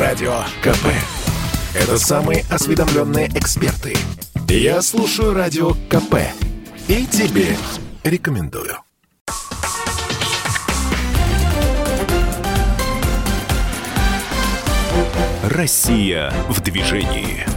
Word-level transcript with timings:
Радио 0.00 0.32
КП. 0.62 0.86
Это 1.74 1.98
самые 1.98 2.46
осведомленные 2.48 3.28
эксперты. 3.34 3.94
Я 4.48 4.80
слушаю 4.80 5.34
Радио 5.34 5.72
КП. 5.90 6.14
И 6.88 7.04
тебе 7.04 7.54
рекомендую. 8.02 8.78
Россия 15.42 16.32
в 16.48 16.62
движении. 16.62 17.49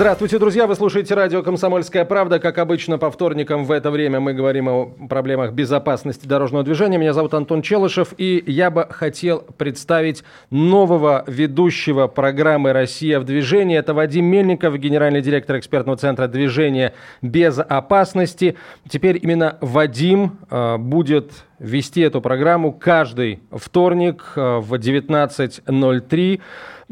Здравствуйте, 0.00 0.38
друзья! 0.38 0.66
Вы 0.66 0.76
слушаете 0.76 1.12
радио 1.12 1.42
«Комсомольская 1.42 2.06
правда». 2.06 2.38
Как 2.38 2.56
обычно, 2.56 2.96
по 2.96 3.10
вторникам 3.10 3.66
в 3.66 3.70
это 3.70 3.90
время 3.90 4.18
мы 4.18 4.32
говорим 4.32 4.66
о 4.66 4.86
проблемах 4.86 5.52
безопасности 5.52 6.24
дорожного 6.24 6.64
движения. 6.64 6.96
Меня 6.96 7.12
зовут 7.12 7.34
Антон 7.34 7.60
Челышев, 7.60 8.14
и 8.16 8.42
я 8.46 8.70
бы 8.70 8.86
хотел 8.88 9.44
представить 9.58 10.24
нового 10.48 11.22
ведущего 11.26 12.06
программы 12.06 12.72
«Россия 12.72 13.20
в 13.20 13.24
движении». 13.24 13.76
Это 13.76 13.92
Вадим 13.92 14.24
Мельников, 14.24 14.74
генеральный 14.78 15.20
директор 15.20 15.58
экспертного 15.58 15.98
центра 15.98 16.28
движения 16.28 16.94
безопасности. 17.20 18.56
Теперь 18.88 19.20
именно 19.22 19.58
Вадим 19.60 20.38
э, 20.48 20.78
будет 20.78 21.30
вести 21.58 22.00
эту 22.00 22.22
программу 22.22 22.72
каждый 22.72 23.40
вторник 23.52 24.32
э, 24.34 24.60
в 24.60 24.72
19.03. 24.72 26.40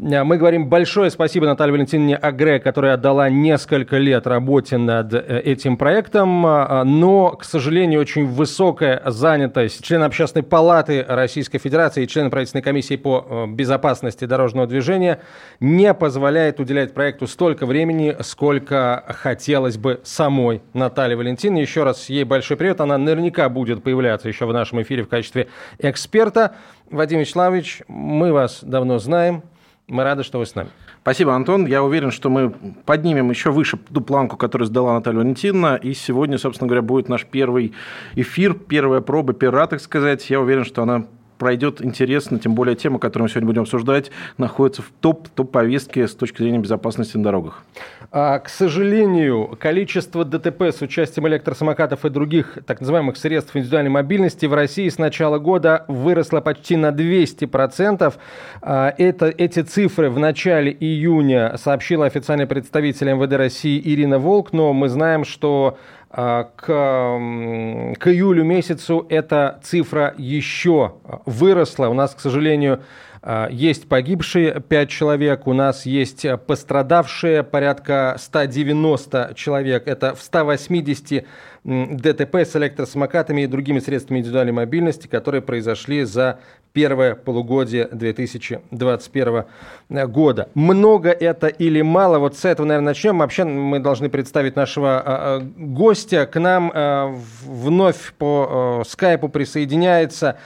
Э, 0.01 0.23
мы 0.23 0.37
говорим 0.37 0.67
большое 0.67 1.09
спасибо 1.09 1.45
Наталье 1.45 1.73
Валентиновне 1.73 2.15
Агре, 2.15 2.59
которая 2.59 2.93
отдала 2.93 3.29
несколько 3.29 3.97
лет 3.97 4.27
работе 4.27 4.77
над 4.77 5.13
э, 5.13 5.41
этим 5.43 5.77
проектом, 5.77 6.41
но, 6.41 7.31
к 7.31 7.43
сожалению, 7.43 8.01
очень 8.01 8.25
высокая 8.25 9.01
занятость 9.05 9.83
члена 9.83 10.05
Общественной 10.05 10.43
палаты 10.43 11.05
Российской 11.07 11.59
Федерации 11.59 12.03
и 12.03 12.07
члена 12.07 12.29
правительственной 12.29 12.63
комиссии 12.63 12.95
по 12.95 13.47
безопасности 13.47 14.25
дорожного 14.25 14.67
движения 14.67 15.19
не 15.59 15.93
позволяет 15.93 16.59
уделять 16.59 16.93
проекту 16.93 17.27
столько 17.27 17.65
времени, 17.65 18.15
сколько 18.21 19.03
хотелось 19.07 19.77
бы 19.77 19.99
самой 20.03 20.61
Наталье 20.73 21.17
Валентиновне. 21.17 21.61
Еще 21.61 21.83
раз 21.83 22.09
ей 22.09 22.23
большой 22.23 22.57
привет. 22.57 22.81
Она 22.81 22.97
наверняка 22.97 23.49
будет 23.49 23.83
появляться 23.83 24.27
еще 24.27 24.45
в 24.45 24.53
нашем 24.53 24.81
эфире 24.81 25.03
в 25.03 25.07
качестве 25.07 25.47
эксперта. 25.77 26.55
Вадим 26.89 27.19
Вячеславович, 27.19 27.83
мы 27.87 28.33
вас 28.33 28.59
давно 28.63 28.99
знаем. 28.99 29.43
Мы 29.89 30.03
рады, 30.03 30.23
что 30.23 30.37
вы 30.37 30.45
с 30.45 30.53
нами. 30.53 30.69
Спасибо, 31.01 31.33
Антон. 31.33 31.65
Я 31.65 31.83
уверен, 31.83 32.11
что 32.11 32.29
мы 32.29 32.51
поднимем 32.85 33.31
еще 33.31 33.49
выше 33.49 33.77
ту 33.77 34.01
планку, 34.01 34.37
которую 34.37 34.67
сдала 34.67 34.93
Наталья 34.93 35.17
Валентиновна. 35.19 35.77
И 35.77 35.93
сегодня, 35.93 36.37
собственно 36.37 36.67
говоря, 36.67 36.83
будет 36.83 37.09
наш 37.09 37.25
первый 37.25 37.73
эфир, 38.15 38.53
первая 38.53 39.01
проба 39.01 39.33
пера, 39.33 39.65
так 39.65 39.81
сказать. 39.81 40.29
Я 40.29 40.41
уверен, 40.41 40.63
что 40.63 40.83
она 40.83 41.07
пройдет 41.39 41.81
интересно, 41.81 42.37
тем 42.37 42.53
более 42.53 42.75
тема, 42.75 42.99
которую 42.99 43.25
мы 43.25 43.29
сегодня 43.29 43.47
будем 43.47 43.61
обсуждать, 43.63 44.11
находится 44.37 44.83
в 44.83 44.91
топ-топ-повестке 44.99 46.07
с 46.07 46.13
точки 46.13 46.43
зрения 46.43 46.59
безопасности 46.59 47.17
на 47.17 47.23
дорогах. 47.23 47.63
А, 48.11 48.39
к 48.39 48.49
сожалению, 48.49 49.57
количество 49.59 50.25
ДТП 50.25 50.63
с 50.63 50.81
участием 50.81 51.27
электросамокатов 51.27 52.05
и 52.05 52.09
других 52.09 52.57
так 52.65 52.81
называемых 52.81 53.17
средств 53.17 53.55
индивидуальной 53.55 53.89
мобильности 53.89 54.45
в 54.45 54.53
России 54.53 54.89
с 54.89 54.97
начала 54.97 55.39
года 55.39 55.85
выросло 55.87 56.41
почти 56.41 56.75
на 56.75 56.89
200%. 56.89 58.13
А, 58.61 58.93
это, 58.97 59.27
эти 59.27 59.61
цифры 59.61 60.09
в 60.09 60.19
начале 60.19 60.75
июня 60.77 61.55
сообщила 61.57 62.05
официальный 62.05 62.47
представитель 62.47 63.13
МВД 63.13 63.33
России 63.33 63.81
Ирина 63.83 64.19
Волк, 64.19 64.51
но 64.51 64.73
мы 64.73 64.89
знаем, 64.89 65.23
что 65.23 65.77
к, 66.11 66.65
к 66.65 68.07
июлю 68.07 68.43
месяцу 68.43 69.05
эта 69.09 69.59
цифра 69.63 70.15
еще 70.17 70.93
выросла. 71.25 71.87
У 71.87 71.93
нас, 71.93 72.15
к 72.15 72.19
сожалению, 72.19 72.81
а, 73.21 73.47
есть 73.49 73.87
погибшие 73.87 74.59
5 74.61 74.89
человек, 74.89 75.45
у 75.45 75.53
нас 75.53 75.85
есть 75.85 76.25
пострадавшие 76.47 77.43
порядка 77.43 78.15
190 78.17 79.33
человек. 79.35 79.87
Это 79.87 80.15
в 80.15 80.21
180 80.21 81.25
ДТП 81.63 82.35
с 82.35 82.55
электросамокатами 82.55 83.41
и 83.41 83.47
другими 83.47 83.79
средствами 83.79 84.19
индивидуальной 84.19 84.53
мобильности, 84.53 85.07
которые 85.07 85.41
произошли 85.41 86.03
за 86.03 86.39
первое 86.71 87.15
полугодие 87.15 87.87
2021 87.91 89.43
года. 89.89 90.49
Много 90.53 91.09
это 91.09 91.47
или 91.47 91.81
мало? 91.81 92.19
Вот 92.19 92.37
с 92.37 92.45
этого, 92.45 92.65
наверное, 92.65 92.91
начнем. 92.91 93.17
Вообще 93.17 93.43
мы 93.43 93.79
должны 93.79 94.09
представить 94.09 94.55
нашего 94.55 94.99
а, 94.99 95.03
а, 95.05 95.39
гостя. 95.39 96.25
К 96.25 96.39
нам 96.39 97.21
вновь 97.43 98.13
по 98.17 98.83
скайпу 98.87 99.29
присоединяется 99.29 100.37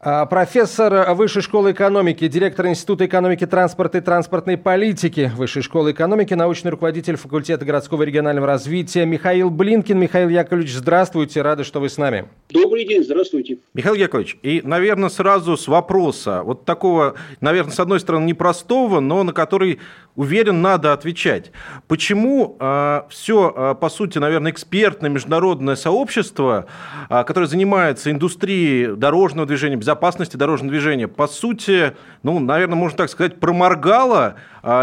профессор 0.00 1.12
Высшей 1.14 1.42
школы 1.42 1.72
экономики, 1.72 2.26
директор 2.26 2.66
Института 2.68 3.04
экономики, 3.04 3.46
транспорта 3.46 3.98
и 3.98 4.00
транспортной 4.00 4.56
политики 4.56 5.30
Высшей 5.36 5.60
школы 5.60 5.92
экономики, 5.92 6.32
научный 6.32 6.70
руководитель 6.70 7.16
факультета 7.16 7.66
городского 7.66 8.02
и 8.02 8.06
регионального 8.06 8.46
развития 8.46 9.04
Михаил 9.04 9.50
Блинкин. 9.50 9.98
Михаил 9.98 10.30
Яковлевич, 10.30 10.72
здравствуйте, 10.72 11.42
рады, 11.42 11.64
что 11.64 11.80
вы 11.80 11.90
с 11.90 11.98
нами. 11.98 12.28
Добрый 12.48 12.86
день, 12.86 13.04
здравствуйте. 13.04 13.58
Михаил 13.74 13.94
Яковлевич, 13.94 14.38
и, 14.42 14.62
наверное, 14.64 15.10
сразу 15.10 15.58
с 15.58 15.68
вопроса, 15.68 16.42
вот 16.44 16.64
такого, 16.64 17.16
наверное, 17.42 17.72
с 17.72 17.80
одной 17.80 18.00
стороны, 18.00 18.24
непростого, 18.24 19.00
но 19.00 19.22
на 19.22 19.34
который 19.34 19.80
уверен, 20.20 20.60
надо 20.60 20.92
отвечать. 20.92 21.50
Почему 21.88 22.56
а, 22.60 23.06
все, 23.08 23.52
а, 23.56 23.74
по 23.74 23.88
сути, 23.88 24.18
наверное, 24.18 24.52
экспертное 24.52 25.08
международное 25.08 25.76
сообщество, 25.76 26.66
э, 27.08 27.24
которое 27.24 27.46
занимается 27.46 28.10
индустрией 28.10 28.96
дорожного 28.96 29.46
движения, 29.46 29.76
безопасности 29.76 30.36
дорожного 30.36 30.72
движения, 30.72 31.08
по 31.08 31.26
сути, 31.26 31.94
ну, 32.22 32.38
наверное, 32.38 32.76
можно 32.76 32.98
так 32.98 33.08
сказать, 33.08 33.40
проморгало 33.40 34.36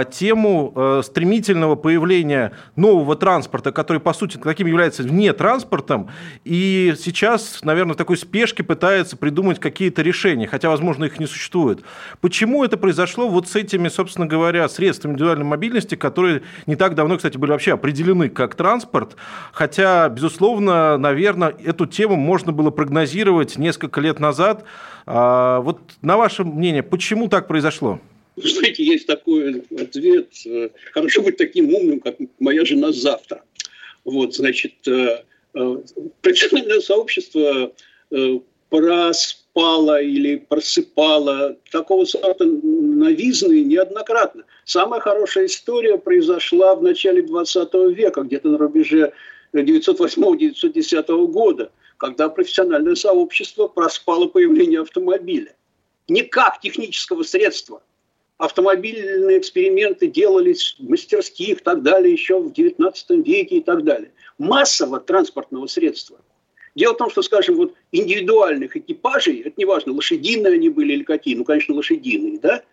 тему 0.10 1.02
стремительного 1.04 1.76
появления 1.76 2.52
нового 2.76 3.16
транспорта, 3.16 3.72
который, 3.72 4.00
по 4.00 4.12
сути, 4.12 4.38
таким 4.38 4.66
является 4.66 5.04
вне 5.04 5.34
транспортом, 5.34 6.10
и 6.44 6.96
сейчас, 6.98 7.60
наверное, 7.62 7.94
в 7.94 7.98
такой 7.98 8.18
спешке 8.18 8.64
пытается 8.64 9.18
придумать 9.18 9.60
какие-то 9.60 10.02
решения, 10.02 10.48
хотя, 10.48 10.70
возможно, 10.70 11.06
их 11.06 11.20
не 11.20 11.28
существует. 11.28 11.84
Почему 12.22 12.64
это 12.64 12.76
произошло 12.76 13.28
вот 13.28 13.48
с 13.48 13.56
этими, 13.56 13.88
собственно 13.88 14.26
говоря, 14.26 14.68
средствами 14.68 15.16
индивидуальной 15.28 15.46
мобильности, 15.46 15.96
которые 15.96 16.44
не 16.66 16.76
так 16.76 16.96
давно, 16.96 17.18
кстати, 17.18 17.38
были 17.38 17.52
вообще 17.52 17.74
определены 17.74 18.30
как 18.30 18.56
транспорт. 18.56 19.16
Хотя, 19.52 20.10
безусловно, 20.10 20.98
наверное, 20.98 21.56
эту 21.64 21.86
тему 21.86 22.16
можно 22.16 22.52
было 22.52 22.70
прогнозировать 22.72 23.58
несколько 23.58 24.02
лет 24.02 24.20
назад. 24.20 24.64
А, 25.06 25.60
вот 25.62 25.80
на 26.02 26.18
ваше 26.18 26.44
мнение, 26.44 26.84
почему 26.84 27.28
так 27.28 27.48
произошло? 27.48 28.00
Знаете, 28.36 28.84
есть 28.84 29.08
такой 29.08 29.64
ответ. 29.78 30.30
Э, 30.46 30.70
хорошо 30.94 31.24
быть 31.24 31.38
таким 31.38 31.74
умным, 31.74 32.00
как 32.00 32.18
моя 32.40 32.66
жена 32.66 32.92
завтра. 32.92 33.42
Вот, 34.06 34.36
значит, 34.36 34.74
э, 34.88 35.24
э, 35.56 35.78
профессиональное 36.22 36.80
сообщество 36.80 37.72
проспало 38.70 40.02
или 40.02 40.36
просыпало 40.38 41.58
такого 41.72 42.06
сорта 42.06 42.46
новизны 42.46 43.64
неоднократно. 43.64 44.44
Самая 44.68 45.00
хорошая 45.00 45.46
история 45.46 45.98
произошла 45.98 46.76
в 46.76 46.84
начале 46.84 47.22
20 47.22 47.74
века, 47.96 48.24
где-то 48.24 48.50
на 48.50 48.58
рубеже 48.58 49.14
908-910 49.54 51.28
года, 51.28 51.72
когда 51.96 52.28
профессиональное 52.28 52.96
сообщество 52.96 53.70
проспало 53.70 54.28
появление 54.28 54.82
автомобиля. 54.82 55.56
Не 56.10 56.24
как 56.24 56.60
технического 56.60 57.24
средства. 57.24 57.82
Автомобильные 58.38 59.40
эксперименты 59.40 60.08
делались 60.08 60.76
в 60.78 60.90
мастерских 60.90 61.62
и 61.62 61.64
так 61.64 61.82
далее 61.82 62.12
еще 62.12 62.38
в 62.38 62.52
19 62.52 63.26
веке 63.26 63.60
и 63.60 63.62
так 63.62 63.86
далее. 63.86 64.12
Массово 64.38 65.00
транспортного 65.00 65.68
средства. 65.68 66.20
Дело 66.76 66.94
в 66.94 66.98
том, 66.98 67.10
что, 67.10 67.22
скажем, 67.22 67.56
вот 67.56 67.74
индивидуальных 67.94 68.76
экипажей, 68.76 69.44
это 69.44 69.54
неважно, 69.56 69.94
лошадиные 69.94 70.56
они 70.56 70.68
были 70.68 70.92
или 70.92 71.04
какие, 71.04 71.36
ну, 71.36 71.46
конечно, 71.46 71.74
лошадиные, 71.74 72.38
да, 72.38 72.64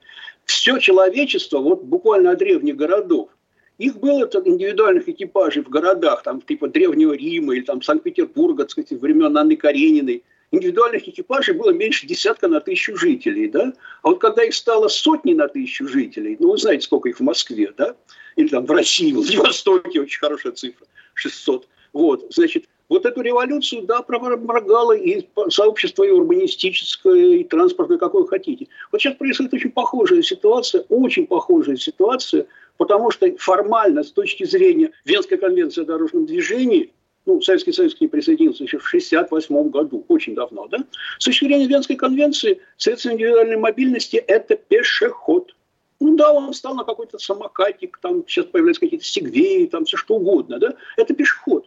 все 0.44 0.78
человечество, 0.78 1.58
вот 1.58 1.82
буквально 1.82 2.32
от 2.32 2.38
древних 2.38 2.76
городов, 2.76 3.30
их 3.78 3.98
было 3.98 4.26
так, 4.26 4.46
индивидуальных 4.46 5.08
экипажей 5.08 5.62
в 5.62 5.68
городах, 5.68 6.22
там, 6.22 6.40
типа 6.40 6.68
Древнего 6.68 7.12
Рима 7.12 7.54
или 7.54 7.64
там 7.64 7.82
Санкт-Петербурга, 7.82 8.64
так 8.64 8.70
сказать, 8.70 8.92
времен 8.92 9.36
Анны 9.36 9.56
Карениной. 9.56 10.22
Индивидуальных 10.52 11.08
экипажей 11.08 11.54
было 11.54 11.70
меньше 11.70 12.06
десятка 12.06 12.46
на 12.46 12.60
тысячу 12.60 12.96
жителей, 12.96 13.48
да? 13.48 13.72
А 14.02 14.10
вот 14.10 14.20
когда 14.20 14.44
их 14.44 14.54
стало 14.54 14.86
сотни 14.86 15.34
на 15.34 15.48
тысячу 15.48 15.88
жителей, 15.88 16.36
ну, 16.38 16.52
вы 16.52 16.58
знаете, 16.58 16.84
сколько 16.84 17.08
их 17.08 17.18
в 17.18 17.22
Москве, 17.22 17.72
да? 17.76 17.96
Или 18.36 18.48
там 18.48 18.64
в 18.64 18.70
России, 18.70 19.10
в 19.10 19.16
Владивостоке 19.16 20.00
очень 20.00 20.20
хорошая 20.20 20.52
цифра, 20.52 20.86
600. 21.14 21.66
Вот, 21.92 22.26
значит, 22.30 22.66
вот 22.94 23.06
эту 23.06 23.20
революцию, 23.22 23.82
да, 23.82 24.02
проморгало 24.02 24.92
и 24.92 25.26
сообщество 25.48 26.04
и 26.04 26.10
урбанистическое, 26.10 27.38
и 27.38 27.44
транспортное, 27.44 27.98
какое 27.98 28.24
хотите. 28.24 28.68
Вот 28.92 29.00
сейчас 29.00 29.16
происходит 29.16 29.52
очень 29.52 29.72
похожая 29.72 30.22
ситуация, 30.22 30.84
очень 30.88 31.26
похожая 31.26 31.76
ситуация, 31.76 32.46
потому 32.76 33.10
что 33.10 33.30
формально, 33.38 34.04
с 34.04 34.12
точки 34.12 34.44
зрения 34.44 34.92
Венской 35.04 35.38
конвенции 35.38 35.82
о 35.82 35.84
дорожном 35.84 36.26
движении, 36.26 36.92
ну, 37.26 37.40
Советский 37.40 37.72
Союз 37.72 37.94
к 37.94 38.00
ней 38.00 38.08
присоединился 38.08 38.64
еще 38.64 38.78
в 38.78 38.86
1968 38.86 39.70
году, 39.70 40.04
очень 40.08 40.34
давно, 40.34 40.68
да? 40.68 40.78
С 41.18 41.24
точки 41.24 41.46
зрения 41.46 41.66
Венской 41.66 41.96
конвенции, 41.96 42.60
средство 42.76 43.10
индивидуальной 43.10 43.56
мобильности– 43.56 44.16
это 44.28 44.54
пешеход. 44.54 45.54
Ну 46.00 46.16
да, 46.16 46.32
он 46.32 46.52
встал 46.52 46.74
на 46.74 46.84
какой-то 46.84 47.18
самокатик, 47.18 47.98
там 48.02 48.24
сейчас 48.28 48.46
появляются 48.46 48.80
какие-то 48.80 49.04
сегвеи, 49.04 49.66
там 49.66 49.84
все 49.84 49.96
что 49.96 50.16
угодно, 50.16 50.58
да? 50.58 50.74
Это 50.96 51.14
пешеход? 51.14 51.66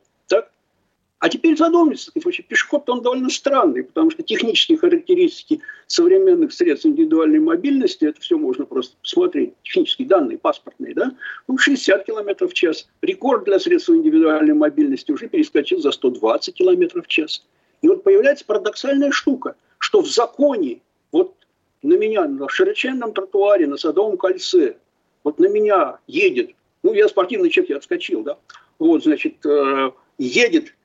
А 1.20 1.30
теперь 1.30 1.58
задумайтесь, 1.58 2.12
вообще 2.14 2.44
пешеход 2.44 2.88
он 2.90 3.02
довольно 3.02 3.30
странный, 3.30 3.84
потому 3.84 4.12
что 4.12 4.22
технические 4.22 4.78
характеристики 4.78 5.62
современных 5.88 6.54
средств 6.54 6.86
индивидуальной 6.86 7.40
мобильности, 7.40 8.06
это 8.06 8.22
все 8.22 8.38
можно 8.38 8.66
просто 8.66 8.96
посмотреть, 9.02 9.54
технические 9.64 10.08
данные, 10.08 10.38
паспортные, 10.38 10.94
да, 10.94 11.16
ну, 11.48 11.58
60 11.58 12.06
км 12.06 12.48
в 12.48 12.54
час. 12.54 12.88
Рекорд 13.02 13.46
для 13.46 13.60
средств 13.60 13.90
индивидуальной 13.90 14.54
мобильности 14.54 15.12
уже 15.12 15.28
перескочил 15.28 15.80
за 15.80 15.92
120 15.92 16.54
км 16.54 17.02
в 17.02 17.08
час. 17.08 17.44
И 17.82 17.88
вот 17.88 18.04
появляется 18.04 18.46
парадоксальная 18.46 19.12
штука, 19.12 19.56
что 19.80 20.02
в 20.02 20.08
законе, 20.08 20.82
вот 21.12 21.34
на 21.82 21.96
меня 21.96 22.28
на 22.28 22.48
широченном 22.48 23.14
тротуаре, 23.14 23.66
на 23.66 23.78
Садовом 23.78 24.18
кольце, 24.18 24.76
вот 25.24 25.40
на 25.40 25.48
меня 25.48 25.98
едет, 26.06 26.52
ну, 26.84 26.94
я 26.94 27.08
спортивный 27.08 27.50
человек, 27.50 27.72
я 27.72 27.78
отскочил, 27.78 28.22
да, 28.22 28.38
вот, 28.78 29.04
значит, 29.04 29.44
э, 29.46 29.92
едет 30.20 30.76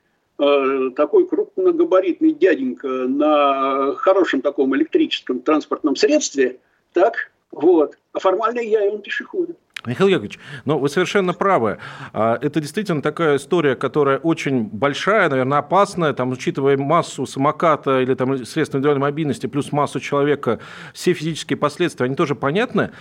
такой 0.95 1.27
крупногабаритный 1.27 2.33
дяденька 2.33 2.87
на 2.87 3.95
хорошем 3.95 4.41
таком 4.41 4.75
электрическом 4.75 5.39
транспортном 5.39 5.95
средстве, 5.95 6.57
так, 6.93 7.31
вот, 7.51 7.97
а 8.13 8.19
формально 8.19 8.59
я 8.59 8.85
и 8.85 8.89
он 8.89 9.01
пешеходы. 9.01 9.55
Михаил 9.85 10.07
Яковлевич, 10.07 10.39
ну 10.63 10.77
вы 10.77 10.87
совершенно 10.87 11.33
правы. 11.33 11.77
А, 12.13 12.37
это 12.41 12.61
действительно 12.61 13.01
такая 13.01 13.35
история, 13.35 13.75
которая 13.75 14.17
очень 14.17 14.63
большая, 14.63 15.29
наверное, 15.29 15.57
опасная, 15.57 16.13
там, 16.13 16.31
учитывая 16.31 16.77
массу 16.77 17.25
самоката 17.25 17.99
или 17.99 18.13
там, 18.13 18.45
средств 18.45 18.75
индивидуальной 18.75 19.01
мобильности, 19.01 19.47
плюс 19.47 19.71
массу 19.73 19.99
человека, 19.99 20.59
все 20.93 21.13
физические 21.13 21.57
последствия, 21.57 22.05
они 22.05 22.15
тоже 22.15 22.33
понятны. 22.33 22.91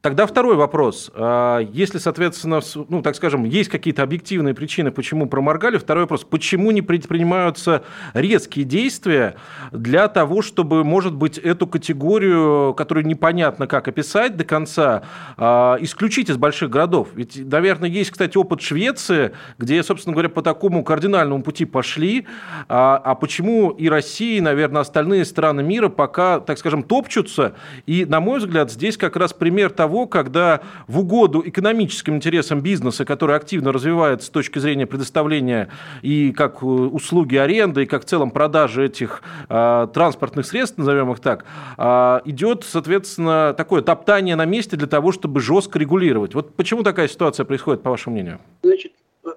Тогда 0.00 0.26
второй 0.26 0.54
вопрос. 0.54 1.10
А, 1.12 1.58
если, 1.58 1.98
соответственно, 1.98 2.60
ну, 2.88 3.02
так 3.02 3.16
скажем, 3.16 3.42
есть 3.42 3.68
какие-то 3.68 4.04
объективные 4.04 4.54
причины, 4.54 4.92
почему 4.92 5.26
проморгали, 5.26 5.76
второй 5.76 6.04
вопрос. 6.04 6.22
Почему 6.22 6.70
не 6.70 6.82
предпринимаются 6.82 7.82
резкие 8.14 8.64
действия 8.64 9.34
для 9.72 10.06
того, 10.06 10.40
чтобы, 10.40 10.84
может 10.84 11.16
быть, 11.16 11.36
эту 11.36 11.66
категорию, 11.66 12.74
которую 12.74 13.06
непонятно 13.06 13.66
как 13.66 13.88
описать 13.88 14.36
до 14.36 14.44
конца, 14.44 15.02
а, 15.36 15.76
исключить 15.80 16.30
из 16.30 16.36
больших 16.36 16.70
городов? 16.70 17.08
Ведь, 17.14 17.36
наверное, 17.36 17.88
есть, 17.88 18.12
кстати, 18.12 18.38
опыт 18.38 18.60
Швеции, 18.60 19.32
где, 19.58 19.82
собственно 19.82 20.14
говоря, 20.14 20.28
по 20.28 20.42
такому 20.42 20.84
кардинальному 20.84 21.42
пути 21.42 21.64
пошли. 21.64 22.24
А, 22.68 23.02
а 23.04 23.16
почему 23.16 23.70
и 23.70 23.88
Россия, 23.88 24.38
и, 24.38 24.40
наверное, 24.40 24.82
остальные 24.82 25.24
страны 25.24 25.64
мира 25.64 25.88
пока, 25.88 26.38
так 26.38 26.56
скажем, 26.56 26.84
топчутся? 26.84 27.54
И, 27.86 28.04
на 28.04 28.20
мой 28.20 28.38
взгляд, 28.38 28.70
здесь 28.70 28.96
как 28.96 29.16
раз 29.16 29.32
пример 29.32 29.70
того, 29.70 29.87
того, 29.88 30.06
когда 30.06 30.60
в 30.86 30.98
угоду 31.00 31.42
экономическим 31.46 32.16
интересам 32.16 32.60
бизнеса, 32.60 33.06
который 33.06 33.34
активно 33.36 33.72
развивается 33.72 34.26
с 34.26 34.30
точки 34.30 34.58
зрения 34.58 34.86
предоставления 34.86 35.70
и 36.02 36.32
как 36.32 36.62
э, 36.62 36.66
услуги 36.66 37.36
аренды, 37.36 37.84
и 37.84 37.86
как 37.86 38.02
в 38.02 38.04
целом 38.04 38.30
продажи 38.30 38.84
этих 38.84 39.22
э, 39.48 39.88
транспортных 39.94 40.44
средств, 40.44 40.76
назовем 40.76 41.10
их 41.12 41.20
так, 41.20 41.46
э, 41.78 42.20
идет, 42.26 42.64
соответственно, 42.64 43.54
такое 43.56 43.80
топтание 43.80 44.36
на 44.36 44.44
месте 44.44 44.76
для 44.76 44.86
того, 44.86 45.10
чтобы 45.10 45.40
жестко 45.40 45.78
регулировать. 45.78 46.34
Вот 46.34 46.54
почему 46.54 46.82
такая 46.82 47.08
ситуация 47.08 47.46
происходит, 47.46 47.82
по 47.82 47.90
вашему 47.90 48.16
мнению? 48.16 48.40
Значит, 48.62 48.92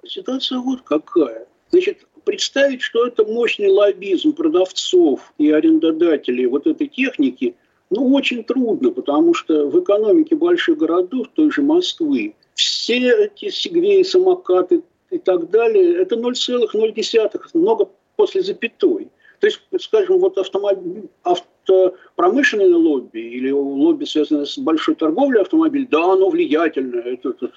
ситуация 0.06 0.60
вот 0.60 0.82
какая. 0.82 1.46
Значит, 1.72 2.00
представить, 2.26 2.82
что 2.82 3.08
это 3.08 3.24
мощный 3.24 3.70
лоббизм 3.70 4.34
продавцов 4.34 5.32
и 5.38 5.50
арендодателей 5.50 6.46
вот 6.48 6.68
этой 6.68 6.88
техники– 6.88 7.56
ну, 7.92 8.14
очень 8.14 8.44
трудно, 8.46 8.90
потому 8.90 9.34
что 9.34 9.68
в 9.68 9.84
экономике 9.84 10.36
больших 10.36 10.78
городов, 10.78 11.28
той 11.36 11.52
же 11.52 11.62
Москвы, 11.62 12.34
все 12.56 13.26
эти 13.26 13.50
сегвеи, 13.50 14.04
самокаты 14.04 14.82
и 15.10 15.18
так 15.18 15.50
далее, 15.50 15.98
это 15.98 16.16
0,0, 16.16 17.40
много 17.54 17.90
после 18.16 18.42
запятой. 18.42 19.10
То 19.40 19.48
есть, 19.48 19.60
скажем, 19.80 20.20
вот 20.20 20.38
автомобиль, 20.38 21.10
автопромышленное 21.24 22.74
лобби 22.74 23.20
или 23.20 23.52
лобби, 23.52 24.06
связанное 24.06 24.46
с 24.46 24.58
большой 24.58 24.96
торговлей 24.96 25.42
автомобилей, 25.42 25.88
да, 25.92 26.14
оно 26.14 26.30
влиятельное, 26.30 27.02
это 27.02 27.34
так 27.34 27.52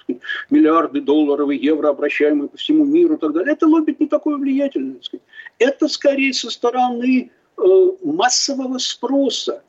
миллиарды 0.49 0.99
долларов 0.99 1.49
и 1.49 1.55
евро, 1.55 1.89
обращаемые 1.89 2.49
по 2.49 2.57
всему 2.57 2.83
миру 2.83 3.15
и 3.15 3.19
так 3.19 3.31
далее. 3.31 3.53
Это 3.53 3.67
лобби 3.67 3.95
не 3.97 4.07
такое 4.07 4.35
влиятельное. 4.35 4.99
Это 5.59 5.87
скорее 5.87 6.33
со 6.33 6.49
стороны 6.49 7.31
э, 7.57 7.61
массового 8.03 8.79
спроса 8.79 9.63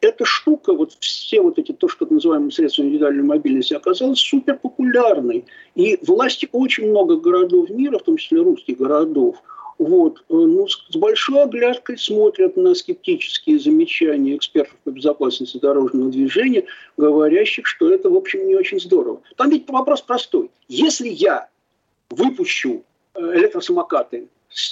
эта 0.00 0.24
штука, 0.24 0.72
вот 0.72 0.96
все 1.00 1.40
вот 1.40 1.58
эти, 1.58 1.72
то, 1.72 1.88
что 1.88 2.06
называемые 2.08 2.52
средства 2.52 2.82
индивидуальной 2.82 3.24
мобильности, 3.24 3.74
оказалась 3.74 4.20
супер 4.20 4.56
популярной. 4.56 5.44
И 5.74 5.98
власти 6.02 6.48
очень 6.52 6.90
много 6.90 7.16
городов 7.16 7.68
мира, 7.70 7.98
в 7.98 8.02
том 8.02 8.16
числе 8.16 8.40
русских 8.40 8.78
городов, 8.78 9.42
вот, 9.78 10.18
э, 10.18 10.22
ну, 10.28 10.66
с 10.68 10.96
большой 10.96 11.44
оглядкой 11.44 11.98
смотрят 11.98 12.56
на 12.56 12.74
скептические 12.74 13.58
замечания 13.58 14.36
экспертов 14.36 14.76
по 14.84 14.90
безопасности 14.90 15.58
дорожного 15.58 16.10
движения, 16.10 16.64
говорящих, 16.96 17.66
что 17.66 17.92
это, 17.92 18.10
в 18.10 18.16
общем, 18.16 18.46
не 18.46 18.56
очень 18.56 18.80
здорово. 18.80 19.20
Там 19.36 19.50
ведь 19.50 19.68
вопрос 19.68 20.02
простой. 20.02 20.50
Если 20.68 21.08
я 21.08 21.48
выпущу 22.10 22.84
э, 23.14 23.20
электросамокаты, 23.36 24.28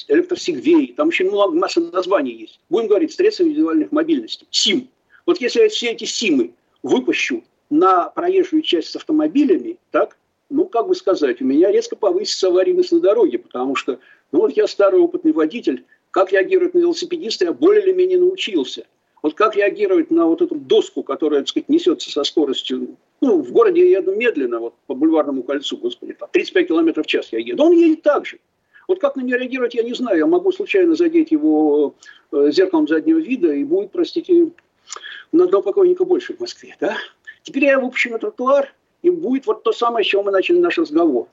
электросигвей, 0.08 0.94
там 0.96 1.08
очень 1.08 1.28
много, 1.28 1.54
масса 1.54 1.80
названий 1.80 2.32
есть. 2.32 2.58
Будем 2.68 2.88
говорить, 2.88 3.12
средства 3.12 3.44
индивидуальных 3.44 3.92
мобильностей, 3.92 4.46
СИМ. 4.50 4.88
Вот 5.26 5.40
если 5.40 5.60
я 5.62 5.68
все 5.68 5.90
эти 5.90 6.04
СИМы 6.04 6.52
выпущу 6.82 7.42
на 7.68 8.08
проезжую 8.10 8.62
часть 8.62 8.90
с 8.90 8.96
автомобилями, 8.96 9.76
так, 9.90 10.16
ну, 10.48 10.66
как 10.66 10.86
бы 10.86 10.94
сказать, 10.94 11.42
у 11.42 11.44
меня 11.44 11.72
резко 11.72 11.96
повысится 11.96 12.46
аварийность 12.46 12.92
на 12.92 13.00
дороге, 13.00 13.40
потому 13.40 13.74
что, 13.74 13.98
ну, 14.30 14.40
вот 14.40 14.56
я 14.56 14.68
старый 14.68 15.00
опытный 15.00 15.32
водитель, 15.32 15.84
как 16.12 16.32
реагировать 16.32 16.74
на 16.74 16.78
велосипедиста 16.78 17.46
я 17.46 17.52
более 17.52 17.82
или 17.82 17.92
менее 17.92 18.18
научился. 18.18 18.86
Вот 19.22 19.34
как 19.34 19.56
реагировать 19.56 20.12
на 20.12 20.26
вот 20.26 20.40
эту 20.40 20.54
доску, 20.54 21.02
которая, 21.02 21.40
так 21.40 21.48
сказать, 21.48 21.68
несется 21.68 22.10
со 22.10 22.22
скоростью, 22.22 22.96
ну, 23.20 23.42
в 23.42 23.50
городе 23.50 23.90
я 23.90 23.98
еду 23.98 24.14
медленно, 24.14 24.60
вот 24.60 24.74
по 24.86 24.94
бульварному 24.94 25.42
кольцу, 25.42 25.76
господи, 25.78 26.12
там, 26.12 26.28
35 26.30 26.68
км 26.68 27.02
в 27.02 27.06
час 27.06 27.32
я 27.32 27.40
еду, 27.40 27.64
он 27.64 27.72
едет 27.72 28.02
так 28.02 28.24
же. 28.24 28.38
Вот 28.86 29.00
как 29.00 29.16
на 29.16 29.22
нее 29.22 29.36
реагировать, 29.38 29.74
я 29.74 29.82
не 29.82 29.94
знаю. 29.94 30.18
Я 30.18 30.26
могу 30.26 30.52
случайно 30.52 30.94
задеть 30.94 31.32
его 31.32 31.96
э, 32.30 32.52
зеркалом 32.52 32.86
заднего 32.86 33.18
вида, 33.18 33.52
и 33.52 33.64
будет, 33.64 33.90
простите, 33.90 34.52
на 35.32 35.44
одного 35.44 35.62
покойника 35.62 36.04
больше 36.04 36.34
в 36.34 36.40
Москве, 36.40 36.76
да? 36.80 36.96
Теперь 37.42 37.64
я 37.64 37.78
выпущу 37.78 38.10
на 38.10 38.18
тротуар, 38.18 38.74
и 39.02 39.10
будет 39.10 39.46
вот 39.46 39.62
то 39.62 39.72
самое, 39.72 40.04
с 40.04 40.08
чего 40.08 40.22
мы 40.22 40.32
начали 40.32 40.58
наш 40.58 40.78
разговор. 40.78 41.28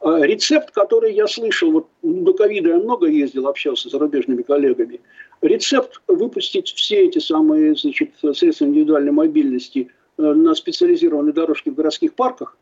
А, 0.00 0.20
рецепт, 0.20 0.70
который 0.70 1.14
я 1.14 1.26
слышал, 1.26 1.70
вот 1.70 1.88
до 2.02 2.34
ковида 2.34 2.70
я 2.70 2.76
много 2.76 3.06
ездил, 3.06 3.46
общался 3.46 3.88
с 3.88 3.92
зарубежными 3.92 4.42
коллегами. 4.42 5.00
Рецепт 5.40 6.00
выпустить 6.08 6.68
все 6.68 7.04
эти 7.06 7.18
самые 7.18 7.74
значит, 7.76 8.10
средства 8.34 8.64
индивидуальной 8.64 9.12
мобильности 9.12 9.90
э, 10.18 10.22
на 10.22 10.54
специализированной 10.54 11.32
дорожке 11.32 11.70
в 11.70 11.74
городских 11.74 12.14
парках. 12.14 12.56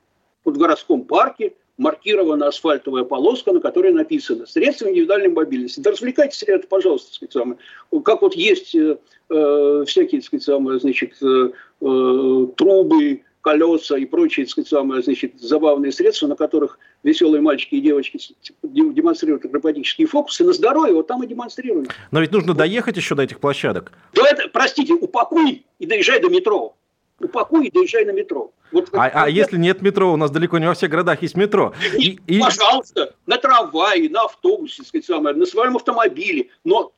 Вот 0.45 0.57
в 0.57 0.59
городском 0.59 1.03
парке 1.03 1.55
маркирована 1.79 2.49
асфальтовая 2.49 3.05
полоска, 3.05 3.53
на 3.53 3.61
которой 3.61 3.93
написано 3.93 4.47
«Средства 4.47 4.89
индивидуальной 4.91 5.31
мобильности». 5.31 5.81
Да 5.81 5.91
развлекайтесь, 5.91 6.43
ребята, 6.43 6.67
пожалуйста, 6.69 7.09
так 7.09 7.15
сказать, 7.17 7.33
самое. 7.33 8.03
как 8.03 8.23
вот 8.23 8.35
есть 8.35 8.75
э, 8.75 8.99
э, 9.31 9.85
всякие, 9.87 10.21
так 10.21 10.27
сказать, 10.27 10.45
самые, 10.45 10.81
значит, 10.81 11.15
э, 11.23 11.51
э, 11.81 12.47
трубы, 12.57 13.23
колеса 13.43 13.99
и 13.99 14.07
прочие, 14.07 14.47
так 14.47 14.53
сказать, 14.53 14.69
самые, 14.69 15.03
значит, 15.03 15.41
забавные 15.41 15.93
средства, 15.93 16.29
на 16.29 16.37
которых 16.37 16.79
веселые 17.03 17.43
мальчики 17.43 17.75
и 17.75 17.81
девочки 17.81 18.19
демонстрируют 18.63 19.45
акробатические 19.45 20.07
фокусы, 20.07 20.45
на 20.45 20.53
здоровье 20.53 20.95
вот 20.95 21.09
там 21.09 21.23
и 21.23 21.27
демонстрируют. 21.27 21.91
Но 22.13 22.21
ведь 22.21 22.33
нужно 22.33 22.55
доехать 22.55 22.97
еще 22.97 23.15
до 23.15 23.23
этих 23.23 23.41
площадок. 23.41 23.93
Да 24.15 24.23
это, 24.29 24.49
простите, 24.49 24.95
упакуй 24.95 25.65
и 25.79 25.87
доезжай 25.87 26.21
до 26.21 26.29
метро 26.29 26.77
упакуй 27.23 27.67
и 27.67 27.71
доезжай 27.71 28.05
на 28.05 28.11
метро. 28.11 28.53
Вот, 28.71 28.89
а, 28.93 29.11
а 29.13 29.29
если 29.29 29.57
нет 29.57 29.83
метро, 29.83 30.13
у 30.13 30.17
нас 30.17 30.31
далеко 30.31 30.59
не 30.59 30.67
во 30.67 30.75
всех 30.75 30.91
городах 30.91 31.23
есть 31.23 31.37
метро. 31.37 31.75
И, 31.99 32.19
и... 32.27 32.41
Пожалуйста, 32.41 33.15
на 33.27 33.39
трамвае, 33.39 34.09
на 34.09 34.23
автобусе, 34.23 34.83
сказать, 34.83 35.05
самое, 35.05 35.37
на 35.37 35.47
своем 35.47 35.77
автомобиле, 35.77 36.49
но 36.65 36.93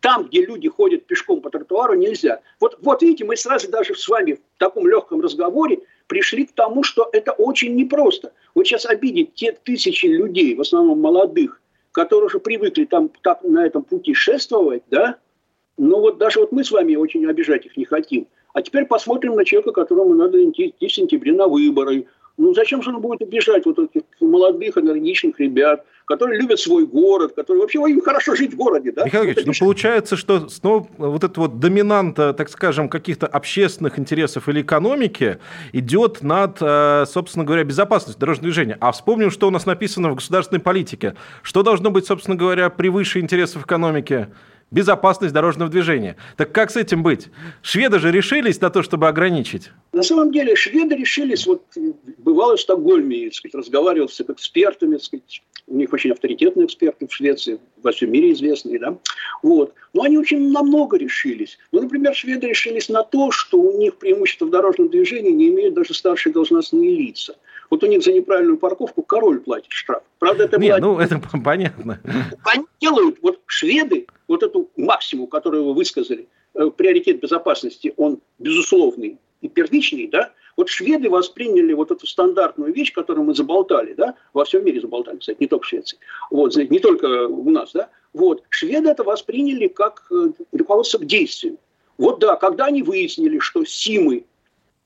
там, 0.00 0.24
где 0.24 0.44
люди 0.44 0.68
ходят 0.68 1.06
пешком 1.06 1.40
по 1.40 1.50
тротуару, 1.50 1.94
нельзя. 1.94 2.40
Вот, 2.58 2.76
вот 2.80 3.02
видите, 3.02 3.24
мы 3.24 3.36
сразу 3.36 3.70
даже 3.70 3.94
с 3.94 4.08
вами 4.08 4.32
в 4.34 4.58
таком 4.58 4.86
легком 4.86 5.20
разговоре 5.20 5.80
пришли 6.08 6.46
к 6.46 6.52
тому, 6.52 6.82
что 6.82 7.08
это 7.12 7.32
очень 7.32 7.76
непросто. 7.76 8.32
Вот 8.54 8.66
сейчас 8.66 8.84
обидеть 8.84 9.34
те 9.34 9.52
тысячи 9.52 10.06
людей, 10.06 10.54
в 10.54 10.60
основном 10.60 11.00
молодых, 11.00 11.60
которые 11.92 12.26
уже 12.26 12.40
привыкли 12.40 12.84
там 12.84 13.10
так, 13.22 13.42
на 13.44 13.64
этом 13.64 13.84
пути 13.84 14.12
шествовать, 14.12 14.82
да, 14.90 15.18
ну 15.76 16.00
вот 16.00 16.18
даже 16.18 16.40
вот 16.40 16.52
мы 16.52 16.64
с 16.64 16.70
вами 16.70 16.96
очень 16.96 17.26
обижать 17.26 17.66
их 17.66 17.76
не 17.76 17.84
хотим. 17.84 18.26
А 18.54 18.62
теперь 18.62 18.86
посмотрим 18.86 19.34
на 19.34 19.44
человека, 19.44 19.72
которому 19.72 20.14
надо 20.14 20.42
идти, 20.42 20.68
идти 20.68 20.86
в 20.86 20.92
сентябре 20.92 21.32
на 21.32 21.48
выборы. 21.48 22.06
Ну 22.36 22.54
зачем 22.54 22.82
же 22.82 22.90
он 22.90 23.00
будет 23.00 23.20
обижать 23.22 23.66
вот 23.66 23.78
этих 23.78 24.02
молодых, 24.20 24.78
энергичных 24.78 25.38
ребят, 25.38 25.84
которые 26.04 26.40
любят 26.40 26.60
свой 26.60 26.86
город, 26.86 27.32
которые 27.34 27.62
вообще 27.62 27.78
им 27.78 28.00
хорошо 28.00 28.34
жить 28.36 28.54
в 28.54 28.56
городе. 28.56 28.92
Да? 28.92 29.04
Михаил 29.04 29.24
Ильич, 29.24 29.44
ну 29.46 29.52
получается, 29.58 30.16
что 30.16 30.48
снова 30.48 30.86
вот 30.98 31.24
этот 31.24 31.36
вот 31.36 31.58
доминант, 31.58 32.16
так 32.16 32.48
скажем, 32.48 32.88
каких-то 32.88 33.26
общественных 33.26 33.98
интересов 33.98 34.48
или 34.48 34.62
экономики 34.62 35.38
идет 35.72 36.22
над, 36.22 36.58
э, 36.60 37.06
собственно 37.08 37.44
говоря, 37.44 37.64
безопасностью 37.64 38.20
дорожного 38.20 38.44
движения. 38.44 38.76
А 38.80 38.92
вспомним, 38.92 39.30
что 39.30 39.48
у 39.48 39.50
нас 39.50 39.66
написано 39.66 40.10
в 40.10 40.16
государственной 40.16 40.60
политике. 40.60 41.14
Что 41.42 41.62
должно 41.62 41.90
быть, 41.90 42.06
собственно 42.06 42.36
говоря, 42.36 42.70
превыше 42.70 43.18
интересов 43.18 43.64
экономики? 43.64 44.28
Безопасность 44.74 45.32
дорожного 45.32 45.70
движения. 45.70 46.16
Так 46.36 46.52
как 46.52 46.70
с 46.70 46.76
этим 46.76 47.02
быть? 47.02 47.28
Шведы 47.62 47.98
же 48.00 48.10
решились 48.10 48.60
на 48.60 48.70
то, 48.70 48.82
чтобы 48.82 49.08
ограничить. 49.08 49.70
На 49.92 50.02
самом 50.02 50.32
деле 50.32 50.56
шведы 50.56 50.96
решились, 50.96 51.46
вот 51.46 51.62
бывало 52.18 52.56
в 52.56 52.60
Стокгольме, 52.60 53.30
сказать, 53.32 53.54
разговаривал 53.54 54.08
с 54.08 54.20
экспертами, 54.20 54.98
сказать, 54.98 55.42
у 55.66 55.76
них 55.76 55.92
очень 55.92 56.10
авторитетные 56.10 56.66
эксперты 56.66 57.06
в 57.06 57.12
Швеции, 57.12 57.58
во 57.82 57.92
всем 57.92 58.10
мире 58.10 58.32
известные, 58.32 58.78
да, 58.78 58.98
вот. 59.42 59.72
Но 59.92 60.02
они 60.02 60.18
очень 60.18 60.50
намного 60.50 60.98
решились. 60.98 61.56
Ну, 61.72 61.80
например, 61.82 62.14
шведы 62.14 62.48
решились 62.48 62.88
на 62.88 63.02
то, 63.02 63.30
что 63.30 63.58
у 63.58 63.78
них 63.78 63.96
преимущество 63.96 64.46
в 64.46 64.50
дорожном 64.50 64.88
движении 64.88 65.30
не 65.30 65.48
имеют 65.48 65.74
даже 65.74 65.94
старшие 65.94 66.32
должностные 66.32 66.96
лица. 66.96 67.36
Вот 67.70 67.82
у 67.82 67.86
них 67.86 68.02
за 68.02 68.12
неправильную 68.12 68.58
парковку 68.58 69.02
король 69.02 69.40
платит 69.40 69.70
штраф. 69.70 70.02
Правда, 70.18 70.44
это 70.44 70.58
Нет, 70.60 70.80
ну 70.80 70.98
это 70.98 71.20
понятно. 71.44 72.00
Они 72.44 72.64
делают, 72.80 73.18
вот 73.22 73.40
шведы, 73.46 74.06
вот 74.28 74.42
эту 74.42 74.70
максимум, 74.76 75.26
которую 75.26 75.64
вы 75.64 75.74
высказали, 75.74 76.28
э, 76.54 76.70
приоритет 76.76 77.20
безопасности, 77.20 77.94
он 77.96 78.20
безусловный 78.38 79.18
и 79.40 79.48
первичный, 79.48 80.08
да, 80.08 80.32
вот 80.56 80.68
шведы 80.68 81.10
восприняли 81.10 81.72
вот 81.72 81.90
эту 81.90 82.06
стандартную 82.06 82.72
вещь, 82.72 82.92
которую 82.92 83.26
мы 83.26 83.34
заболтали, 83.34 83.94
да, 83.94 84.14
во 84.32 84.44
всем 84.44 84.64
мире 84.64 84.80
заболтали, 84.80 85.18
кстати, 85.18 85.36
не 85.40 85.48
только 85.48 85.64
в 85.64 85.68
Швеции, 85.68 85.98
вот, 86.30 86.56
не 86.56 86.78
только 86.78 87.26
у 87.26 87.50
нас, 87.50 87.72
да, 87.72 87.90
вот, 88.12 88.42
шведы 88.48 88.88
это 88.88 89.04
восприняли 89.04 89.68
как 89.68 90.06
э, 90.10 90.28
руководство 90.52 90.98
к 90.98 91.06
действию. 91.06 91.58
Вот 91.98 92.20
да, 92.20 92.36
когда 92.36 92.66
они 92.66 92.82
выяснили, 92.82 93.38
что 93.38 93.64
СИМы 93.64 94.24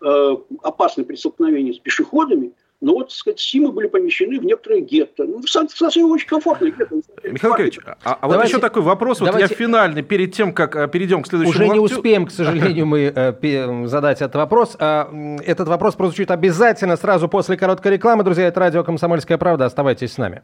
э, 0.02 0.36
опасны 0.62 1.04
при 1.04 1.16
столкновении 1.16 1.72
с 1.72 1.78
пешеходами, 1.78 2.52
но 2.80 2.94
вот, 2.94 3.08
так 3.08 3.16
сказать, 3.16 3.40
СИМы 3.40 3.72
были 3.72 3.88
помещены 3.88 4.38
в 4.38 4.44
некоторые 4.44 4.82
гетто. 4.82 5.24
Ну, 5.24 5.42
совсем 5.42 6.10
очень 6.10 6.28
комфортные 6.28 6.72
гетто. 6.72 6.94
Михаил 7.24 7.52
Николаевич, 7.52 7.78
а, 8.04 8.18
а 8.20 8.28
вот 8.28 8.44
еще 8.44 8.58
такой 8.58 8.82
вопрос, 8.82 9.18
давайте, 9.18 9.48
вот 9.48 9.50
я 9.50 9.56
финальный, 9.56 10.02
перед 10.02 10.32
тем, 10.32 10.52
как 10.52 10.76
э, 10.76 10.86
перейдем 10.86 11.22
к 11.22 11.26
следующему 11.26 11.64
Уже 11.64 11.68
не 11.68 11.80
успеем, 11.80 12.26
к 12.26 12.30
сожалению, 12.30 12.86
мы 12.86 13.12
э, 13.14 13.86
задать 13.86 14.22
этот 14.22 14.36
вопрос. 14.36 14.76
А, 14.78 15.10
этот 15.44 15.66
вопрос 15.66 15.96
прозвучит 15.96 16.30
обязательно 16.30 16.96
сразу 16.96 17.28
после 17.28 17.56
короткой 17.56 17.92
рекламы. 17.92 18.22
Друзья, 18.22 18.46
это 18.46 18.60
радио 18.60 18.84
«Комсомольская 18.84 19.38
правда». 19.38 19.64
Оставайтесь 19.64 20.12
с 20.12 20.18
нами. 20.18 20.42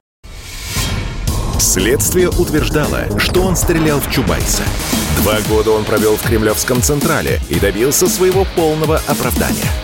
Следствие 1.60 2.28
утверждало, 2.28 3.18
что 3.18 3.42
он 3.42 3.54
стрелял 3.54 3.98
в 4.00 4.10
Чубайса. 4.12 4.64
Два 5.22 5.36
года 5.48 5.70
он 5.70 5.84
провел 5.84 6.16
в 6.16 6.26
Кремлевском 6.26 6.82
Централе 6.82 7.38
и 7.48 7.60
добился 7.60 8.08
своего 8.08 8.44
полного 8.56 8.96
оправдания– 9.08 9.70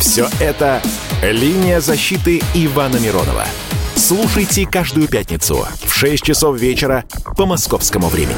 Все 0.00 0.28
это 0.40 0.80
«Линия 1.22 1.80
защиты» 1.80 2.40
Ивана 2.54 2.96
Миронова– 2.96 3.44
Слушайте 3.98 4.64
каждую 4.64 5.08
пятницу 5.08 5.66
в 5.82 5.92
6 5.92 6.24
часов 6.24 6.56
вечера 6.56 7.04
по 7.36 7.46
московскому 7.46 8.06
времени. 8.06 8.36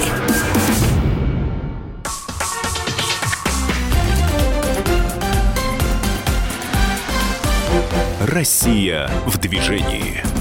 Россия 8.26 9.11
в 9.26 9.37
движении. 9.38 10.39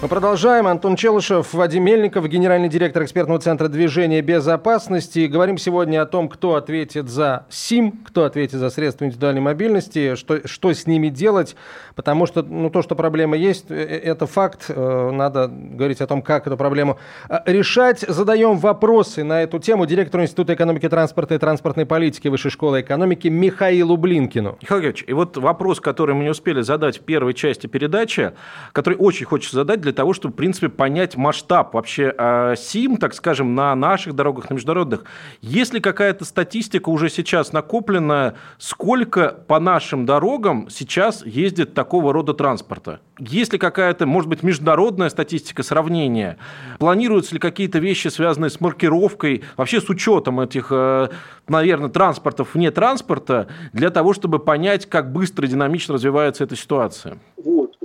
Мы 0.00 0.06
продолжаем. 0.06 0.68
Антон 0.68 0.94
Челышев, 0.94 1.52
Вадим 1.52 1.82
Мельников, 1.82 2.28
генеральный 2.28 2.68
директор 2.68 3.02
экспертного 3.02 3.40
центра 3.40 3.66
движения 3.66 4.22
безопасности. 4.22 5.26
Говорим 5.26 5.58
сегодня 5.58 6.00
о 6.00 6.06
том, 6.06 6.28
кто 6.28 6.54
ответит 6.54 7.08
за 7.08 7.46
СИМ, 7.50 7.90
кто 8.06 8.22
ответит 8.22 8.60
за 8.60 8.70
средства 8.70 9.06
индивидуальной 9.06 9.40
мобильности, 9.40 10.14
что, 10.14 10.46
что 10.46 10.72
с 10.72 10.86
ними 10.86 11.08
делать, 11.08 11.56
потому 11.96 12.26
что 12.26 12.42
ну, 12.42 12.70
то, 12.70 12.82
что 12.82 12.94
проблема 12.94 13.36
есть, 13.36 13.72
э, 13.72 13.74
э, 13.74 13.98
это 13.98 14.28
факт. 14.28 14.66
Э, 14.68 15.10
надо 15.10 15.48
говорить 15.48 16.00
о 16.00 16.06
том, 16.06 16.22
как 16.22 16.46
эту 16.46 16.56
проблему 16.56 17.00
решать. 17.44 18.04
Задаем 18.06 18.56
вопросы 18.58 19.24
на 19.24 19.42
эту 19.42 19.58
тему 19.58 19.84
директору 19.84 20.22
Института 20.22 20.54
экономики, 20.54 20.88
транспорта 20.88 21.34
и 21.34 21.38
транспортной 21.38 21.86
политики 21.86 22.28
Высшей 22.28 22.52
школы 22.52 22.82
экономики 22.82 23.26
Михаилу 23.26 23.96
Блинкину. 23.96 24.58
Михаил 24.62 24.80
Георгиевич, 24.80 25.04
и 25.08 25.12
вот 25.12 25.36
вопрос, 25.38 25.80
который 25.80 26.14
мы 26.14 26.22
не 26.22 26.30
успели 26.30 26.60
задать 26.60 26.98
в 26.98 27.00
первой 27.00 27.34
части 27.34 27.66
передачи, 27.66 28.30
который 28.70 28.94
очень 28.94 29.26
хочется 29.26 29.56
задать 29.56 29.87
для 29.88 29.94
того, 29.94 30.12
чтобы, 30.12 30.34
в 30.34 30.36
принципе, 30.36 30.68
понять 30.68 31.16
масштаб 31.16 31.72
вообще 31.72 32.14
э, 32.16 32.54
СИМ, 32.58 32.98
так 32.98 33.14
скажем, 33.14 33.54
на 33.54 33.74
наших 33.74 34.14
дорогах, 34.14 34.50
на 34.50 34.54
международных. 34.54 35.04
Есть 35.40 35.72
ли 35.72 35.80
какая-то 35.80 36.26
статистика 36.26 36.90
уже 36.90 37.08
сейчас 37.08 37.54
накоплена, 37.54 38.34
сколько 38.58 39.30
по 39.46 39.58
нашим 39.58 40.04
дорогам 40.04 40.68
сейчас 40.68 41.24
ездит 41.24 41.72
такого 41.72 42.12
рода 42.12 42.34
транспорта? 42.34 43.00
Есть 43.18 43.54
ли 43.54 43.58
какая-то, 43.58 44.04
может 44.04 44.28
быть, 44.28 44.42
международная 44.42 45.08
статистика, 45.08 45.62
сравнения? 45.62 46.36
Планируются 46.78 47.32
ли 47.32 47.40
какие-то 47.40 47.78
вещи, 47.78 48.08
связанные 48.08 48.50
с 48.50 48.60
маркировкой, 48.60 49.42
вообще 49.56 49.80
с 49.80 49.88
учетом 49.88 50.38
этих, 50.38 50.68
э, 50.70 51.08
наверное, 51.48 51.88
транспортов 51.88 52.54
вне 52.54 52.70
транспорта, 52.70 53.48
для 53.72 53.88
того, 53.88 54.12
чтобы 54.12 54.38
понять, 54.38 54.84
как 54.84 55.10
быстро 55.12 55.46
и 55.46 55.50
динамично 55.50 55.94
развивается 55.94 56.44
эта 56.44 56.56
ситуация? 56.56 57.16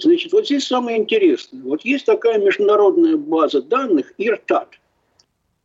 Значит, 0.03 0.33
вот 0.33 0.45
здесь 0.45 0.67
самое 0.67 0.97
интересное. 0.97 1.61
Вот 1.63 1.83
есть 1.85 2.05
такая 2.05 2.37
международная 2.37 3.15
база 3.15 3.61
данных 3.61 4.13
IRTAT, 4.17 4.67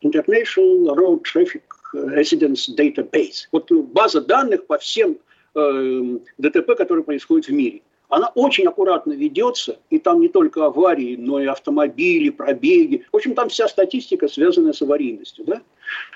International 0.02 0.94
Road 0.94 1.22
Traffic 1.22 1.62
Residence 1.92 2.68
Database. 2.76 3.48
Вот 3.50 3.70
база 3.70 4.20
данных 4.20 4.66
по 4.66 4.78
всем 4.78 5.18
э, 5.54 6.18
ДТП, 6.38 6.76
которые 6.76 7.04
происходят 7.04 7.46
в 7.46 7.52
мире. 7.52 7.82
Она 8.08 8.28
очень 8.34 8.66
аккуратно 8.66 9.12
ведется, 9.12 9.80
и 9.90 9.98
там 9.98 10.20
не 10.20 10.28
только 10.28 10.64
аварии, 10.64 11.16
но 11.16 11.40
и 11.40 11.46
автомобили, 11.46 12.30
пробеги. 12.30 13.04
В 13.12 13.16
общем, 13.16 13.34
там 13.34 13.48
вся 13.48 13.68
статистика, 13.68 14.28
связанная 14.28 14.72
с 14.72 14.80
аварийностью. 14.80 15.44
Да? 15.44 15.62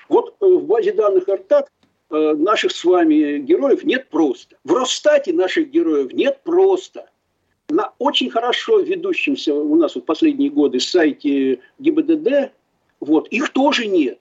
Вот 0.07 0.35
э, 0.39 0.45
в 0.45 0.65
базе 0.65 0.93
данных 0.93 1.27
РТАТ 1.27 1.67
э, 2.09 2.33
наших 2.35 2.71
с 2.71 2.85
вами 2.85 3.39
героев 3.39 3.83
нет 3.83 4.07
просто. 4.09 4.55
В 4.63 4.73
Росстате 4.73 5.33
наших 5.33 5.69
героев 5.69 6.13
нет 6.13 6.39
просто 6.43 7.09
на 7.73 7.91
очень 7.97 8.29
хорошо 8.29 8.79
ведущемся 8.79 9.53
у 9.53 9.75
нас 9.75 9.95
вот 9.95 10.05
последние 10.05 10.49
годы 10.49 10.79
сайте 10.79 11.59
ГИБДД, 11.79 12.51
вот, 12.99 13.27
их 13.29 13.49
тоже 13.49 13.87
нет. 13.87 14.19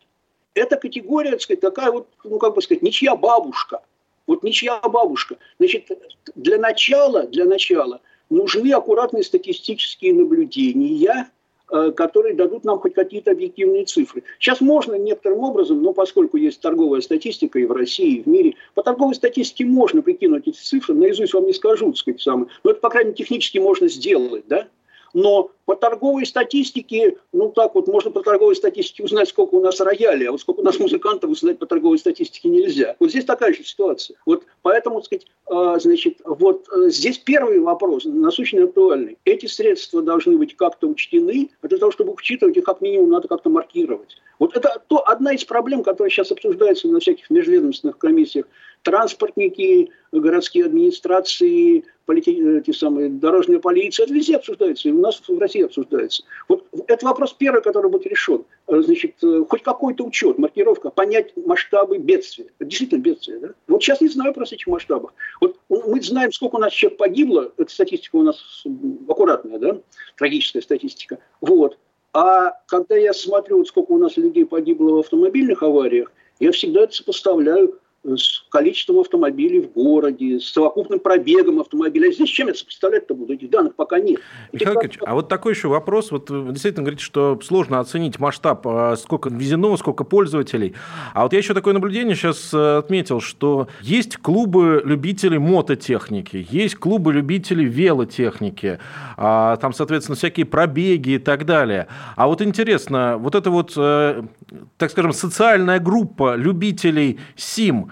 Эта 0.55 0.77
категория, 0.77 1.33
так 1.33 1.43
сказать, 1.43 1.61
такая 1.61 1.93
вот, 1.93 2.09
ну, 2.25 2.39
как 2.39 2.55
бы 2.55 2.63
сказать, 2.63 2.83
ничья 2.83 3.15
бабушка. 3.15 3.83
Вот 4.27 4.43
ничья 4.43 4.81
бабушка. 4.81 5.37
Значит, 5.59 5.91
для 6.35 6.59
начала, 6.59 7.25
для 7.25 7.45
начала 7.45 8.01
нужны 8.31 8.73
аккуратные 8.73 9.23
статистические 9.23 10.15
наблюдения– 10.15 11.31
которые 11.97 12.35
дадут 12.35 12.65
нам 12.65 12.79
хоть 12.79 12.95
какие-то 12.95 13.31
объективные 13.31 13.85
цифры. 13.85 14.23
Сейчас 14.39 14.61
можно 14.61 14.95
некоторым 14.95 15.41
образом, 15.41 15.83
но 15.83 15.93
поскольку 15.93 16.37
есть 16.37 16.61
торговая 16.61 17.01
статистика 17.01 17.59
и 17.59 17.65
в 17.65 17.73
России, 17.73 18.17
и 18.17 18.23
в 18.23 18.27
мире, 18.27 18.55
по 18.75 18.83
торговой 18.83 19.15
статистике 19.15 19.65
можно 19.65 20.03
прикинуть 20.03 20.47
эти 20.47 20.57
цифры, 20.57 20.95
наизусть 20.95 21.35
вам 21.35 21.47
не 21.47 21.53
скажу, 21.53 21.87
так 21.87 21.97
сказать, 21.97 22.21
самое, 22.21 22.49
но 22.63 22.73
это, 22.73 22.81
по 22.81 22.91
крайней 22.91 23.11
мере, 23.11 23.19
технически 23.19 23.59
можно 23.59 23.89
сделать, 23.89 24.45
да? 24.49 24.69
Но 25.15 25.51
по 25.65 25.77
торговой 25.77 26.27
статистике, 26.27 27.17
ну 27.33 27.51
так 27.51 27.75
вот, 27.75 27.87
можно 27.87 28.11
по 28.11 28.23
торговой 28.23 28.57
статистике 28.57 29.05
узнать, 29.05 29.29
сколько 29.29 29.55
у 29.55 29.61
нас 29.61 29.81
роялей, 29.81 30.29
а 30.29 30.33
вот 30.33 30.41
сколько 30.41 30.61
у 30.61 30.65
нас 30.65 30.79
музыкантов 30.79 31.31
узнать 31.31 31.59
по 31.59 31.67
торговой 31.67 31.99
статистике 31.99 32.49
нельзя. 32.49 32.97
Вот 32.99 33.11
здесь 33.11 33.25
такая 33.25 33.53
же 33.53 33.65
ситуация. 33.65 34.17
Вот 34.27 34.45
поэтому, 34.63 34.97
так 34.97 35.07
сказать, 35.07 35.27
а, 35.47 35.79
значит, 35.79 36.19
вот 36.25 36.67
э, 36.75 36.89
здесь 36.89 37.19
первый 37.19 37.61
вопрос, 37.61 38.05
насущно 38.05 38.65
актуальный. 38.65 39.19
Эти 39.25 39.47
средства 39.47 40.03
должны 40.03 40.37
быть 40.37 40.57
как-то 40.57 40.89
учтены, 40.89 41.51
а 41.61 41.69
для 41.69 41.79
того, 41.79 41.93
чтобы 41.93 42.13
учитывать 42.13 42.57
их, 42.57 42.65
как 42.65 42.81
минимум, 42.81 43.11
надо 43.11 43.29
как-то 43.29 43.51
маркировать. 43.51 44.17
Вот 44.39 44.57
это 44.57 44.83
то, 44.89 45.07
одна 45.07 45.35
из 45.35 45.45
проблем, 45.45 45.83
которая 45.83 46.11
сейчас 46.11 46.33
обсуждается 46.33 46.89
на 46.89 47.01
всяких 47.01 47.31
межведомственных 47.31 47.99
комиссиях. 47.99 48.47
Транспортники, 48.83 49.91
городские 50.11 50.67
администрации, 50.67 51.85
полити... 52.05 52.59
эти 52.59 52.73
самые, 52.73 53.09
дорожная 53.09 53.61
полиция, 53.61 54.05
это 54.05 54.15
везде 54.15 54.37
обсуждается, 54.37 54.89
и 54.89 54.93
у 54.93 55.01
нас 55.01 55.23
в 55.27 55.39
России 55.39 55.65
обсуждается. 55.65 56.25
Вот 56.49 56.67
это 56.89 57.07
вопрос 57.07 57.33
первый, 57.33 57.63
который 57.63 57.91
будет 57.91 58.07
решен. 58.07 58.45
Значит, 58.67 59.15
э, 59.23 59.45
хоть 59.49 59.63
какой-то 59.63 60.05
учет, 60.05 60.39
маркировка, 60.39 60.91
понять 60.91 61.33
масштабы 61.37 61.99
бедствия. 61.99 62.47
Это 62.59 62.69
действительно 62.69 63.01
бедствие, 63.01 63.39
да? 63.39 63.49
Вот 63.69 63.83
сейчас 63.83 64.01
не 64.01 64.09
знаю 64.09 64.35
про 64.35 64.45
этих 64.45 64.67
масштабах. 64.67 65.15
Вот 65.41 65.59
мы 65.69 66.01
знаем, 66.03 66.33
сколько 66.33 66.57
у 66.57 66.59
нас 66.59 66.73
человек 66.73 66.99
погибло, 66.99 67.53
эта 67.57 67.71
статистика 67.73 68.17
у 68.17 68.23
нас 68.23 68.65
аккуратная, 69.09 69.59
да, 69.59 69.81
трагическая 70.17 70.63
статистика. 70.63 71.19
Вот. 71.41 71.79
А 72.13 72.53
когда 72.67 72.97
я 72.97 73.13
смотрю, 73.13 73.59
вот 73.59 73.69
сколько 73.69 73.93
у 73.93 73.99
нас 73.99 74.17
людей 74.17 74.45
погибло 74.45 74.97
в 74.97 74.99
автомобильных 74.99 75.63
авариях, 75.63 76.13
я 76.41 76.53
всегда 76.53 76.83
это 76.83 76.93
сопоставляю 76.93 77.79
с 78.05 78.45
количеством 78.51 79.01
автомобилей 79.01 79.61
в 79.61 79.73
городе, 79.73 80.41
с 80.41 80.51
совокупным 80.51 80.99
пробегом 80.99 81.61
автомобиля. 81.61 82.09
А 82.09 82.13
здесь 82.13 82.29
чем 82.29 82.49
я 82.49 82.55
сопоставлять-то 82.55 83.15
буду? 83.15 83.35
Этих 83.35 83.51
данных 83.51 83.77
пока 83.77 84.01
нет. 84.01 84.21
Михаил 84.53 84.81
Ильич, 84.81 84.99
а 85.01 85.15
вот 85.15 85.29
такой 85.29 85.55
еще 85.55 85.69
вопрос. 85.69 86.11
Вот 86.11 86.29
вы 86.31 86.53
действительно 86.53 86.83
говорите, 86.83 87.05
что 87.05 87.39
сложно 87.43 87.79
оценить 87.79 88.19
масштаб, 88.19 88.67
а 88.67 88.97
сколько 88.97 89.29
везено, 89.31 89.77
сколько 89.77 90.05
пользователей. 90.05 90.75
А 91.15 91.23
вот 91.23 91.33
я 91.33 91.39
еще 91.39 91.55
такое 91.55 91.75
наблюдение 91.75 92.17
сейчас 92.17 92.53
э, 92.53 92.79
отметил, 92.79 93.21
что 93.21 93.69
есть 93.81 94.17
клубы 94.17 94.83
любителей 94.85 95.39
мототехники, 95.39 96.47
есть 96.51 96.75
клубы 96.75 97.13
любителей 97.13 97.65
велотехники, 97.65 98.81
а 99.17 99.57
там, 99.57 99.73
соответственно, 99.73 100.17
всякие 100.17 100.47
пробеги 100.47 101.11
и 101.11 101.19
так 101.19 101.47
далее. 101.47 101.87
А 102.17 102.27
вот 102.27 102.43
интересно, 102.43 103.17
вот 103.19 103.37
это 103.37 103.51
вот, 103.51 103.75
э, 103.77 104.25
так 104.77 104.91
скажем, 104.91 105.13
социальная 105.13 105.79
группа 105.79 106.35
любителей 106.35 107.21
СИМ, 107.37 107.92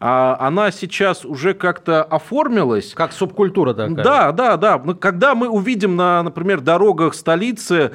а 0.00 0.36
она 0.40 0.70
сейчас 0.70 1.24
уже 1.24 1.54
как-то 1.54 2.02
оформилась. 2.02 2.92
Как 2.94 3.12
субкультура 3.12 3.72
такая. 3.72 4.04
Да, 4.04 4.32
да, 4.32 4.56
да. 4.56 4.78
Когда 4.94 5.34
мы 5.34 5.48
увидим 5.48 5.96
на, 5.96 6.22
например, 6.22 6.60
дорогах 6.60 7.14
столицы, 7.14 7.92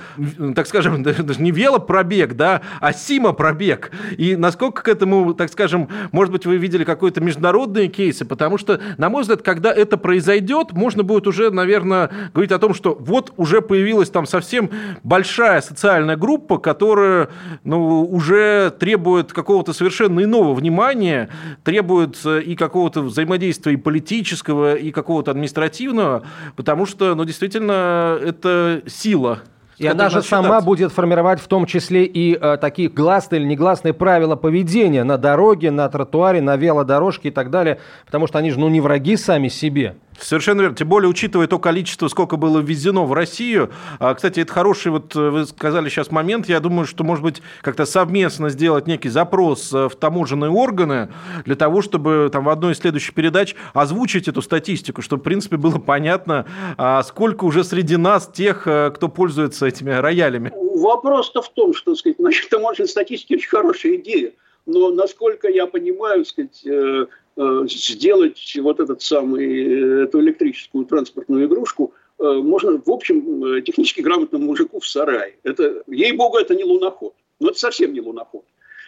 так 0.55 0.67
скажем, 0.67 1.03
даже 1.03 1.41
не 1.41 1.51
велопробег, 1.51 2.33
да, 2.33 2.61
а 2.79 2.93
сима-пробег. 2.93 3.91
И 4.17 4.35
насколько 4.35 4.83
к 4.83 4.87
этому, 4.87 5.33
так 5.33 5.51
скажем, 5.51 5.89
может 6.11 6.31
быть, 6.31 6.45
вы 6.45 6.57
видели 6.57 6.83
какие-то 6.83 7.21
международные 7.21 7.87
кейсы, 7.87 8.25
потому 8.25 8.57
что, 8.57 8.79
на 8.97 9.09
мой 9.09 9.21
взгляд, 9.21 9.41
когда 9.41 9.71
это 9.71 9.97
произойдет, 9.97 10.71
можно 10.71 11.03
будет 11.03 11.27
уже, 11.27 11.51
наверное, 11.51 12.09
говорить 12.33 12.51
о 12.51 12.59
том, 12.59 12.73
что 12.73 12.95
вот 12.99 13.33
уже 13.37 13.61
появилась 13.61 14.09
там 14.09 14.25
совсем 14.25 14.69
большая 15.03 15.61
социальная 15.61 16.17
группа, 16.17 16.57
которая 16.57 17.29
ну, 17.63 18.03
уже 18.03 18.71
требует 18.79 19.33
какого-то 19.33 19.73
совершенно 19.73 20.23
иного 20.23 20.53
внимания, 20.53 21.29
требует 21.63 22.00
требует 22.07 22.45
и 22.47 22.55
какого-то 22.55 23.01
взаимодействия 23.01 23.73
и 23.73 23.77
политического, 23.77 24.75
и 24.75 24.91
какого-то 24.91 25.31
административного, 25.31 26.23
потому 26.55 26.85
что, 26.85 27.15
ну, 27.15 27.25
действительно, 27.25 28.17
это 28.21 28.81
сила 28.87 29.39
и 29.77 29.87
она 29.87 30.09
же 30.09 30.21
сама 30.21 30.61
будет 30.61 30.91
формировать 30.91 31.41
в 31.41 31.47
том 31.47 31.65
числе 31.65 32.05
и 32.05 32.37
э, 32.39 32.57
такие 32.61 32.87
гласные 32.87 33.41
или 33.41 33.47
негласные 33.47 33.93
правила 33.93 34.35
поведения 34.35 35.03
на 35.03 35.17
дороге, 35.17 35.71
на 35.71 35.89
тротуаре, 35.89 36.39
на 36.39 36.55
велодорожке 36.55 37.29
и 37.29 37.31
так 37.31 37.49
далее, 37.49 37.79
потому 38.05 38.27
что 38.27 38.37
они 38.37 38.51
же 38.51 38.59
ну, 38.59 38.69
не 38.69 38.79
враги 38.79 39.17
сами 39.17 39.47
себе. 39.47 39.95
Совершенно 40.19 40.61
верно. 40.61 40.75
Тем 40.75 40.87
более, 40.87 41.09
учитывая 41.09 41.47
то 41.47 41.59
количество, 41.59 42.07
сколько 42.07 42.37
было 42.37 42.59
ввезено 42.59 43.05
в 43.05 43.13
Россию. 43.13 43.71
А, 43.99 44.13
кстати, 44.13 44.39
это 44.41 44.51
хороший, 44.51 44.91
вот 44.91 45.15
э, 45.15 45.29
вы 45.29 45.45
сказали 45.45 45.89
сейчас 45.89 46.11
момент. 46.11 46.49
Я 46.49 46.59
думаю, 46.59 46.85
что, 46.85 47.03
может 47.03 47.23
быть, 47.23 47.41
как-то 47.61 47.85
совместно 47.85 48.49
сделать 48.49 48.87
некий 48.87 49.09
запрос 49.09 49.73
э, 49.73 49.87
в 49.89 49.95
таможенные 49.95 50.51
органы 50.51 51.09
для 51.45 51.55
того, 51.55 51.81
чтобы 51.81 52.29
там 52.31 52.45
в 52.45 52.49
одной 52.49 52.73
из 52.73 52.79
следующих 52.79 53.13
передач 53.13 53.55
озвучить 53.73 54.27
эту 54.27 54.41
статистику, 54.41 55.01
чтобы, 55.01 55.21
в 55.21 55.23
принципе, 55.23 55.57
было 55.57 55.79
понятно, 55.79 56.45
а, 56.77 57.03
сколько 57.03 57.45
уже 57.45 57.63
среди 57.63 57.97
нас 57.97 58.27
тех, 58.27 58.67
э, 58.67 58.91
кто 58.93 59.07
пользуется 59.07 59.65
этими 59.65 59.91
роялями. 59.91 60.51
Вопрос-то 60.53 61.41
в 61.41 61.49
том, 61.49 61.73
что, 61.73 61.95
сказать, 61.95 62.19
насчет 62.19 62.49
таможенной 62.49 62.87
статистики 62.87 63.33
очень 63.35 63.49
хорошая 63.49 63.95
идея. 63.95 64.31
Но, 64.67 64.91
насколько 64.91 65.47
я 65.47 65.65
понимаю, 65.65 66.23
сказать, 66.23 66.63
Э, 66.65 67.05
сделать 67.67 68.57
вот 68.57 68.79
этот 68.79 69.01
самый, 69.01 69.45
э, 69.45 70.03
эту 70.03 70.19
электрическую 70.21 70.85
транспортную 70.85 71.45
игрушку 71.45 71.93
э, 72.19 72.23
можно, 72.23 72.81
в 72.83 72.91
общем, 72.91 73.63
технически 73.63 74.01
грамотному 74.01 74.45
мужику 74.45 74.79
в 74.79 74.87
сарае. 74.87 75.37
Это, 75.43 75.83
ей-богу, 75.87 76.37
это 76.37 76.55
не 76.55 76.63
луноход. 76.63 77.13
Но 77.39 77.49
это 77.49 77.59
совсем 77.59 77.93
не 77.93 78.01
луноход. 78.01 78.43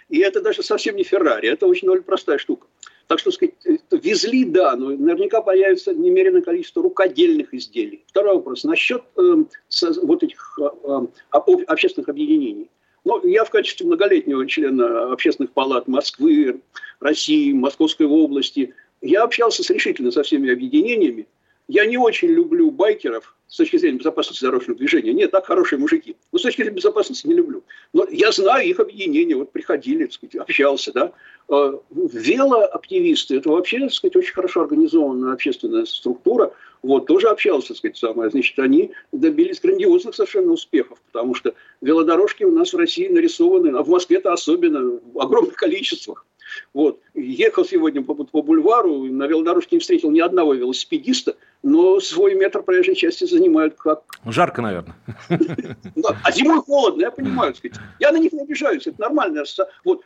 И 0.10 0.20
это 0.20 0.42
даже 0.42 0.64
совсем 0.64 0.96
не 0.96 1.04
Феррари. 1.04 1.50
Это 1.50 1.66
очень 1.66 1.88
довольно 1.88 2.04
простая 2.04 2.38
штука. 2.38 2.68
Так 3.08 3.20
что, 3.20 3.32
сказать, 3.32 3.56
везли, 3.92 4.46
да, 4.46 4.76
но 4.76 4.90
наверняка 4.90 5.42
появится 5.42 5.94
немеренное 5.94 6.42
количество 6.42 6.84
рукодельных 6.84 7.54
изделий. 7.54 8.04
Второй 8.08 8.36
вопрос. 8.36 8.64
Насчет 8.64 9.04
э, 9.18 9.44
со, 9.68 9.92
вот 10.02 10.24
этих 10.24 10.60
э, 10.60 11.08
общественных 11.32 12.10
объединений. 12.10 12.70
Ну, 13.06 13.26
я 13.26 13.44
в 13.44 13.50
качестве 13.50 13.86
многолетнего 13.86 14.48
члена 14.48 15.12
общественных 15.12 15.52
палат 15.52 15.88
Москвы, 15.88 16.62
России, 17.00 17.52
Московской 17.52 18.06
области, 18.06 18.74
я 19.02 19.24
общался 19.24 19.64
с 19.64 19.70
решительно 19.70 20.12
со 20.12 20.24
всеми 20.24 20.52
объединениями. 20.52 21.28
Я 21.68 21.86
не 21.86 21.98
очень 21.98 22.30
люблю 22.30 22.72
байкеров 22.72 23.36
с 23.54 23.58
точки 23.58 23.78
зрения 23.78 24.00
безопасности 24.00 24.44
дорожного 24.44 24.80
движения. 24.80 25.14
Нет, 25.14 25.30
так 25.30 25.46
хорошие 25.46 25.78
мужики. 25.78 26.16
Но 26.32 26.40
с 26.40 26.42
точки 26.42 26.62
зрения 26.62 26.76
безопасности 26.76 27.28
не 27.28 27.36
люблю. 27.36 27.62
Но 27.94 28.08
я 28.10 28.32
знаю 28.32 28.68
их 28.68 28.80
объединения. 28.80 29.36
Вот 29.36 29.52
приходили, 29.52 30.06
так 30.06 30.14
сказать, 30.14 30.36
общался, 30.38 30.92
да. 30.92 31.12
Э, 31.50 31.78
велоактивисты– 31.92 33.36
это 33.38 33.50
вообще, 33.50 33.82
так 33.82 33.94
сказать, 33.94 34.16
очень 34.16 34.34
хорошо 34.34 34.62
организованная 34.62 35.34
общественная 35.34 35.86
структура. 35.86 36.52
Вот, 36.82 37.06
тоже 37.06 37.28
общался, 37.28 37.68
так 37.70 37.78
сказать, 37.78 37.98
самое. 37.98 38.32
Значит, 38.32 38.58
они 38.58 38.90
добились 39.12 39.62
грандиозных 39.62 40.16
совершенно 40.16 40.52
успехов, 40.52 41.00
потому 41.12 41.36
что 41.36 41.54
велодорожки 41.80 42.44
у 42.44 42.52
нас 42.52 42.74
в 42.74 42.78
России 42.78 43.08
нарисованы, 43.08 43.78
а 43.78 43.84
в 43.84 43.88
Москве-то 43.88 44.34
особенно, 44.34 45.00
в 45.14 45.20
огромных 45.20 45.54
количествах. 45.54 46.26
Вот. 46.74 47.00
Ехал 47.14 47.66
сегодня 47.66 48.04
по, 48.04 48.14
по 48.14 48.42
бульвару, 48.42 49.06
на 49.06 49.26
велодорожке 49.26 49.76
не 49.76 49.80
встретил 49.80 50.12
ни 50.12 50.20
одного 50.20 50.54
велосипедиста, 50.54 51.36
но 51.62 52.00
свой 52.00 52.36
метр 52.36 52.64
проезжей 52.64 52.96
части 52.96 53.26
занимают 53.26 53.76
как... 53.76 54.04
Жарко, 54.26 54.62
наверное. 54.62 54.96
А 56.24 56.32
зимой 56.32 56.62
холодно, 56.62 57.02
я 57.02 57.12
понимаю. 57.12 57.54
Я 58.00 58.12
на 58.12 58.18
них 58.18 58.34
не 58.34 58.42
обижаюсь, 58.42 58.88
это 58.88 59.00
нормально. 59.00 59.44
Вот. 59.86 60.04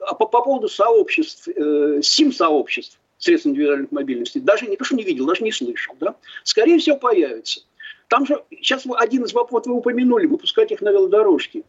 А 0.00 0.14
по, 0.14 0.26
по 0.26 0.42
поводу 0.42 0.68
сообществ, 0.68 1.48
э, 1.48 2.00
сим-сообществ, 2.02 2.98
средств 3.18 3.46
индивидуальных 3.46 3.92
мобильности, 3.92 4.38
даже 4.38 4.66
не 4.66 4.76
то, 4.76 4.84
что 4.84 4.96
не 4.96 5.04
видел, 5.04 5.26
даже 5.26 5.44
не 5.44 5.52
слышал. 5.52 5.94
Да? 6.00 6.16
Скорее 6.44 6.78
всего, 6.78 6.96
появится. 6.96 7.60
Там 8.08 8.26
же, 8.26 8.42
сейчас 8.50 8.84
один 8.96 9.24
из 9.24 9.32
вопросов 9.32 9.68
вы 9.68 9.78
упомянули, 9.78 10.26
выпускать 10.26 10.72
их 10.72 10.80
на 10.80 10.90
велодорожке. 10.90 11.62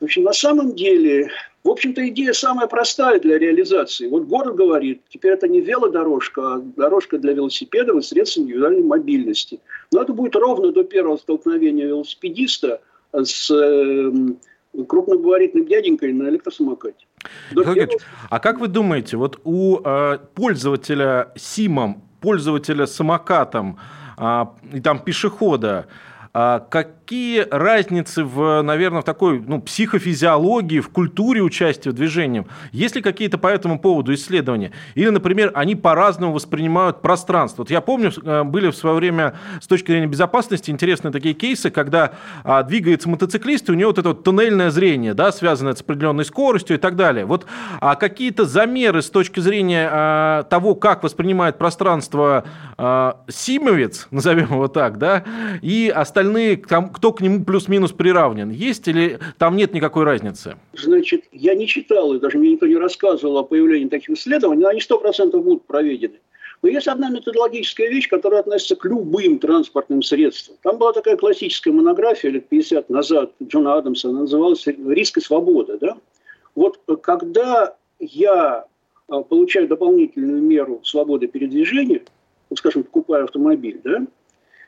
В 0.00 0.04
общем, 0.04 0.22
на 0.22 0.32
самом 0.32 0.76
деле, 0.76 1.28
в 1.64 1.68
общем-то, 1.68 2.08
идея 2.08 2.32
самая 2.32 2.68
простая 2.68 3.18
для 3.18 3.38
реализации. 3.38 4.06
Вот 4.06 4.24
город 4.26 4.54
говорит, 4.54 5.02
теперь 5.08 5.32
это 5.32 5.48
не 5.48 5.60
велодорожка, 5.60 6.54
а 6.54 6.58
дорожка 6.76 7.18
для 7.18 7.32
велосипедов 7.32 7.96
и 7.96 8.02
средств 8.02 8.38
индивидуальной 8.38 8.84
мобильности. 8.84 9.58
Но 9.92 10.02
это 10.02 10.12
будет 10.12 10.36
ровно 10.36 10.70
до 10.70 10.84
первого 10.84 11.16
столкновения 11.16 11.86
велосипедиста 11.86 12.80
с 13.12 13.50
э, 13.50 14.12
крупногабаритным 14.86 15.66
дяденькой 15.66 16.12
на 16.12 16.28
электросамокате. 16.28 17.06
Первого... 17.50 17.88
А 18.30 18.38
как 18.38 18.60
вы 18.60 18.68
думаете, 18.68 19.16
вот 19.16 19.40
у 19.42 19.80
э, 19.84 20.18
пользователя 20.34 21.32
СИМом, 21.36 22.02
пользователя 22.20 22.86
самокатом 22.86 23.80
э, 24.16 24.44
и 24.74 24.80
там 24.80 25.00
пешехода, 25.00 25.88
а 26.34 26.60
какие 26.60 27.46
разницы 27.50 28.24
в, 28.24 28.62
наверное, 28.62 29.02
в 29.02 29.04
такой 29.04 29.40
ну, 29.40 29.60
психофизиологии, 29.60 30.80
в 30.80 30.90
культуре 30.90 31.42
участия 31.42 31.90
в 31.90 31.94
движении? 31.94 32.46
Есть 32.72 32.96
ли 32.96 33.02
какие-то 33.02 33.38
по 33.38 33.46
этому 33.48 33.78
поводу 33.78 34.14
исследования? 34.14 34.72
Или, 34.94 35.08
например, 35.08 35.50
они 35.54 35.74
по-разному 35.74 36.32
воспринимают 36.32 37.00
пространство? 37.00 37.62
Вот 37.62 37.70
я 37.70 37.80
помню, 37.80 38.12
э, 38.22 38.44
были 38.44 38.70
в 38.70 38.76
свое 38.76 38.96
время 38.96 39.34
с 39.60 39.66
точки 39.66 39.90
зрения 39.90 40.06
безопасности 40.06 40.70
интересные 40.70 41.12
такие 41.12 41.34
кейсы, 41.34 41.70
когда 41.70 42.12
а, 42.44 42.62
двигается 42.62 43.08
мотоциклист, 43.08 43.68
и 43.68 43.72
у 43.72 43.74
него 43.74 43.90
вот 43.90 43.98
это 43.98 44.08
вот 44.10 44.24
туннельное 44.24 44.70
зрение, 44.70 45.14
да, 45.14 45.32
связанное 45.32 45.74
с 45.74 45.80
определенной 45.80 46.24
скоростью 46.24 46.76
и 46.76 46.80
так 46.80 46.96
далее. 46.96 47.24
Вот 47.24 47.46
а 47.80 47.94
какие-то 47.94 48.44
замеры 48.44 49.02
с 49.02 49.10
точки 49.10 49.40
зрения 49.40 49.88
а, 49.90 50.42
того, 50.44 50.74
как 50.74 51.02
воспринимает 51.02 51.58
пространство 51.58 52.44
Симовец, 52.78 54.06
назовем 54.12 54.52
его 54.52 54.68
так, 54.68 54.98
да, 54.98 55.24
и 55.62 55.92
остальные 55.92 56.58
кто 56.58 57.12
к 57.12 57.20
нему 57.20 57.44
плюс-минус 57.44 57.90
приравнен? 57.90 58.50
Есть 58.50 58.86
или 58.86 59.18
там 59.36 59.56
нет 59.56 59.74
никакой 59.74 60.04
разницы? 60.04 60.56
Значит, 60.74 61.24
я 61.32 61.54
не 61.54 61.66
читал, 61.66 62.14
и 62.14 62.20
даже 62.20 62.38
мне 62.38 62.52
никто 62.52 62.68
не 62.68 62.76
рассказывал 62.76 63.38
о 63.38 63.42
появлении 63.42 63.88
таких 63.88 64.10
исследований, 64.10 64.62
но 64.62 64.68
они 64.68 64.80
100% 64.80 65.36
будут 65.40 65.64
проведены. 65.64 66.20
Но 66.62 66.68
есть 66.68 66.86
одна 66.86 67.08
методологическая 67.08 67.88
вещь, 67.88 68.08
которая 68.08 68.40
относится 68.40 68.76
к 68.76 68.84
любым 68.84 69.40
транспортным 69.40 70.02
средствам. 70.02 70.56
Там 70.62 70.78
была 70.78 70.92
такая 70.92 71.16
классическая 71.16 71.72
монография 71.72 72.30
лет 72.30 72.48
50 72.48 72.90
назад 72.90 73.32
Джона 73.42 73.74
Адамса, 73.74 74.10
она 74.10 74.20
называлась 74.20 74.66
«Риск 74.66 75.18
и 75.18 75.20
свобода». 75.20 75.78
Да? 75.78 75.96
Вот 76.54 76.80
когда 77.02 77.74
я 77.98 78.66
а, 79.08 79.22
получаю 79.22 79.68
дополнительную 79.68 80.42
меру 80.42 80.80
свободы 80.84 81.26
передвижения, 81.28 82.02
вот, 82.50 82.58
скажем, 82.58 82.82
покупаю 82.82 83.24
автомобиль, 83.24 83.80
да, 83.82 84.06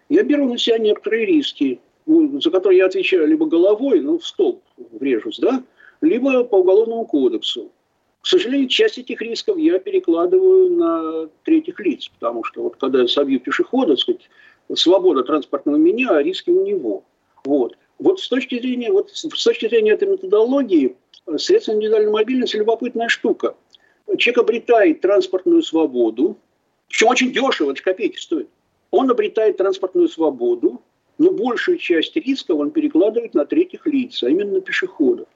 я 0.09 0.23
беру 0.23 0.49
на 0.49 0.59
себя 0.59 0.79
некоторые 0.79 1.27
риски, 1.27 1.81
ну, 2.07 2.41
за 2.41 2.51
которые 2.51 2.79
я 2.79 2.87
отвечаю 2.87 3.27
либо 3.27 3.47
головой, 3.47 4.01
ну, 4.01 4.19
в 4.19 4.27
столб 4.27 4.63
врежусь, 4.93 5.39
да, 5.39 5.63
либо 6.01 6.45
по 6.45 6.57
уголовному 6.57 7.07
кодексу. 7.07 7.71
К 8.21 8.27
сожалению, 8.27 8.69
часть 8.69 8.99
этих 8.99 9.23
рисков 9.23 9.57
я 9.57 9.79
перекладываю 9.79 10.71
на 10.71 11.29
третьих 11.45 11.81
лиц, 11.81 12.09
потому 12.09 12.45
что 12.45 12.63
вот 12.63 12.77
когда 12.77 13.01
я 13.01 13.09
собью 13.09 13.41
пешехода, 13.41 13.97
сказать, 13.97 14.29
свобода 14.75 15.23
транспортного 15.23 15.77
меня, 15.77 16.11
а 16.11 16.23
риски 16.23 16.51
у 16.51 16.65
него. 16.65 17.05
Вот. 17.45 17.77
Вот 17.99 18.21
с 18.21 18.29
точки 18.29 18.59
зрения, 18.61 18.91
вот 18.93 19.11
с 19.11 19.45
точки 19.45 19.69
зрения 19.69 19.93
этой 19.93 20.09
методологии, 20.09 20.97
средства 21.37 21.73
индивидуальной 21.73 22.11
мобильности 22.13 22.57
любопытная 22.57 23.09
штука. 23.09 23.55
Человек 24.19 24.39
обретает 24.39 25.01
транспортную 25.01 25.63
свободу, 25.63 26.37
причем 26.91 27.09
очень 27.09 27.33
дешево, 27.33 27.71
это 27.71 27.83
копейки 27.83 28.19
стоит. 28.19 28.49
Он 28.91 29.09
обретает 29.11 29.57
транспортную 29.57 30.09
свободу, 30.09 30.83
но 31.19 31.31
большую 31.31 31.79
часть 31.79 32.17
рисков 32.17 32.59
он 32.59 32.73
перекладывает 32.73 33.33
на 33.33 33.47
третьих 33.47 33.87
лиц, 33.87 34.23
а 34.25 34.29
именно 34.29 34.61
пешеходов 34.61 35.29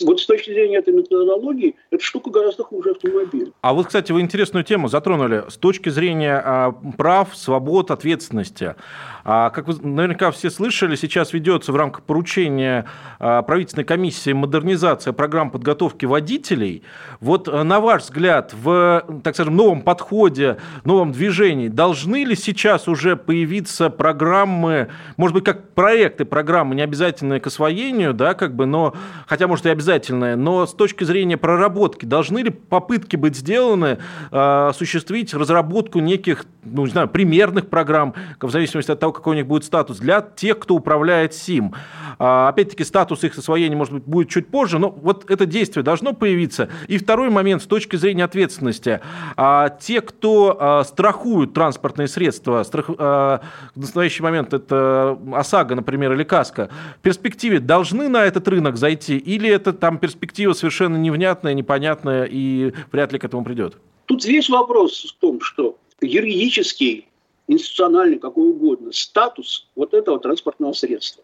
вот 0.00 0.20
с 0.20 0.26
точки 0.26 0.50
зрения 0.50 0.78
этой 0.78 0.94
методологии, 0.94 1.76
эта 1.90 2.02
штука 2.02 2.30
гораздо 2.30 2.64
хуже 2.64 2.90
автомобиля. 2.90 3.52
А 3.60 3.72
вот, 3.72 3.86
кстати, 3.86 4.12
вы 4.12 4.20
интересную 4.20 4.64
тему 4.64 4.88
затронули. 4.88 5.44
С 5.48 5.56
точки 5.56 5.88
зрения 5.88 6.40
а, 6.44 6.72
прав, 6.96 7.36
свобод, 7.36 7.90
ответственности. 7.90 8.76
А, 9.24 9.50
как 9.50 9.68
вы 9.68 9.74
наверняка 9.86 10.30
все 10.30 10.50
слышали, 10.50 10.96
сейчас 10.96 11.32
ведется 11.32 11.72
в 11.72 11.76
рамках 11.76 12.02
поручения 12.04 12.86
а, 13.18 13.42
правительственной 13.42 13.84
комиссии 13.84 14.32
модернизация 14.32 15.12
программ 15.12 15.50
подготовки 15.50 16.06
водителей. 16.06 16.82
Вот 17.20 17.48
а, 17.48 17.64
на 17.64 17.80
ваш 17.80 18.02
взгляд, 18.02 18.54
в, 18.54 19.04
так 19.22 19.34
скажем, 19.34 19.56
новом 19.56 19.82
подходе, 19.82 20.58
новом 20.84 21.12
движении, 21.12 21.68
должны 21.68 22.24
ли 22.24 22.34
сейчас 22.34 22.88
уже 22.88 23.16
появиться 23.16 23.90
программы, 23.90 24.88
может 25.16 25.34
быть, 25.34 25.44
как 25.44 25.74
проекты 25.74 26.24
программы, 26.24 26.74
не 26.74 26.82
обязательные 26.82 27.40
к 27.40 27.46
освоению, 27.46 28.14
да, 28.14 28.34
как 28.34 28.54
бы, 28.54 28.66
но, 28.66 28.94
хотя, 29.26 29.46
может, 29.46 29.66
и 29.66 29.70
обязательное, 29.80 30.36
но 30.36 30.66
с 30.66 30.74
точки 30.74 31.04
зрения 31.04 31.38
проработки, 31.38 32.04
должны 32.04 32.40
ли 32.40 32.50
попытки 32.50 33.16
быть 33.16 33.36
сделаны 33.36 33.98
э, 34.30 34.66
осуществить 34.68 35.32
разработку 35.32 36.00
неких, 36.00 36.44
ну, 36.64 36.84
не 36.84 36.90
знаю, 36.90 37.08
примерных 37.08 37.68
программ, 37.68 38.14
в 38.40 38.50
зависимости 38.50 38.90
от 38.90 39.00
того, 39.00 39.12
какой 39.12 39.34
у 39.34 39.36
них 39.36 39.46
будет 39.46 39.64
статус, 39.64 39.98
для 39.98 40.20
тех, 40.20 40.58
кто 40.58 40.74
управляет 40.74 41.32
СИМ. 41.32 41.72
А, 42.18 42.48
опять-таки, 42.48 42.84
статус 42.84 43.24
их 43.24 43.38
освоения, 43.38 43.74
может 43.74 43.94
быть, 43.94 44.04
будет 44.04 44.28
чуть 44.28 44.48
позже, 44.48 44.78
но 44.78 44.90
вот 44.90 45.30
это 45.30 45.46
действие 45.46 45.82
должно 45.82 46.12
появиться. 46.12 46.68
И 46.86 46.98
второй 46.98 47.30
момент 47.30 47.62
с 47.62 47.66
точки 47.66 47.96
зрения 47.96 48.24
ответственности. 48.24 49.00
А, 49.36 49.70
те, 49.70 50.02
кто 50.02 50.84
страхуют 50.86 51.54
транспортные 51.54 52.08
средства, 52.08 52.62
страх, 52.64 52.86
а, 52.98 53.40
в 53.74 53.80
настоящий 53.80 54.22
момент 54.22 54.52
это 54.52 55.18
ОСАГО, 55.32 55.76
например, 55.76 56.12
или 56.12 56.24
КАСКО, 56.24 56.68
в 56.98 57.00
перспективе 57.00 57.60
должны 57.60 58.08
на 58.08 58.24
этот 58.24 58.46
рынок 58.48 58.76
зайти 58.76 59.16
или 59.16 59.48
это 59.60 59.72
там 59.72 59.98
перспектива 59.98 60.52
совершенно 60.52 60.96
невнятная, 60.96 61.54
непонятная 61.54 62.24
и 62.30 62.72
вряд 62.92 63.12
ли 63.12 63.18
к 63.18 63.24
этому 63.24 63.44
придет? 63.44 63.76
Тут 64.06 64.24
весь 64.24 64.48
вопрос 64.48 65.14
в 65.16 65.20
том, 65.20 65.40
что 65.40 65.76
юридический, 66.00 67.06
институциональный, 67.46 68.18
какой 68.18 68.48
угодно, 68.50 68.92
статус 68.92 69.68
вот 69.76 69.94
этого 69.94 70.18
транспортного 70.18 70.72
средства. 70.72 71.22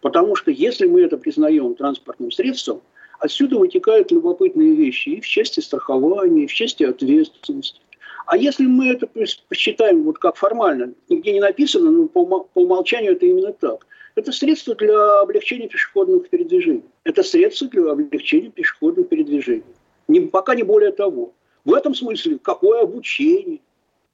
Потому 0.00 0.36
что 0.36 0.50
если 0.50 0.86
мы 0.86 1.02
это 1.02 1.16
признаем 1.16 1.74
транспортным 1.74 2.30
средством, 2.30 2.80
отсюда 3.20 3.58
вытекают 3.58 4.12
любопытные 4.12 4.74
вещи 4.74 5.10
и 5.10 5.20
в 5.20 5.26
части 5.26 5.60
страхования, 5.60 6.44
и 6.44 6.46
в 6.46 6.52
части 6.52 6.84
ответственности. 6.84 7.80
А 8.26 8.36
если 8.36 8.66
мы 8.66 8.88
это 8.88 9.08
посчитаем 9.48 10.02
вот 10.02 10.18
как 10.18 10.36
формально, 10.36 10.92
нигде 11.08 11.32
не 11.32 11.40
написано, 11.40 11.90
но 11.90 12.06
по, 12.06 12.46
умолчанию 12.54 13.12
это 13.12 13.26
именно 13.26 13.52
так– 13.52 13.86
это 14.18 14.32
средство 14.32 14.74
для 14.74 15.20
облегчения 15.20 15.68
пешеходных 15.68 16.28
передвижений. 16.28 16.84
Это 17.04 17.22
средство 17.22 17.68
для 17.68 17.90
облегчения 17.90 18.50
пешеходных 18.50 19.08
передвижений. 19.08 19.64
Не, 20.08 20.20
пока 20.20 20.54
не 20.54 20.62
более 20.62 20.92
того. 20.92 21.32
В 21.64 21.72
этом 21.74 21.94
смысле 21.94 22.38
какое 22.38 22.82
обучение, 22.82 23.60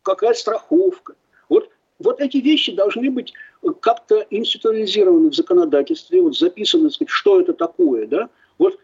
какая 0.03 0.35
страховка. 0.35 1.15
Вот, 1.49 1.71
вот 1.99 2.21
эти 2.21 2.39
вещи 2.39 2.75
должны 2.75 3.11
быть 3.11 3.33
как-то 3.81 4.27
институализированы 4.31 5.31
в 5.31 5.35
законодательстве, 5.35 6.21
вот 6.21 6.37
записано, 6.37 6.91
сказать, 6.91 7.11
что 7.11 7.41
это 7.41 7.53
такое. 7.53 8.07
Да? 8.07 8.29
Вот 8.59 8.79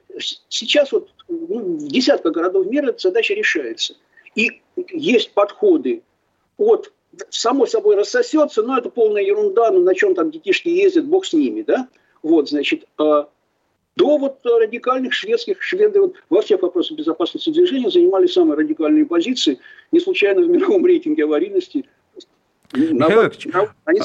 сейчас 0.48 0.92
вот 0.92 1.10
ну, 1.28 1.76
в 1.76 1.88
десятках 1.88 2.32
городов 2.32 2.66
мира 2.66 2.88
эта 2.88 2.98
задача 2.98 3.34
решается. 3.34 3.94
И 4.34 4.62
есть 4.92 5.32
подходы 5.32 6.02
от 6.56 6.92
само 7.28 7.66
собой 7.66 7.96
рассосется, 7.96 8.62
но 8.62 8.78
это 8.78 8.90
полная 8.90 9.22
ерунда, 9.22 9.70
ну 9.70 9.82
на 9.82 9.94
чем 9.94 10.14
там 10.14 10.30
детишки 10.30 10.68
ездят, 10.68 11.06
бог 11.06 11.26
с 11.26 11.32
ними, 11.32 11.62
да? 11.62 11.88
Вот, 12.22 12.48
значит, 12.48 12.84
э, 12.98 13.24
до 13.96 14.18
вот 14.18 14.38
радикальных 14.44 15.12
шведских, 15.12 15.62
шведы 15.62 16.00
вот, 16.00 16.14
во 16.28 16.42
всех 16.42 16.62
вопросах 16.62 16.96
безопасности 16.96 17.50
движения 17.50 17.90
занимали 17.90 18.26
самые 18.26 18.56
радикальные 18.56 19.06
позиции, 19.06 19.58
не 19.92 20.00
случайно 20.00 20.42
в 20.42 20.48
мировом 20.48 20.86
рейтинге 20.86 21.24
аварийности 21.24 21.86
Михаил 22.72 23.32
они 23.84 24.00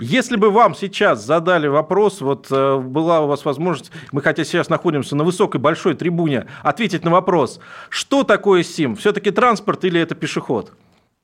Если 0.00 0.36
бы 0.36 0.50
вам 0.50 0.74
сейчас 0.74 1.24
задали 1.24 1.68
вопрос, 1.68 2.20
вот 2.20 2.48
э, 2.50 2.78
была 2.78 3.20
у 3.20 3.28
вас 3.28 3.44
возможность, 3.44 3.92
мы 4.10 4.20
хотя 4.20 4.44
сейчас 4.44 4.68
находимся 4.68 5.14
на 5.14 5.22
высокой 5.22 5.60
большой 5.60 5.94
трибуне, 5.94 6.48
ответить 6.62 7.04
на 7.04 7.10
вопрос, 7.12 7.60
что 7.88 8.24
такое 8.24 8.64
СИМ? 8.64 8.96
Все-таки 8.96 9.30
транспорт 9.30 9.84
или 9.84 10.00
это 10.00 10.14
пешеход? 10.14 10.72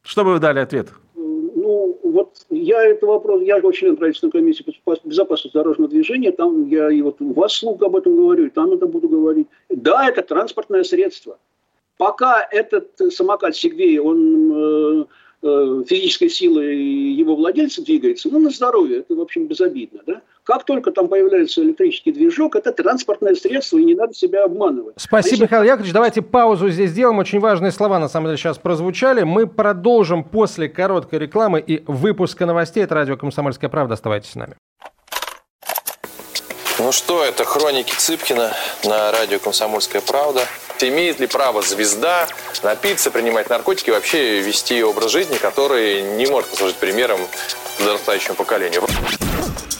Что 0.09 0.25
бы 0.25 0.33
вы 0.33 0.41
дали 0.41 0.61
ответ? 0.61 0.89
Ну, 1.15 2.01
вот 2.03 2.47
я 2.49 2.83
это 2.83 3.05
вопрос, 3.05 3.43
я 3.43 3.61
же 3.61 3.73
член 3.73 3.95
правительственной 3.95 4.31
комиссии 4.31 4.65
по 4.83 4.97
безопасности 5.05 5.53
дорожного 5.53 5.91
движения, 5.91 6.33
там 6.33 6.67
я 6.67 6.91
и 6.91 7.03
вот 7.03 7.21
у 7.21 7.35
вас 7.35 7.53
слуг 7.53 7.83
об 7.83 7.95
этом 7.95 8.17
говорю, 8.17 8.47
и 8.47 8.49
там 8.49 8.73
это 8.73 8.87
буду 8.87 9.07
говорить. 9.07 9.49
Да, 9.69 10.09
это 10.09 10.23
транспортное 10.23 10.83
средство. 10.83 11.39
Пока 11.99 12.43
этот 12.51 12.99
самокат 13.13 13.55
Сигвей, 13.55 13.99
он 13.99 14.53
э, 14.55 15.05
э, 15.43 15.85
физической 15.87 16.31
силой 16.31 16.75
его 16.75 17.37
владельца 17.37 17.85
двигается, 17.85 18.31
ну, 18.33 18.39
на 18.39 18.49
здоровье, 18.49 19.01
это, 19.01 19.15
в 19.15 19.21
общем, 19.21 19.47
безобидно, 19.47 20.01
да? 20.07 20.23
Как 20.49 20.65
только 20.65 20.93
там 20.93 21.09
появляется 21.09 21.61
электрический 21.61 22.11
движок, 22.11 22.57
это 22.57 22.73
транспортное 22.73 23.35
средство, 23.35 23.77
и 23.77 23.85
не 23.85 23.95
надо 23.95 24.15
себя 24.15 24.45
обманывать. 24.45 24.95
Спасибо, 24.97 25.43
а 25.43 25.45
Михаил 25.45 25.63
Яковлевич. 25.65 25.93
Давайте 25.93 26.23
паузу 26.23 26.71
здесь 26.71 26.89
сделаем. 26.89 27.19
Очень 27.19 27.39
важные 27.39 27.71
слова, 27.71 27.99
на 27.99 28.09
самом 28.09 28.29
деле, 28.29 28.39
сейчас 28.39 28.57
прозвучали. 28.57 29.25
Мы 29.25 29.47
продолжим 29.47 30.25
после 30.25 30.71
короткой 30.71 31.19
рекламы 31.19 31.61
и 31.61 31.85
выпуска 31.87 32.47
новостей. 32.47 32.83
Это 32.83 32.95
радио 32.95 33.19
«Комсомольская 33.19 33.69
правда». 33.69 33.93
Оставайтесь 33.93 34.31
с 34.31 34.37
нами. 34.37 34.55
Ну 36.79 36.93
что, 36.93 37.23
это 37.23 37.45
хроники 37.45 37.93
Цыпкина 37.95 38.51
на 38.85 39.13
радио 39.13 39.39
«Комсомольская 39.41 40.01
правда». 40.01 40.41
Имеет 40.81 41.21
ли 41.21 41.27
право 41.27 41.61
звезда 41.61 42.27
напиться, 42.63 43.11
принимать 43.11 43.51
наркотики 43.51 43.91
и 43.91 43.93
вообще 43.93 44.41
вести 44.41 44.83
образ 44.83 45.11
жизни, 45.11 45.37
который 45.37 46.17
не 46.17 46.25
может 46.27 46.49
послужить 46.49 46.77
примером 46.77 47.21
подрастающему 47.77 48.35
поколению? 48.35 48.85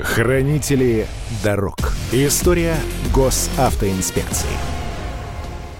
Хранители 0.00 1.08
дорог. 1.42 1.74
История 2.12 2.76
госавтоинспекции. 3.12 4.77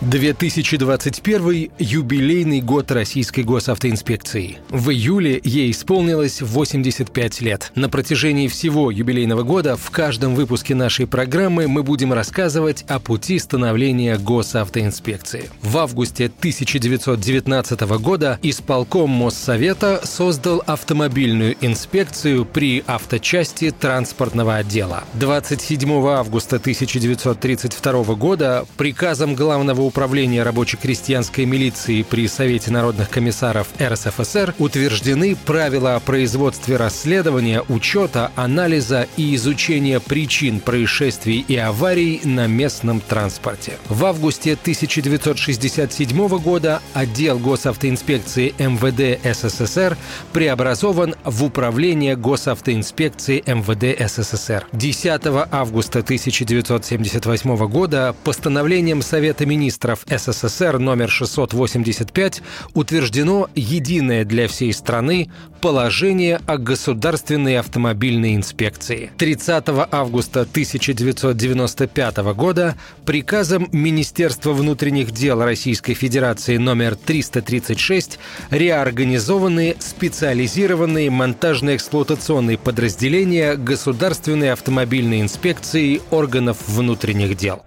2021– 0.00 1.70
юбилейный 1.78 2.60
год 2.60 2.92
Российской 2.92 3.40
госавтоинспекции. 3.40 4.58
В 4.70 4.90
июле 4.90 5.40
ей 5.42 5.72
исполнилось 5.72 6.40
85 6.40 7.40
лет. 7.40 7.72
На 7.74 7.88
протяжении 7.88 8.46
всего 8.46 8.92
юбилейного 8.92 9.42
года 9.42 9.76
в 9.76 9.90
каждом 9.90 10.36
выпуске 10.36 10.76
нашей 10.76 11.08
программы 11.08 11.66
мы 11.66 11.82
будем 11.82 12.12
рассказывать 12.12 12.84
о 12.86 13.00
пути 13.00 13.40
становления 13.40 14.18
госавтоинспекции. 14.18 15.50
В 15.62 15.76
августе 15.78 16.26
1919 16.26 17.80
года 18.00 18.38
исполком 18.42 19.10
Моссовета 19.10 20.00
создал 20.04 20.62
автомобильную 20.64 21.56
инспекцию 21.60 22.44
при 22.44 22.84
авточасти 22.86 23.72
транспортного 23.72 24.54
отдела. 24.54 25.02
27 25.14 25.90
августа 26.06 26.56
1932 26.56 28.14
года 28.14 28.64
приказом 28.76 29.34
главного 29.34 29.87
управления 29.88 30.44
рабоче-крестьянской 30.44 31.44
милиции 31.44 32.02
при 32.02 32.28
Совете 32.28 32.70
народных 32.70 33.10
комиссаров 33.10 33.68
РСФСР 33.80 34.54
утверждены 34.58 35.34
правила 35.34 35.96
о 35.96 36.00
производстве 36.00 36.76
расследования, 36.76 37.62
учета, 37.68 38.30
анализа 38.36 39.08
и 39.16 39.34
изучения 39.34 39.98
причин 39.98 40.60
происшествий 40.60 41.44
и 41.48 41.56
аварий 41.56 42.20
на 42.24 42.46
местном 42.46 43.00
транспорте. 43.00 43.72
В 43.88 44.04
августе 44.04 44.52
1967 44.52 46.28
года 46.38 46.80
отдел 46.94 47.38
госавтоинспекции 47.38 48.54
МВД 48.58 49.18
СССР 49.24 49.96
преобразован 50.32 51.14
в 51.24 51.44
Управление 51.44 52.14
госавтоинспекции 52.14 53.42
МВД 53.46 53.98
СССР. 54.10 54.66
10 54.72 55.22
августа 55.50 56.00
1978 56.00 57.56
года 57.68 58.14
постановлением 58.22 59.00
Совета 59.00 59.46
министров 59.46 59.77
министров 59.78 60.04
СССР 60.08 60.78
номер 60.78 61.08
685 61.08 62.42
утверждено 62.74 63.48
единое 63.54 64.24
для 64.24 64.48
всей 64.48 64.72
страны 64.72 65.30
положение 65.60 66.40
о 66.46 66.58
государственной 66.58 67.58
автомобильной 67.58 68.34
инспекции. 68.34 69.10
30 69.18 69.64
августа 69.90 70.40
1995 70.40 72.16
года 72.34 72.74
приказом 73.04 73.68
Министерства 73.70 74.52
внутренних 74.52 75.12
дел 75.12 75.42
Российской 75.42 75.94
Федерации 75.94 76.56
номер 76.56 76.96
336 76.96 78.18
реорганизованы 78.50 79.76
специализированные 79.78 81.10
монтажно-эксплуатационные 81.10 82.58
подразделения 82.58 83.54
Государственной 83.54 84.52
автомобильной 84.52 85.20
инспекции 85.20 86.00
органов 86.10 86.56
внутренних 86.66 87.36
дел. 87.36 87.62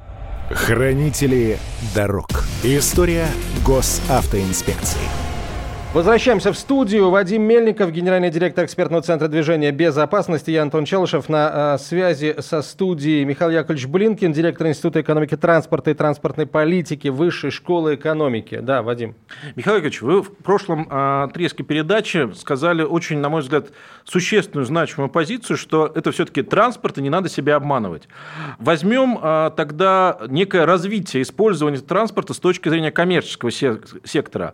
Хранители 0.53 1.57
дорог. 1.95 2.27
История 2.63 3.27
госавтоинспекции. 3.65 5.20
Возвращаемся 5.93 6.53
в 6.53 6.57
студию. 6.57 7.09
Вадим 7.09 7.41
Мельников, 7.41 7.91
генеральный 7.91 8.29
директор 8.29 8.63
экспертного 8.63 9.03
центра 9.03 9.27
движения 9.27 9.73
безопасности. 9.73 10.49
Я 10.49 10.61
Антон 10.61 10.85
Челышев. 10.85 11.27
На 11.27 11.75
э, 11.75 11.77
связи 11.79 12.37
со 12.39 12.61
студией 12.61 13.25
Михаил 13.25 13.51
Яковлевич 13.51 13.87
Блинкин, 13.87 14.31
директор 14.31 14.67
Института 14.67 15.01
экономики 15.01 15.35
транспорта 15.35 15.91
и 15.91 15.93
транспортной 15.93 16.45
политики 16.45 17.09
Высшей 17.09 17.51
школы 17.51 17.95
экономики. 17.95 18.61
Да, 18.61 18.83
Вадим. 18.83 19.15
Михаил 19.57 19.75
Яковлевич, 19.75 20.01
вы 20.01 20.21
в 20.21 20.33
прошлом 20.33 20.87
э, 20.89 21.23
отрезке 21.25 21.63
передачи 21.63 22.33
сказали 22.35 22.83
очень, 22.83 23.17
на 23.17 23.27
мой 23.27 23.41
взгляд, 23.41 23.65
существенную, 24.05 24.65
значимую 24.65 25.09
позицию, 25.09 25.57
что 25.57 25.91
это 25.93 26.13
все-таки 26.13 26.41
транспорт, 26.41 26.99
и 26.99 27.01
не 27.01 27.09
надо 27.09 27.27
себя 27.27 27.57
обманывать. 27.57 28.07
Возьмем 28.59 29.19
э, 29.21 29.51
тогда 29.57 30.19
некое 30.29 30.65
развитие 30.65 31.23
использования 31.23 31.79
транспорта 31.79 32.33
с 32.33 32.39
точки 32.39 32.69
зрения 32.69 32.91
коммерческого 32.91 33.51
сектора. 33.51 34.53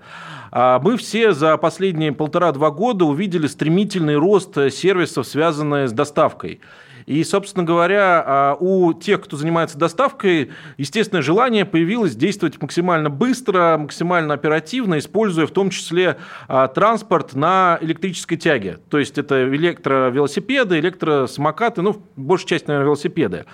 А 0.52 0.80
мы 0.80 0.98
все 0.98 1.27
за 1.34 1.58
последние 1.58 2.12
полтора-два 2.12 2.72
года 2.72 3.06
увидели 3.06 3.48
стремительный 3.48 4.16
рост 4.16 4.56
сервисов, 4.72 5.28
связанных 5.28 5.90
с 5.90 5.92
доставкой. 5.92 6.62
И, 7.08 7.24
собственно 7.24 7.64
говоря, 7.64 8.22
а, 8.26 8.58
у 8.60 8.94
тех, 8.94 9.22
кто 9.22 9.38
занимается 9.38 9.78
доставкой, 9.78 10.52
естественное 10.78 11.22
желание 11.22 11.64
появилось 11.64 12.18
действовать 12.18 12.62
максимально 12.62 13.10
быстро, 13.10 13.78
максимально 13.80 14.34
оперативно, 14.34 15.00
используя 15.00 15.48
в 15.48 15.52
том 15.52 15.70
числе 15.70 16.18
а, 16.50 16.68
транспорт 16.68 17.34
на 17.34 17.78
электрической 17.80 18.38
тяге. 18.38 18.80
То 18.90 19.00
есть 19.00 19.18
это 19.18 19.48
электровелосипеды, 19.48 20.80
электросамокаты, 20.80 21.82
ну, 21.82 21.96
большая 22.18 22.48
часть, 22.50 22.68
наверное, 22.68 22.88
велосипеды. 22.88 23.46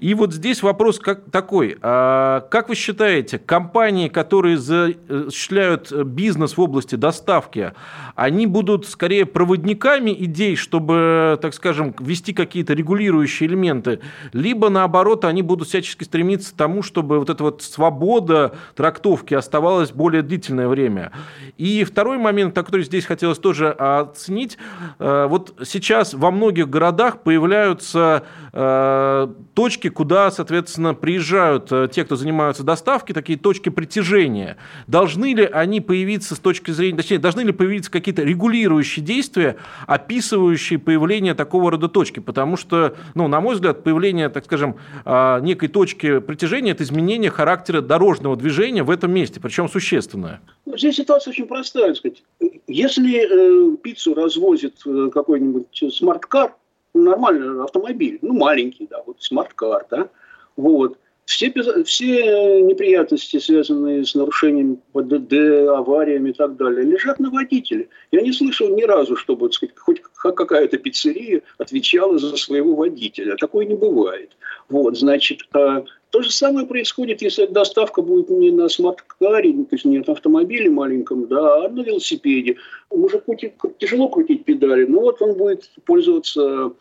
И 0.00 0.14
вот 0.14 0.34
здесь 0.34 0.64
вопрос 0.64 0.98
как, 0.98 1.30
такой. 1.30 1.78
А, 1.80 2.40
как 2.50 2.68
вы 2.68 2.74
считаете, 2.74 3.38
компании, 3.38 4.08
которые 4.08 4.56
осуществляют 4.56 5.92
бизнес 5.92 6.56
в 6.56 6.60
области 6.60 6.96
доставки, 6.96 7.74
они 8.16 8.48
будут 8.48 8.88
скорее 8.88 9.24
проводниками 9.24 10.10
идей, 10.10 10.56
чтобы, 10.56 11.38
так 11.40 11.54
скажем, 11.54 11.94
ввести 12.00 12.32
какие-то 12.32 12.72
регулирования 12.72 12.87
регулирующие 12.88 13.48
элементы, 13.48 14.00
либо 14.32 14.70
наоборот 14.70 15.24
они 15.24 15.42
будут 15.42 15.68
всячески 15.68 16.04
стремиться 16.04 16.54
к 16.54 16.56
тому, 16.56 16.82
чтобы 16.82 17.18
вот 17.18 17.28
эта 17.28 17.44
вот 17.44 17.62
свобода 17.62 18.54
трактовки 18.74 19.34
оставалась 19.34 19.92
более 19.92 20.22
длительное 20.22 20.68
время. 20.68 21.12
И 21.58 21.84
второй 21.84 22.18
момент, 22.18 22.54
который 22.54 22.84
здесь 22.84 23.04
хотелось 23.04 23.38
тоже 23.38 23.70
оценить, 23.70 24.56
э, 24.98 25.26
вот 25.28 25.54
сейчас 25.64 26.14
во 26.14 26.30
многих 26.30 26.70
городах 26.70 27.22
появляются 27.22 28.24
э, 28.52 29.28
точки, 29.54 29.88
куда, 29.88 30.30
соответственно, 30.30 30.94
приезжают 30.94 31.70
э, 31.70 31.88
те, 31.92 32.04
кто 32.04 32.16
занимаются 32.16 32.62
доставкой, 32.62 33.14
такие 33.14 33.38
точки 33.38 33.68
притяжения. 33.68 34.56
Должны 34.86 35.34
ли 35.34 35.44
они 35.44 35.80
появиться 35.80 36.34
с 36.34 36.38
точки 36.38 36.70
зрения, 36.70 36.96
точнее, 36.96 37.18
должны 37.18 37.42
ли 37.42 37.52
появиться 37.52 37.90
какие-то 37.90 38.22
регулирующие 38.22 39.04
действия, 39.04 39.56
описывающие 39.86 40.78
появление 40.78 41.34
такого 41.34 41.70
рода 41.70 41.88
точки? 41.88 42.20
Потому 42.20 42.56
что 42.56 42.77
что, 42.78 42.96
ну, 43.14 43.28
на 43.28 43.40
мой 43.40 43.54
взгляд, 43.54 43.82
появление, 43.82 44.28
так 44.28 44.44
скажем, 44.44 44.76
а, 45.04 45.40
некой 45.40 45.68
точки 45.68 46.20
притяжения– 46.20 46.72
это 46.72 46.84
изменение 46.84 47.30
характера 47.30 47.80
дорожного 47.80 48.36
движения 48.36 48.82
в 48.82 48.90
этом 48.90 49.12
месте, 49.12 49.40
причем 49.40 49.68
существенное. 49.68 50.40
Ну, 50.66 50.76
здесь 50.76 50.96
ситуация 50.96 51.32
очень 51.32 51.46
простая. 51.46 51.94
Сказать. 51.94 52.22
Если 52.66 53.72
э, 53.72 53.76
пиццу 53.78 54.14
развозит 54.14 54.76
э, 54.86 55.10
какой-нибудь 55.12 55.82
smart 55.92 56.26
car, 56.26 56.54
ну, 56.94 57.02
нормальный 57.02 57.64
автомобиль, 57.64 58.18
ну, 58.22 58.34
маленький, 58.34 58.86
да, 58.90 59.02
вот 59.06 59.16
smart 59.20 59.57
car, 59.57 59.86
да, 59.90 60.08
вот, 60.56 60.98
все, 61.28 61.52
все 61.84 62.62
неприятности, 62.62 63.38
связанные 63.38 64.02
с 64.06 64.14
нарушением 64.14 64.80
ПДД, 64.94 65.68
авариями 65.68 66.30
и 66.30 66.32
так 66.32 66.56
далее, 66.56 66.84
лежат 66.84 67.20
на 67.20 67.30
водителе. 67.30 67.90
Я 68.10 68.22
не 68.22 68.32
слышал 68.32 68.74
ни 68.74 68.82
разу, 68.82 69.14
чтобы 69.14 69.52
сказать, 69.52 69.76
хоть 69.76 70.00
какая-то 70.14 70.78
пиццерия 70.78 71.42
отвечала 71.58 72.16
за 72.16 72.34
своего 72.38 72.74
водителя. 72.74 73.36
Такое 73.36 73.66
не 73.66 73.74
бывает. 73.74 74.30
Вот, 74.70 74.96
значит, 74.96 75.40
а, 75.52 75.84
то 76.08 76.22
же 76.22 76.30
самое 76.30 76.66
происходит, 76.66 77.20
если 77.20 77.44
доставка 77.44 78.00
будет 78.00 78.30
не 78.30 78.50
на 78.50 78.70
смарт-каре, 78.70 79.52
то 79.52 79.68
есть 79.72 79.84
не 79.84 79.98
на 79.98 80.12
автомобиле 80.14 80.70
маленьком, 80.70 81.26
да, 81.26 81.66
а 81.66 81.68
на 81.68 81.82
велосипеде. 81.82 82.56
Мужику 82.90 83.36
тяжело 83.78 84.08
крутить 84.08 84.46
педали, 84.46 84.86
но 84.86 85.00
вот 85.00 85.20
он 85.20 85.34
будет 85.34 85.70
пользоваться 85.84 86.72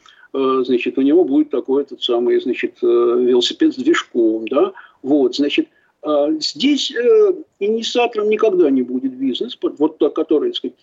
значит, 0.64 0.98
у 0.98 1.02
него 1.02 1.24
будет 1.24 1.50
такой 1.50 1.84
этот 1.84 2.02
самый, 2.02 2.40
значит, 2.40 2.78
э, 2.82 2.86
велосипед 2.86 3.74
с 3.74 3.78
движком, 3.78 4.48
да, 4.48 4.74
вот, 5.02 5.36
значит, 5.36 5.68
а 6.04 6.32
Здесь 6.40 6.92
э, 6.92 7.34
инициатором 7.60 8.30
никогда 8.30 8.70
не 8.70 8.82
будет 8.84 9.14
бизнес, 9.14 9.58
вот 9.62 9.98
тот, 9.98 10.16
который, 10.16 10.54
сказать, 10.54 10.76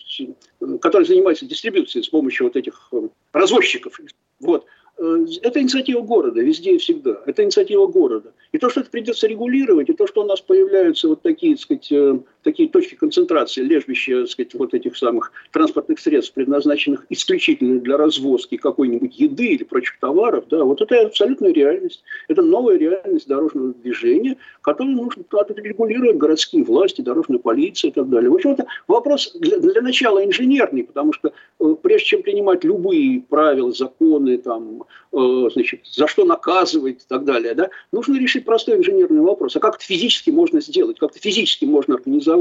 который 0.81 1.07
занимается 1.07 1.47
дистрибуцией 1.47 2.05
с 2.05 2.09
помощью 2.09 2.47
вот 2.47 2.57
этих 2.57 2.90
развозчиков. 3.33 3.99
Вот. 4.40 4.67
Э, 4.99 5.27
это 5.43 5.61
инициатива 5.61 6.03
города, 6.03 6.40
везде 6.40 6.75
и 6.75 6.79
всегда. 6.79 7.23
Это 7.27 7.43
инициатива 7.43 7.87
города. 7.87 8.33
И 8.53 8.59
то, 8.59 8.69
что 8.71 8.81
это 8.81 8.90
придется 8.90 9.27
регулировать, 9.27 9.88
и 9.88 9.95
то, 9.95 10.07
что 10.07 10.23
у 10.23 10.27
нас 10.27 10.40
появляются 10.40 11.09
вот 11.09 11.23
такие, 11.23 11.55
так 11.55 11.62
сказать, 11.62 11.93
э, 11.93 12.19
такие 12.44 12.68
точки 12.68 12.94
концентрации, 12.94 13.62
лежбища 13.62 14.20
так 14.20 14.30
сказать, 14.30 14.54
вот 14.54 14.74
этих 14.74 14.96
самых 14.96 15.33
транспортных 15.50 15.98
средств, 15.98 16.35
предназначенных 16.35 17.07
исключительно 17.09 17.80
для 17.80 17.96
развозки 17.96 18.57
какой-нибудь 18.57 19.18
еды 19.18 19.46
или 19.46 19.64
прочих 19.64 19.98
товаров, 19.98 20.44
да, 20.50 20.62
вот 20.62 20.80
это 20.80 21.07
абсолютная 21.07 21.52
реальность. 21.52 22.02
Это 22.28 22.42
новая 22.42 22.76
реальность 22.76 23.26
дорожного 23.26 23.72
движения, 23.74 24.37
которую 24.61 24.96
нужно 24.96 25.24
регулировать 25.57 26.16
городские 26.16 26.64
власти, 26.64 27.00
дорожная 27.00 27.38
полиция 27.38 27.90
и 27.90 27.92
так 27.92 28.09
далее. 28.09 28.30
В 28.30 28.35
общем, 28.35 28.52
это 28.52 28.66
вопрос 28.87 29.33
для, 29.35 29.59
для 29.59 29.80
начала 29.80 30.24
инженерный, 30.24 30.85
потому 30.85 31.12
что 31.12 31.33
э, 31.61 31.74
прежде 31.83 32.07
чем 32.07 32.22
принимать 32.22 32.64
любые 32.64 33.22
правила, 33.22 33.72
законы, 33.72 34.38
там, 34.38 34.85
Э, 35.16 35.48
значит, 35.52 35.83
за 35.85 36.09
что 36.09 36.24
наказывать 36.24 37.04
и 37.04 37.07
так 37.07 37.24
далее, 37.24 37.54
да, 37.54 37.70
нужно 37.92 38.18
решить 38.18 38.44
простой 38.44 38.78
инженерный 38.78 39.20
вопрос. 39.20 39.54
А 39.54 39.61
как 39.61 39.76
это 39.76 39.85
физически 39.85 40.30
можно 40.30 40.61
сделать, 40.61 40.98
как 40.98 41.12
это 41.12 41.20
физически 41.20 41.64
можно 41.66 41.94
организовать? 41.94 42.34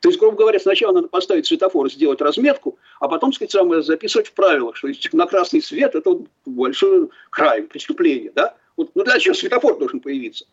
То 0.00 0.10
есть, 0.10 0.20
грубо 0.20 0.36
говоря, 0.36 0.60
сначала 0.60 0.92
надо 0.92 1.08
поставить 1.08 1.46
светофор, 1.46 1.90
сделать 1.90 2.20
разметку, 2.20 2.78
а 3.00 3.08
потом, 3.08 3.32
сказать, 3.32 3.52
самое, 3.52 3.82
записывать 3.82 4.26
в 4.26 4.34
правилах, 4.34 4.76
что 4.76 4.88
на 5.12 5.26
красный 5.26 5.62
свет– 5.62 5.94
это 5.94 6.20
большой 6.44 7.08
край, 7.30 7.62
преступление. 7.62 8.30
Да? 8.34 8.54
Вот, 8.76 8.90
ну 8.94 9.02
для 9.02 9.18
чего 9.18 9.34
светофор 9.34 9.78
должен 9.78 10.00
появиться? 10.00 10.44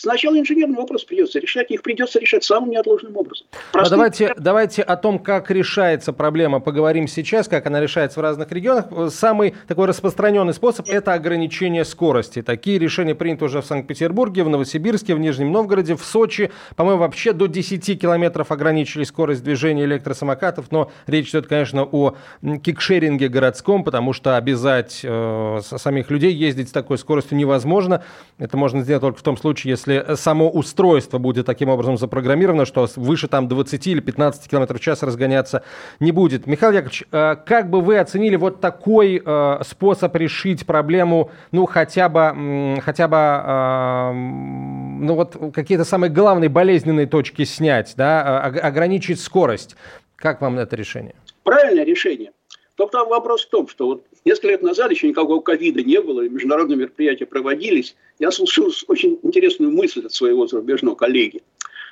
Сначала 0.00 0.38
инженерный 0.38 0.76
вопрос 0.76 1.02
придется 1.02 1.40
решать, 1.40 1.72
их 1.72 1.82
придется 1.82 2.20
решать 2.20 2.44
самым 2.44 2.70
неотложным 2.70 3.16
образом. 3.16 3.48
Простым... 3.72 3.94
А 3.94 3.96
давайте, 3.96 4.34
давайте 4.38 4.82
о 4.82 4.96
том, 4.96 5.18
как 5.18 5.50
решается 5.50 6.12
проблема, 6.12 6.60
поговорим 6.60 7.08
сейчас, 7.08 7.48
как 7.48 7.66
она 7.66 7.80
решается 7.80 8.20
в 8.20 8.22
разных 8.22 8.52
регионах. 8.52 8.86
Самый 9.12 9.56
такой 9.66 9.88
распространенный 9.88 10.54
способ– 10.54 10.88
это 10.88 11.14
ограничение 11.14 11.84
скорости. 11.84 12.42
Такие 12.42 12.78
решения 12.78 13.16
приняты 13.16 13.46
уже 13.46 13.60
в 13.60 13.66
Санкт-Петербурге, 13.66 14.44
в 14.44 14.48
Новосибирске, 14.48 15.16
в 15.16 15.18
Нижнем 15.18 15.50
Новгороде, 15.50 15.96
в 15.96 16.04
Сочи. 16.04 16.52
По-моему, 16.76 17.00
вообще 17.00 17.32
до 17.32 17.48
10 17.48 18.00
километров 18.00 18.52
ограничили 18.52 19.02
скорость 19.02 19.42
движения 19.42 19.82
электросамокатов, 19.82 20.70
но 20.70 20.92
речь 21.08 21.30
идет, 21.30 21.48
конечно, 21.48 21.82
о 21.82 22.14
кикшеринге 22.62 23.26
городском, 23.28 23.82
потому 23.82 24.12
что 24.12 24.36
обязать 24.36 25.00
э, 25.02 25.58
самих 25.60 26.08
людей 26.12 26.32
ездить 26.32 26.68
с 26.68 26.72
такой 26.72 26.98
скоростью 26.98 27.36
невозможно. 27.36 28.04
Это 28.38 28.56
можно 28.56 28.82
сделать 28.82 29.00
только 29.00 29.18
в 29.18 29.22
том 29.22 29.36
случае, 29.36 29.72
если 29.72 29.87
если 29.88 30.14
само 30.14 30.50
устройство 30.50 31.18
будет 31.18 31.46
таким 31.46 31.68
образом 31.68 31.96
запрограммировано, 31.96 32.64
что 32.64 32.88
выше 32.96 33.28
там 33.28 33.48
20 33.48 33.86
или 33.86 34.00
15 34.00 34.48
км 34.48 34.74
в 34.74 34.80
час 34.80 35.02
разгоняться 35.02 35.62
не 36.00 36.12
будет. 36.12 36.46
Михаил 36.46 36.72
Яковлевич, 36.72 37.04
э, 37.10 37.36
как 37.44 37.70
бы 37.70 37.80
вы 37.80 37.98
оценили 37.98 38.36
вот 38.36 38.60
такой 38.60 39.22
э, 39.24 39.60
способ 39.64 40.14
решить 40.16 40.66
проблему, 40.66 41.30
ну, 41.52 41.66
хотя 41.66 42.08
бы, 42.08 42.80
хотя 42.82 43.08
бы, 43.08 43.16
э, 43.16 44.12
ну, 44.12 45.14
вот 45.14 45.36
какие-то 45.54 45.84
самые 45.84 46.10
главные 46.10 46.48
болезненные 46.48 47.06
точки 47.06 47.44
снять, 47.44 47.94
да, 47.96 48.42
ограничить 48.42 49.20
скорость? 49.20 49.76
Как 50.16 50.40
вам 50.40 50.58
это 50.58 50.76
решение? 50.76 51.14
Правильное 51.44 51.84
решение. 51.84 52.32
Только 52.76 52.92
там 52.92 53.08
вопрос 53.08 53.44
в 53.44 53.50
том, 53.50 53.68
что 53.68 53.86
вот 53.86 54.04
несколько 54.28 54.48
лет 54.48 54.62
назад 54.62 54.90
еще 54.90 55.08
никакого 55.08 55.40
ковида 55.40 55.82
не 55.82 56.00
было, 56.00 56.22
и 56.22 56.28
международные 56.28 56.76
мероприятия 56.76 57.26
проводились. 57.26 57.96
Я 58.18 58.30
слышал 58.30 58.70
очень 58.86 59.18
интересную 59.22 59.72
мысль 59.72 60.04
от 60.04 60.12
своего 60.12 60.46
зарубежного 60.46 60.94
коллеги, 60.94 61.42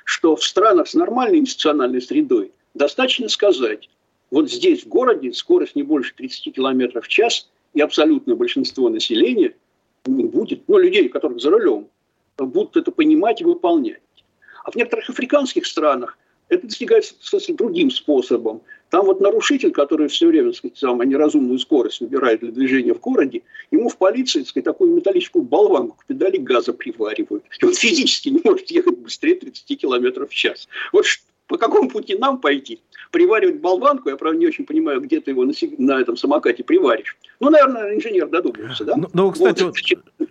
что 0.05 0.35
в 0.35 0.43
странах 0.43 0.87
с 0.87 0.93
нормальной 0.93 1.39
институциональной 1.39 2.01
средой 2.01 2.51
достаточно 2.75 3.27
сказать, 3.27 3.89
вот 4.29 4.51
здесь 4.51 4.83
в 4.83 4.87
городе 4.87 5.33
скорость 5.33 5.75
не 5.75 5.83
больше 5.83 6.13
30 6.15 6.53
км 6.53 7.01
в 7.01 7.07
час, 7.07 7.49
и 7.73 7.81
абсолютное 7.81 8.35
большинство 8.35 8.89
населения 8.89 9.55
не 10.05 10.23
будет, 10.23 10.61
ну, 10.67 10.77
людей, 10.77 11.09
которых 11.09 11.39
за 11.41 11.49
рулем, 11.49 11.87
будут 12.37 12.77
это 12.77 12.91
понимать 12.91 13.41
и 13.41 13.45
выполнять. 13.45 14.01
А 14.63 14.71
в 14.71 14.75
некоторых 14.75 15.09
африканских 15.09 15.65
странах 15.65 16.17
это 16.49 16.67
достигается, 16.67 17.15
кстати, 17.19 17.51
другим 17.51 17.89
способом. 17.89 18.61
Там 18.89 19.05
вот 19.05 19.19
нарушитель, 19.19 19.71
который 19.71 20.07
все 20.07 20.27
время, 20.27 20.49
так 20.49 20.57
сказать, 20.57 20.77
самую 20.77 21.07
неразумную 21.07 21.59
скорость 21.59 21.99
выбирает 21.99 22.39
для 22.39 22.51
движения 22.51 22.93
в 22.93 22.99
городе, 22.99 23.43
ему 23.71 23.89
в 23.89 23.97
полиции, 23.97 24.39
так 24.39 24.49
сказать, 24.49 24.65
такую 24.65 24.93
металлическую 24.93 25.43
болванку 25.43 25.97
к 25.97 26.05
педали 26.05 26.37
газа 26.37 26.73
приваривают. 26.73 27.43
И 27.59 27.65
он 27.65 27.73
физически 27.73 28.29
не 28.29 28.41
может 28.43 28.71
ехать 28.71 28.97
быстрее 28.97 29.35
30 29.35 29.79
км 29.79 30.25
в 30.25 30.33
час. 30.33 30.67
Вот 30.93 31.05
по 31.47 31.57
какому 31.57 31.89
пути 31.89 32.15
нам 32.15 32.39
пойти? 32.39 32.81
Приваривать 33.11 33.61
болванку, 33.61 34.09
я, 34.09 34.17
правда, 34.17 34.37
не 34.37 34.47
очень 34.47 34.65
понимаю, 34.65 34.99
где 34.99 35.21
ты 35.21 35.31
его 35.31 35.45
на, 35.45 35.53
на 35.77 36.01
этом 36.01 36.17
самокате 36.17 36.63
приваришь. 36.63 37.17
Ну, 37.39 37.49
наверное, 37.49 37.95
инженер 37.95 38.27
додумается, 38.27 38.83
да? 38.83 38.95
Ну, 38.97 39.07
ну 39.13 39.31
кстати, 39.31 39.63
вот. 39.63 39.75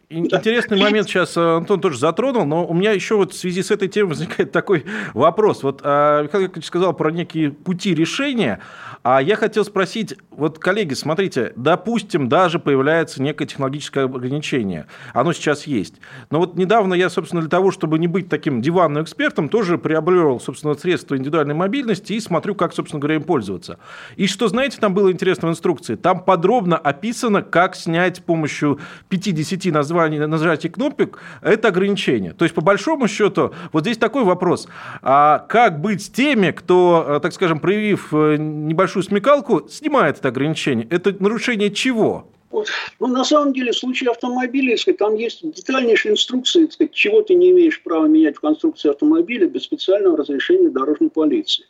Интересный 0.09 0.81
момент 0.81 1.09
сейчас 1.09 1.37
э, 1.37 1.41
Антон 1.41 1.81
тоже 1.81 1.99
затронул, 1.99 2.45
но 2.45 2.65
у 2.65 2.73
меня 2.73 2.93
еще 2.93 3.17
вот 3.17 3.33
в 3.33 3.37
связи 3.37 3.61
с 3.65 3.73
этой 3.73 3.89
темой 3.89 4.11
возникает 4.11 4.53
такой 4.53 4.85
вопрос. 5.15 5.65
Вот 5.65 5.81
а, 5.83 6.23
Михаил 6.23 6.45
Яковлевич 6.45 6.67
сказал 6.67 6.93
про 6.93 7.11
некие 7.11 7.51
пути 7.51 7.93
решения, 7.93 8.61
а 9.03 9.21
я 9.21 9.35
хотел 9.35 9.65
спросить, 9.65 10.15
вот, 10.31 10.61
коллеги, 10.61 10.95
смотрите, 10.95 11.53
допустим, 11.57 12.29
даже 12.29 12.61
появляется 12.61 13.21
некое 13.21 13.47
технологическое 13.47 14.05
ограничение, 14.05 14.87
оно 15.13 15.33
сейчас 15.33 15.67
есть. 15.67 15.95
Но 16.31 16.39
вот 16.39 16.57
недавно 16.57 16.95
я, 16.95 17.11
собственно, 17.11 17.43
для 17.43 17.51
того, 17.51 17.73
чтобы 17.73 17.99
не 17.99 18.07
быть 18.07 18.29
таким 18.29 18.63
диванным 18.63 19.03
экспертом, 19.03 19.49
тоже 19.49 19.77
приобрел, 19.77 20.39
собственно, 20.39 20.75
средства 20.75 21.17
индивидуальной 21.17 21.55
мобильности 21.55 22.13
и 22.13 22.21
смотрю, 22.21 22.55
как, 22.55 22.73
собственно 22.75 23.01
говоря, 23.01 23.17
им 23.17 23.25
пользоваться. 23.25 23.81
И 24.15 24.29
что, 24.29 24.47
знаете, 24.47 24.79
там 24.81 24.95
было 24.95 25.11
интересно 25.11 25.49
в 25.49 25.51
инструкции? 25.51 25.97
Там 25.97 26.23
подробно 26.23 26.77
описано, 26.77 27.43
как 27.43 27.75
снять 27.75 28.19
с 28.19 28.21
помощью 28.21 28.79
5-10 29.11 29.73
названий, 29.73 29.96
нажатий 29.97 30.71
кнопок 30.71 31.19
это 31.43 31.69
ограничение. 31.69 32.33
То 32.33 32.45
есть, 32.45 32.55
по 32.55 32.61
большому 32.61 33.09
счету, 33.09 33.53
вот 33.73 33.83
здесь 33.83 33.99
такой 33.99 34.25
вопрос. 34.25 34.69
А 35.03 35.41
как 35.49 35.81
быть 35.81 36.03
с 36.03 36.09
теми, 36.09 36.51
кто, 36.51 37.05
э, 37.09 37.21
так 37.21 37.33
скажем, 37.33 37.61
проявив 37.61 38.13
э, 38.13 38.37
небольшую 38.39 39.03
смекалку, 39.03 39.69
снимает 39.69 40.19
это 40.19 40.29
ограничение? 40.29 40.87
Это 40.91 41.15
нарушение 41.19 41.71
чего? 41.71 42.29
Вот. 42.51 42.69
Ну, 43.01 43.09
на 43.09 43.25
самом 43.25 43.53
деле, 43.53 43.73
в 43.73 43.77
случае 43.77 44.11
автомобиля, 44.11 44.77
сказать, 44.77 44.99
там 44.99 45.15
есть 45.15 45.43
детальнейшие 45.43 46.13
инструкции, 46.13 46.67
сказать, 46.69 46.93
чего 46.93 47.23
ты 47.23 47.35
не 47.35 47.51
имеешь 47.51 47.83
права 47.83 48.07
менять 48.07 48.37
в 48.37 48.41
конструкции 48.41 48.89
автомобиля 48.89 49.47
без 49.47 49.65
специального 49.65 50.17
разрешения 50.17 50.71
дорожной 50.71 51.11
полиции. 51.11 51.67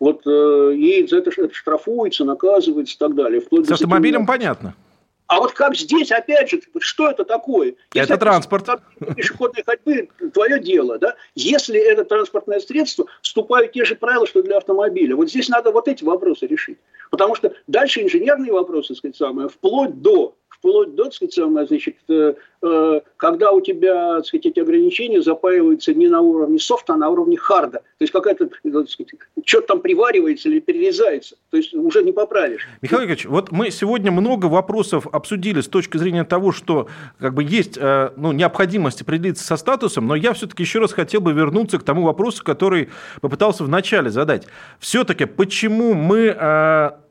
Вот 0.00 0.26
э, 0.26 0.74
и 0.74 1.06
за 1.06 1.18
это 1.18 1.30
штрафуется, 1.52 2.24
наказывается 2.24 2.94
и 2.94 2.98
так 2.98 3.14
далее. 3.14 3.40
С 3.40 3.70
автомобилем 3.70 4.26
понятно. 4.26 4.74
А 5.28 5.40
вот 5.40 5.52
как 5.52 5.74
здесь, 5.74 6.12
опять 6.12 6.50
же, 6.50 6.60
что 6.78 7.10
это 7.10 7.24
такое? 7.24 7.74
Если 7.94 8.14
это 8.14 8.18
транспорт. 8.18 8.68
Пешеходной 9.16 9.64
ходьбы– 9.64 10.08
твое 10.34 10.60
дело. 10.60 10.98
Да? 10.98 11.16
Если 11.34 11.80
это 11.80 12.04
транспортное 12.04 12.60
средство, 12.60 13.06
вступают 13.22 13.72
те 13.72 13.84
же 13.84 13.96
правила, 13.96 14.26
что 14.26 14.42
для 14.42 14.58
автомобиля. 14.58 15.16
Вот 15.16 15.30
здесь 15.30 15.48
надо 15.48 15.72
вот 15.72 15.88
эти 15.88 16.04
вопросы 16.04 16.46
решить. 16.46 16.78
Потому 17.10 17.34
что 17.34 17.52
дальше 17.66 18.02
инженерные 18.02 18.52
вопросы, 18.52 18.94
сказать, 18.94 19.16
самое, 19.16 19.48
вплоть 19.48 20.00
до 20.00 20.36
вплоть 20.58 20.94
до, 20.94 21.04
так 21.04 21.14
сказать, 21.14 21.34
значит, 21.68 21.96
э, 22.08 22.34
э, 22.62 23.00
когда 23.16 23.52
у 23.52 23.60
тебя, 23.60 24.16
так 24.16 24.26
сказать, 24.26 24.46
эти 24.46 24.60
ограничения 24.60 25.22
запаиваются 25.22 25.94
не 25.94 26.08
на 26.08 26.20
уровне 26.20 26.58
софта, 26.58 26.94
а 26.94 26.96
на 26.96 27.08
уровне 27.08 27.36
харда. 27.36 27.78
То 27.78 28.02
есть 28.02 28.12
какая-то, 28.12 28.48
что-то 29.44 29.66
там 29.66 29.80
приваривается 29.80 30.48
или 30.48 30.60
перерезается. 30.60 31.36
То 31.50 31.56
есть 31.56 31.74
уже 31.74 32.02
не 32.02 32.12
поправишь. 32.12 32.66
Михаил 32.82 33.02
Игоревич, 33.02 33.26
вот 33.26 33.52
мы 33.52 33.70
сегодня 33.70 34.10
много 34.10 34.46
вопросов 34.46 35.06
обсудили 35.12 35.60
с 35.60 35.68
точки 35.68 35.96
зрения 35.96 36.24
того, 36.24 36.52
что 36.52 36.88
как 37.18 37.34
бы 37.34 37.44
есть 37.44 37.76
э, 37.78 38.10
ну, 38.16 38.32
необходимость 38.32 39.02
определиться 39.02 39.44
со 39.44 39.56
статусом, 39.56 40.06
но 40.06 40.14
я 40.14 40.32
все-таки 40.32 40.62
еще 40.62 40.80
раз 40.80 40.92
хотел 40.92 41.20
бы 41.20 41.32
вернуться 41.32 41.78
к 41.78 41.82
тому 41.82 42.02
вопросу, 42.02 42.44
который 42.44 42.88
попытался 43.20 43.64
вначале 43.64 44.10
задать. 44.10 44.46
Все-таки 44.78 45.24
почему 45.24 45.94
мы 45.94 46.34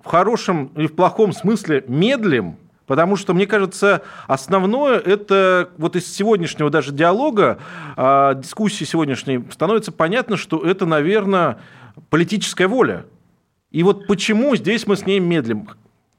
в 0.05 0.07
хорошем 0.07 0.71
или 0.75 0.87
в 0.87 0.95
плохом 0.95 1.33
смысле 1.33 1.83
медлим 1.87 2.57
Потому 2.87 3.15
что, 3.15 3.33
мне 3.33 3.47
кажется, 3.47 4.03
основное 4.27 4.99
это 4.99 5.69
вот 5.77 5.95
из 5.95 6.13
сегодняшнего 6.13 6.69
даже 6.69 6.91
диалога, 6.91 7.59
а, 7.95 8.35
дискуссии 8.35 8.83
сегодняшней, 8.83 9.43
становится 9.51 9.91
понятно, 9.91 10.37
что 10.37 10.63
это, 10.63 10.85
наверное, 10.85 11.59
политическая 12.09 12.67
воля. 12.67 13.05
И 13.71 13.83
вот 13.83 14.07
почему 14.07 14.55
здесь 14.55 14.85
мы 14.87 14.95
с 14.95 15.05
ней 15.05 15.19
медлим? 15.19 15.69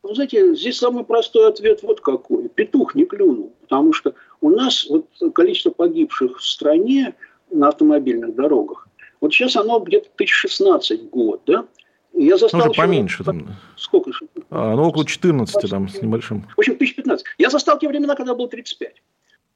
Ну, 0.02 0.14
знаете, 0.14 0.54
здесь 0.54 0.78
самый 0.78 1.04
простой 1.04 1.48
ответ 1.48 1.82
вот 1.82 2.00
какой. 2.00 2.48
Петух 2.48 2.94
не 2.94 3.04
клюнул. 3.04 3.52
Потому 3.62 3.92
что 3.92 4.14
у 4.40 4.50
нас 4.50 4.86
вот 4.88 5.08
количество 5.34 5.70
погибших 5.70 6.38
в 6.38 6.44
стране 6.44 7.14
на 7.50 7.68
автомобильных 7.68 8.34
дорогах, 8.34 8.88
вот 9.20 9.32
сейчас 9.32 9.56
оно 9.56 9.80
где-то 9.80 10.08
1016 10.14 11.10
год, 11.10 11.42
да? 11.46 11.64
Я 12.12 12.36
застал 12.36 12.60
ну, 12.60 12.70
уже 12.70 12.80
поменьше. 12.80 13.24
Там. 13.24 13.48
Сколько? 13.76 14.10
А, 14.50 14.76
ну, 14.76 14.88
около 14.88 15.04
14 15.04 15.70
там 15.70 15.88
с 15.88 16.00
небольшим. 16.00 16.46
В 16.56 16.58
общем, 16.58 16.74
1015. 16.74 17.26
Я 17.38 17.50
застал 17.50 17.78
те 17.78 17.88
времена, 17.88 18.14
когда 18.14 18.34
было 18.34 18.48
35. 18.48 18.94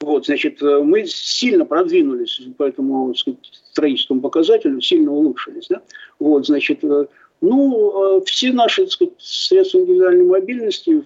Вот, 0.01 0.27
значит, 0.27 0.63
э, 0.63 0.81
мы 0.83 1.05
сильно 1.07 1.67
продвинулись 1.67 2.41
по 2.57 2.65
этому 2.65 3.15
сказать, 3.15 3.39
строительскому 3.71 4.21
показателю, 4.23 4.81
сильно 4.81 5.13
улучшились. 5.13 5.67
Да? 5.69 5.83
Вот, 6.19 6.47
значит, 6.47 6.83
э, 6.83 7.07
ну, 7.43 8.19
э, 8.19 8.25
все 8.25 8.53
наши 8.53 8.87
сказать, 8.87 9.15
средства 9.19 9.79
индивидуальной 9.79 10.25
мобильности, 10.25 11.05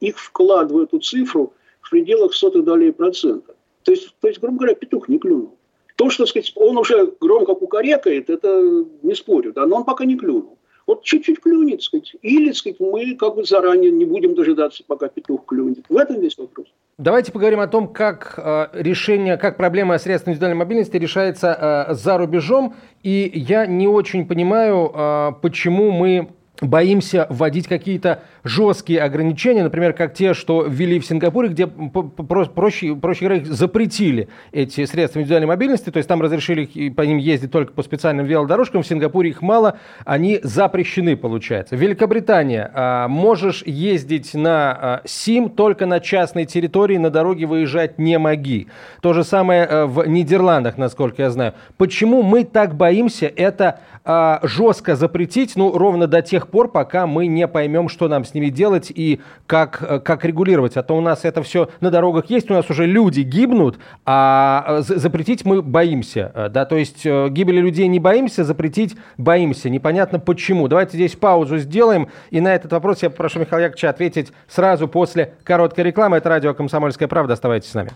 их 0.00 0.18
вклад 0.18 0.70
в 0.70 0.78
эту 0.78 0.98
цифру 0.98 1.54
в 1.80 1.90
пределах 1.90 2.34
сотых 2.34 2.64
долей 2.64 2.92
процента. 2.92 3.54
То 3.84 3.92
есть, 3.92 4.14
то 4.20 4.28
есть, 4.28 4.40
грубо 4.40 4.58
говоря, 4.58 4.74
петух 4.74 5.08
не 5.08 5.18
клюнул. 5.18 5.56
То, 5.96 6.10
что 6.10 6.26
сказать, 6.26 6.52
он 6.56 6.76
уже 6.76 7.14
громко 7.20 7.54
кукарекает, 7.54 8.28
это 8.28 8.84
не 9.02 9.14
спорю, 9.14 9.54
да, 9.54 9.64
но 9.64 9.76
он 9.76 9.84
пока 9.84 10.04
не 10.04 10.16
клюнул. 10.16 10.55
Вот 10.86 11.02
чуть-чуть 11.02 11.40
клюнет, 11.40 11.82
сказать. 11.82 12.14
Или, 12.22 12.52
сказать, 12.52 12.78
мы 12.78 13.16
как 13.16 13.34
бы 13.34 13.44
заранее 13.44 13.90
не 13.90 14.04
будем 14.04 14.34
дожидаться, 14.34 14.84
пока 14.86 15.08
петух 15.08 15.44
клюнет. 15.44 15.84
В 15.88 15.96
этом 15.96 16.20
весь 16.20 16.38
вопрос. 16.38 16.66
Давайте 16.98 17.32
поговорим 17.32 17.60
о 17.60 17.66
том, 17.66 17.88
как 17.88 18.34
э, 18.38 18.68
решение, 18.72 19.36
как 19.36 19.56
проблема 19.56 19.98
средств 19.98 20.28
индивидуальной 20.28 20.56
мобильности 20.56 20.96
решается 20.96 21.86
э, 21.90 21.94
за 21.94 22.16
рубежом. 22.16 22.74
И 23.02 23.30
я 23.34 23.66
не 23.66 23.88
очень 23.88 24.26
понимаю, 24.26 24.92
э, 24.94 25.32
почему 25.42 25.90
мы 25.90 26.28
боимся 26.60 27.26
вводить 27.30 27.68
какие-то 27.68 28.22
жесткие 28.44 29.02
ограничения, 29.02 29.62
например, 29.62 29.92
как 29.92 30.14
те, 30.14 30.34
что 30.34 30.62
ввели 30.62 30.98
в 30.98 31.06
Сингапуре, 31.06 31.48
где 31.48 31.66
проще, 31.66 32.94
проще 32.94 33.26
говоря, 33.26 33.44
запретили 33.44 34.28
эти 34.52 34.84
средства 34.84 35.20
индивидуальной 35.20 35.48
мобильности, 35.48 35.90
то 35.90 35.98
есть 35.98 36.08
там 36.08 36.22
разрешили 36.22 36.90
по 36.90 37.02
ним 37.02 37.18
ездить 37.18 37.50
только 37.50 37.72
по 37.72 37.82
специальным 37.82 38.26
велодорожкам, 38.26 38.82
в 38.82 38.86
Сингапуре 38.86 39.30
их 39.30 39.42
мало, 39.42 39.78
они 40.04 40.40
запрещены, 40.42 41.16
получается. 41.16 41.76
Великобритания, 41.76 42.70
а, 42.72 43.08
можешь 43.08 43.62
ездить 43.64 44.34
на 44.34 44.72
а, 44.72 45.02
СИМ 45.04 45.50
только 45.50 45.86
на 45.86 46.00
частной 46.00 46.46
территории, 46.46 46.96
на 46.96 47.10
дороге 47.10 47.46
выезжать 47.46 47.98
не 47.98 48.18
моги. 48.18 48.68
То 49.00 49.12
же 49.12 49.24
самое 49.24 49.64
а, 49.64 49.86
в 49.86 50.06
Нидерландах, 50.06 50.78
насколько 50.78 51.22
я 51.22 51.30
знаю. 51.30 51.54
Почему 51.76 52.22
мы 52.22 52.44
так 52.44 52.76
боимся 52.76 53.26
это 53.26 53.80
а, 54.08 54.38
жестко 54.44 54.94
запретить, 54.94 55.56
ну, 55.56 55.76
ровно 55.76 56.06
до 56.06 56.22
тех 56.22 56.46
пор, 56.46 56.70
пока 56.70 57.08
мы 57.08 57.26
не 57.26 57.48
поймем, 57.48 57.88
что 57.88 58.06
нам 58.06 58.24
с 58.24 58.34
ними 58.34 58.50
делать 58.50 58.92
и 58.94 59.20
как, 59.48 59.82
э, 59.82 59.98
как 59.98 60.24
регулировать. 60.24 60.76
А 60.76 60.84
то 60.84 60.96
у 60.96 61.00
нас 61.00 61.24
это 61.24 61.42
все 61.42 61.70
на 61.80 61.90
дорогах 61.90 62.30
есть, 62.30 62.48
у 62.48 62.54
нас 62.54 62.70
уже 62.70 62.86
люди 62.86 63.22
гибнут, 63.22 63.78
а 64.04 64.64
э, 64.68 64.82
запретить 64.82 65.44
мы 65.44 65.60
боимся. 65.60 66.30
Э, 66.36 66.48
да? 66.48 66.64
То 66.66 66.76
есть 66.76 67.04
гибели 67.04 67.60
людей 67.60 67.88
не 67.88 67.98
боимся, 67.98 68.44
запретить 68.44 68.96
боимся. 69.18 69.68
Непонятно 69.68 70.20
почему. 70.20 70.68
Давайте 70.68 70.96
здесь 70.96 71.16
паузу 71.16 71.58
сделаем. 71.58 72.08
И 72.30 72.40
на 72.40 72.54
этот 72.54 72.70
вопрос 72.70 73.02
я 73.02 73.10
попрошу 73.10 73.40
Михаила 73.40 73.64
Яковлевича 73.64 73.90
ответить 73.90 74.32
сразу 74.46 74.86
после 74.86 75.34
короткой 75.42 75.82
рекламы. 75.82 76.18
Это 76.18 76.28
радио 76.28 76.54
«Комсомольская 76.54 77.08
правда». 77.08 77.34
Оставайтесь 77.34 77.70
с 77.70 77.74
нами. 77.74 77.90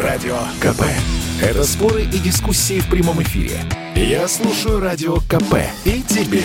Радио 0.00 0.36
КП. 0.62 1.13
Это 1.44 1.62
споры 1.64 2.04
и 2.04 2.18
дискуссии 2.18 2.80
в 2.80 2.88
прямом 2.88 3.22
эфире. 3.22 3.60
Я 3.94 4.26
слушаю 4.28 4.80
Радио 4.80 5.16
КП 5.28 5.56
и 5.84 6.00
тебе 6.02 6.42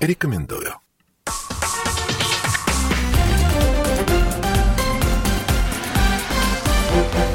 рекомендую. 0.00 0.74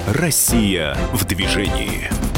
Россия 0.06 0.96
в 1.12 1.26
движении. 1.26 2.29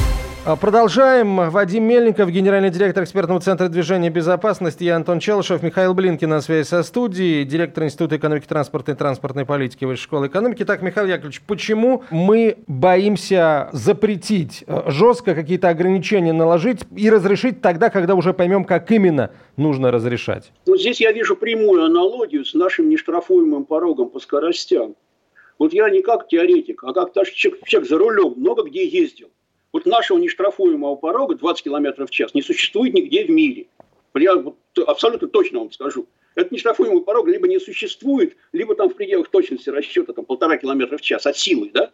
А, 0.44 0.56
продолжаем. 0.56 1.50
Вадим 1.50 1.84
Мельников, 1.84 2.28
генеральный 2.28 2.70
директор 2.70 3.04
экспертного 3.04 3.40
центра 3.40 3.68
движения 3.68 4.10
безопасности. 4.10 4.82
Я 4.82 4.96
Антон 4.96 5.20
Челышев, 5.20 5.62
Михаил 5.62 5.94
Блинкин 5.94 6.28
на 6.28 6.40
связи 6.40 6.66
со 6.66 6.82
студией, 6.82 7.44
директор 7.44 7.84
Института 7.84 8.16
экономики 8.16 8.48
транспорта 8.48 8.90
и 8.90 8.94
транспортной 8.96 9.46
политики 9.46 9.84
Высшей 9.84 10.02
школы 10.02 10.26
экономики. 10.26 10.64
Так, 10.64 10.82
Михаил 10.82 11.06
Яковлевич, 11.06 11.42
почему 11.42 12.02
мы 12.10 12.56
боимся 12.66 13.68
запретить 13.70 14.64
э, 14.66 14.82
жестко 14.88 15.36
какие-то 15.36 15.68
ограничения 15.68 16.32
наложить 16.32 16.80
и 16.96 17.08
разрешить 17.08 17.60
тогда, 17.60 17.88
когда 17.88 18.16
уже 18.16 18.34
поймем, 18.34 18.64
как 18.64 18.90
именно 18.90 19.30
нужно 19.56 19.92
разрешать? 19.92 20.50
Вот 20.66 20.80
здесь 20.80 21.00
я 21.00 21.12
вижу 21.12 21.36
прямую 21.36 21.84
аналогию 21.84 22.44
с 22.44 22.52
нашим 22.54 22.88
нештрафуемым 22.88 23.64
порогом 23.64 24.08
по 24.08 24.18
скоростям. 24.18 24.96
Вот 25.60 25.72
я 25.72 25.88
не 25.88 26.02
как 26.02 26.26
теоретик, 26.26 26.82
а 26.82 26.92
как 26.92 27.12
человек, 27.12 27.64
человек 27.64 27.88
за 27.88 27.96
рулем, 27.96 28.34
много 28.36 28.64
где 28.64 28.88
ездил. 28.88 29.28
Вот 29.72 29.86
нашего 29.86 30.18
нештрафуемого 30.18 30.96
порога 30.96 31.34
20 31.34 31.64
км 31.64 32.06
в 32.06 32.10
час 32.10 32.34
не 32.34 32.42
существует 32.42 32.94
нигде 32.94 33.24
в 33.24 33.30
мире. 33.30 33.66
Я 34.14 34.36
вот 34.36 34.56
абсолютно 34.86 35.28
точно 35.28 35.60
вам 35.60 35.72
скажу. 35.72 36.06
Этот 36.34 36.52
нештрафуемый 36.52 37.02
порог 37.02 37.26
либо 37.28 37.48
не 37.48 37.58
существует, 37.58 38.36
либо 38.52 38.74
там 38.74 38.90
в 38.90 38.94
пределах 38.94 39.28
точности 39.28 39.70
расчета 39.70 40.12
там, 40.12 40.24
полтора 40.24 40.56
километра 40.58 40.98
в 40.98 41.00
час 41.02 41.26
от 41.26 41.36
силы. 41.36 41.70
Да? 41.72 41.90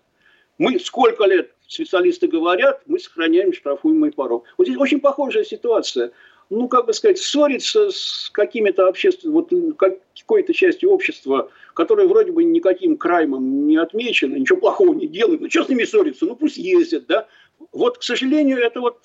Мы 0.58 0.78
сколько 0.80 1.24
лет, 1.24 1.52
специалисты 1.68 2.26
говорят, 2.26 2.82
мы 2.86 2.98
сохраняем 2.98 3.52
штрафуемый 3.52 4.10
порог. 4.10 4.44
Вот 4.56 4.66
здесь 4.66 4.78
очень 4.78 5.00
похожая 5.00 5.44
ситуация. 5.44 6.10
Ну, 6.50 6.66
как 6.66 6.86
бы 6.86 6.94
сказать, 6.94 7.18
ссориться 7.18 7.90
с 7.90 8.30
какими-то 8.32 8.88
общественными, 8.88 9.34
вот 9.34 9.92
какой-то 10.18 10.54
частью 10.54 10.90
общества, 10.90 11.50
которая 11.74 12.08
вроде 12.08 12.32
бы 12.32 12.42
никаким 12.42 12.96
краймом 12.96 13.66
не 13.66 13.76
отмечена, 13.76 14.34
ничего 14.36 14.58
плохого 14.58 14.94
не 14.94 15.06
делает, 15.06 15.42
ну, 15.42 15.50
что 15.50 15.64
с 15.64 15.68
ними 15.68 15.84
ссориться? 15.84 16.24
Ну, 16.24 16.36
пусть 16.36 16.56
ездят, 16.56 17.06
да? 17.06 17.28
Вот, 17.72 17.98
к 17.98 18.02
сожалению, 18.02 18.58
это 18.58 18.80
вот 18.80 19.04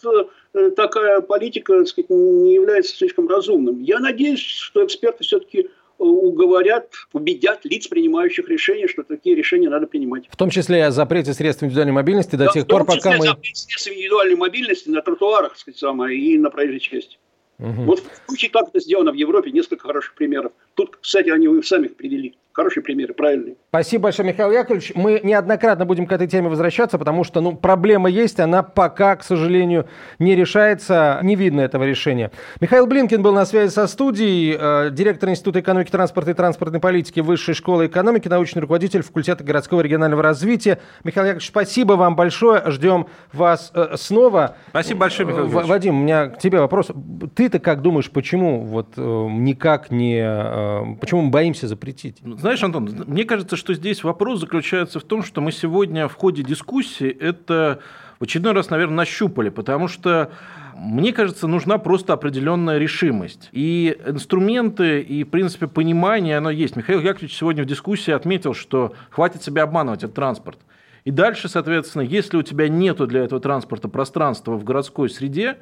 э, 0.53 0.71
такая 0.71 1.19
политика, 1.21 1.79
так 1.79 1.87
сказать, 1.87 2.09
не 2.09 2.53
является 2.53 2.95
слишком 2.95 3.27
разумным. 3.27 3.81
Я 3.81 3.99
надеюсь, 3.99 4.39
что 4.39 4.85
эксперты 4.85 5.23
все-таки 5.23 5.59
э, 5.59 5.67
уговорят, 5.97 6.89
убедят 7.11 7.65
лиц, 7.65 7.87
принимающих 7.87 8.47
решения, 8.47 8.87
что 8.87 9.03
такие 9.03 9.35
решения 9.35 9.69
надо 9.69 9.87
принимать. 9.87 10.27
В 10.29 10.37
том 10.37 10.49
числе 10.49 10.85
о 10.85 10.91
запрете 10.91 11.33
средств 11.33 11.63
индивидуальной 11.63 11.93
мобильности 11.93 12.37
до 12.37 12.45
да, 12.45 12.51
тех 12.51 12.67
пор, 12.67 12.85
пока 12.85 13.17
мы... 13.17 13.25
запрет 13.27 13.57
средств 13.57 13.91
индивидуальной 13.91 14.35
мобильности 14.35 14.89
на 14.89 15.01
тротуарах, 15.01 15.49
так 15.49 15.59
сказать, 15.59 15.77
самое, 15.77 16.17
и 16.17 16.37
на 16.37 16.49
проезжей 16.49 16.79
части. 16.79 17.17
Угу. 17.59 17.83
Вот 17.83 17.99
в 17.99 18.27
случае, 18.27 18.51
как 18.51 18.69
это 18.69 18.79
сделано 18.79 19.11
в 19.11 19.15
Европе, 19.15 19.51
несколько 19.51 19.87
хороших 19.87 20.15
примеров. 20.15 20.53
Тут, 20.75 20.97
кстати, 20.97 21.29
они 21.29 21.47
вы 21.47 21.63
сами 21.63 21.87
их 21.87 21.95
привели. 21.95 22.35
Хорошие 22.53 22.83
примеры, 22.83 23.15
правильные. 23.15 23.55
Спасибо 23.69 24.03
большое, 24.03 24.29
Михаил 24.29 24.51
Яковлевич. 24.51 24.91
Мы 24.93 25.19
неоднократно 25.23 25.85
будем 25.85 26.05
к 26.05 26.11
этой 26.11 26.27
теме 26.27 26.49
возвращаться, 26.49 26.99
потому 26.99 27.23
что 27.23 27.41
ну, 27.41 27.55
проблема 27.55 28.11
есть, 28.11 28.39
она 28.39 28.61
пока, 28.61 29.15
к 29.15 29.23
сожалению, 29.23 29.87
не 30.19 30.35
решается, 30.35 31.19
не 31.23 31.35
видно 31.35 31.61
этого 31.61 31.83
решения. 31.83 32.29
Михаил 32.61 32.85
Блинкин 32.85 33.23
был 33.23 33.33
на 33.33 33.47
связи 33.47 33.71
со 33.71 33.87
студией, 33.87 34.55
э, 34.59 34.91
директор 34.91 35.29
Института 35.29 35.61
экономики, 35.61 35.89
транспорта 35.89 36.29
и 36.29 36.33
транспортной 36.35 36.79
политики 36.79 37.21
Высшей 37.21 37.55
школы 37.55 37.87
экономики, 37.87 38.27
научный 38.27 38.59
руководитель 38.59 39.01
факультета 39.01 39.43
городского 39.43 39.81
и 39.81 39.85
регионального 39.85 40.21
развития. 40.21 40.77
Михаил 41.03 41.25
Яковлевич, 41.25 41.47
спасибо 41.47 41.93
вам 41.93 42.15
большое, 42.15 42.61
ждем 42.67 43.07
вас 43.31 43.71
э, 43.73 43.95
снова. 43.97 44.57
Спасибо 44.69 44.99
большое, 44.99 45.27
Михаил 45.27 45.45
Яковлевич. 45.45 45.69
Вадим, 45.69 45.99
у 45.99 46.03
меня 46.03 46.27
к 46.27 46.37
тебе 46.37 46.59
вопрос. 46.59 46.91
Ты-то 47.33 47.57
как 47.57 47.81
думаешь, 47.81 48.11
почему 48.11 48.61
вот 48.61 48.89
э, 48.95 49.01
никак 49.01 49.89
не... 49.89 50.21
Э, 50.23 50.95
почему 51.01 51.21
мы 51.23 51.31
боимся 51.31 51.67
запретить? 51.67 52.21
Знаешь, 52.43 52.61
Антон, 52.61 52.89
мне 53.07 53.23
кажется, 53.23 53.55
что 53.55 53.73
здесь 53.73 54.03
вопрос 54.03 54.41
заключается 54.41 54.99
в 54.99 55.03
том, 55.03 55.23
что 55.23 55.39
мы 55.39 55.53
сегодня 55.53 56.09
в 56.09 56.15
ходе 56.15 56.43
дискуссии 56.43 57.07
это 57.07 57.79
в 58.19 58.25
очередной 58.25 58.51
раз, 58.51 58.69
наверное, 58.69 58.97
нащупали, 58.97 59.47
потому 59.47 59.87
что 59.87 60.29
мне 60.75 61.13
кажется, 61.13 61.47
нужна 61.47 61.77
просто 61.77 62.11
определенная 62.11 62.79
решимость. 62.79 63.47
И 63.53 63.97
инструменты, 64.05 64.99
и, 64.99 65.23
в 65.23 65.29
принципе, 65.29 65.67
понимание, 65.67 66.35
оно 66.35 66.49
есть. 66.49 66.75
Михаил 66.75 66.99
Яковлевич 66.99 67.33
сегодня 67.33 67.63
в 67.63 67.65
дискуссии 67.65 68.11
отметил, 68.11 68.53
что 68.53 68.91
хватит 69.09 69.41
себя 69.41 69.63
обманывать, 69.63 70.03
этот 70.03 70.15
транспорт. 70.17 70.59
И 71.05 71.11
дальше, 71.11 71.47
соответственно, 71.47 72.01
если 72.01 72.35
у 72.35 72.41
тебя 72.41 72.67
нету 72.67 73.07
для 73.07 73.23
этого 73.23 73.39
транспорта 73.39 73.87
пространства 73.87 74.55
в 74.57 74.65
городской 74.65 75.09
среде, 75.09 75.59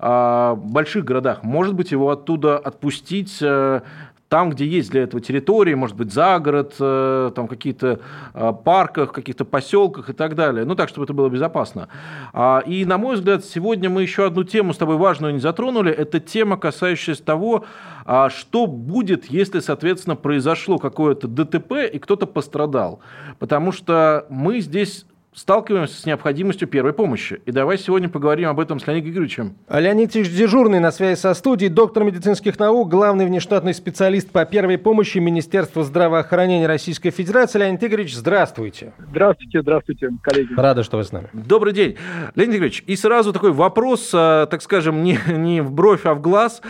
а, 0.00 0.54
в 0.54 0.66
больших 0.72 1.04
городах, 1.04 1.44
может 1.44 1.74
быть, 1.74 1.92
его 1.92 2.10
оттуда 2.10 2.58
отпустить 2.58 3.38
э, 3.40 3.82
там, 4.28 4.50
где 4.50 4.66
есть 4.66 4.90
для 4.90 5.02
этого 5.02 5.22
территории, 5.22 5.74
может 5.74 5.96
быть, 5.96 6.12
за 6.12 6.38
город, 6.38 6.74
э, 6.80 7.30
там 7.34 7.46
какие-то 7.46 8.00
э, 8.32 8.52
парках, 8.64 9.12
каких-то 9.12 9.44
поселках 9.44 10.10
и 10.10 10.12
так 10.12 10.34
далее. 10.34 10.64
Ну, 10.64 10.74
так, 10.74 10.88
чтобы 10.88 11.04
это 11.04 11.12
было 11.12 11.28
безопасно. 11.28 11.88
А, 12.32 12.60
и, 12.66 12.84
на 12.84 12.98
мой 12.98 13.16
взгляд, 13.16 13.44
сегодня 13.44 13.90
мы 13.90 14.02
еще 14.02 14.26
одну 14.26 14.44
тему 14.44 14.72
с 14.72 14.78
тобой 14.78 14.96
важную 14.96 15.34
не 15.34 15.40
затронули. 15.40 15.92
Это 15.92 16.20
тема, 16.20 16.56
касающаяся 16.56 17.22
того, 17.22 17.64
а, 18.04 18.30
что 18.30 18.66
будет, 18.66 19.26
если, 19.26 19.60
соответственно, 19.60 20.16
произошло 20.16 20.78
какое-то 20.78 21.28
ДТП 21.28 21.72
и 21.92 21.98
кто-то 21.98 22.26
пострадал. 22.26 23.00
Потому 23.38 23.72
что 23.72 24.26
мы 24.30 24.60
здесь 24.60 25.06
сталкиваемся 25.34 26.00
с 26.00 26.06
необходимостью 26.06 26.68
первой 26.68 26.92
помощи. 26.92 27.40
И 27.44 27.50
давай 27.50 27.76
сегодня 27.76 28.08
поговорим 28.08 28.48
об 28.48 28.60
этом 28.60 28.78
с 28.78 28.86
Леонидом 28.86 29.04
Григорьевичем. 29.06 29.56
Леонид 29.68 30.14
Ильич 30.16 30.30
Дежурный 30.30 30.80
на 30.80 30.92
связи 30.92 31.18
со 31.18 31.34
студией, 31.34 31.70
доктор 31.70 32.04
медицинских 32.04 32.58
наук, 32.58 32.88
главный 32.88 33.26
внештатный 33.26 33.74
специалист 33.74 34.30
по 34.30 34.44
первой 34.44 34.78
помощи 34.78 35.18
Министерства 35.18 35.82
здравоохранения 35.82 36.66
Российской 36.66 37.10
Федерации. 37.10 37.58
Леонид 37.58 37.82
Игоревич, 37.82 38.14
здравствуйте. 38.14 38.92
Здравствуйте, 39.10 39.62
здравствуйте, 39.62 40.10
коллеги. 40.22 40.54
Рада, 40.56 40.82
что 40.84 40.98
вы 40.98 41.04
с 41.04 41.12
нами. 41.12 41.28
Добрый 41.32 41.72
день. 41.72 41.96
Леонид 42.36 42.56
Игоревич, 42.56 42.84
и 42.86 42.96
сразу 42.96 43.32
такой 43.32 43.52
вопрос, 43.52 44.10
а, 44.14 44.46
так 44.46 44.62
скажем, 44.62 45.02
не, 45.02 45.18
не 45.28 45.60
в 45.60 45.72
бровь, 45.72 46.06
а 46.06 46.14
в 46.14 46.20
глаз. 46.20 46.62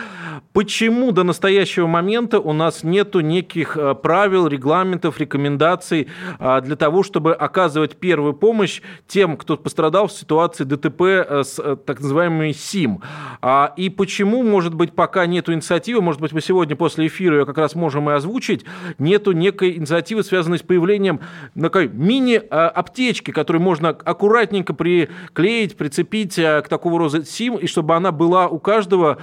Почему 0.53 1.11
до 1.11 1.23
настоящего 1.23 1.85
момента 1.85 2.39
у 2.39 2.53
нас 2.53 2.83
нету 2.83 3.19
неких 3.19 3.77
а, 3.77 3.93
правил, 3.93 4.47
регламентов, 4.47 5.19
рекомендаций 5.19 6.07
а, 6.39 6.61
для 6.61 6.75
того, 6.75 7.03
чтобы 7.03 7.33
оказывать 7.33 7.97
первую 7.97 8.33
помощь 8.33 8.54
помощь 8.55 8.81
тем, 9.05 9.35
кто 9.35 9.57
пострадал 9.57 10.07
в 10.07 10.13
ситуации 10.13 10.63
ДТП 10.63 11.01
э, 11.01 11.43
с 11.43 11.59
э, 11.59 11.75
так 11.75 11.99
называемыми 11.99 12.53
СИМ. 12.53 13.01
А, 13.41 13.73
и 13.75 13.89
почему, 13.89 14.43
может 14.43 14.73
быть, 14.73 14.93
пока 14.93 15.25
нету 15.25 15.53
инициативы, 15.53 16.01
может 16.01 16.21
быть, 16.21 16.31
мы 16.31 16.39
сегодня 16.39 16.77
после 16.77 17.07
эфира 17.07 17.39
ее 17.39 17.45
как 17.45 17.57
раз 17.57 17.75
можем 17.75 18.09
и 18.09 18.13
озвучить, 18.13 18.63
нету 18.97 19.33
некой 19.33 19.75
инициативы, 19.75 20.23
связанной 20.23 20.57
с 20.57 20.61
появлением 20.61 21.19
такой 21.59 21.89
мини-аптечки, 21.89 23.31
которую 23.31 23.61
можно 23.61 23.89
аккуратненько 23.89 24.73
приклеить, 24.73 25.75
прицепить 25.75 26.39
э, 26.39 26.61
к 26.61 26.69
такого 26.69 26.97
рода 26.97 27.25
СИМ, 27.25 27.57
и 27.57 27.67
чтобы 27.67 27.95
она 27.95 28.13
была 28.13 28.47
у 28.47 28.59
каждого, 28.59 29.17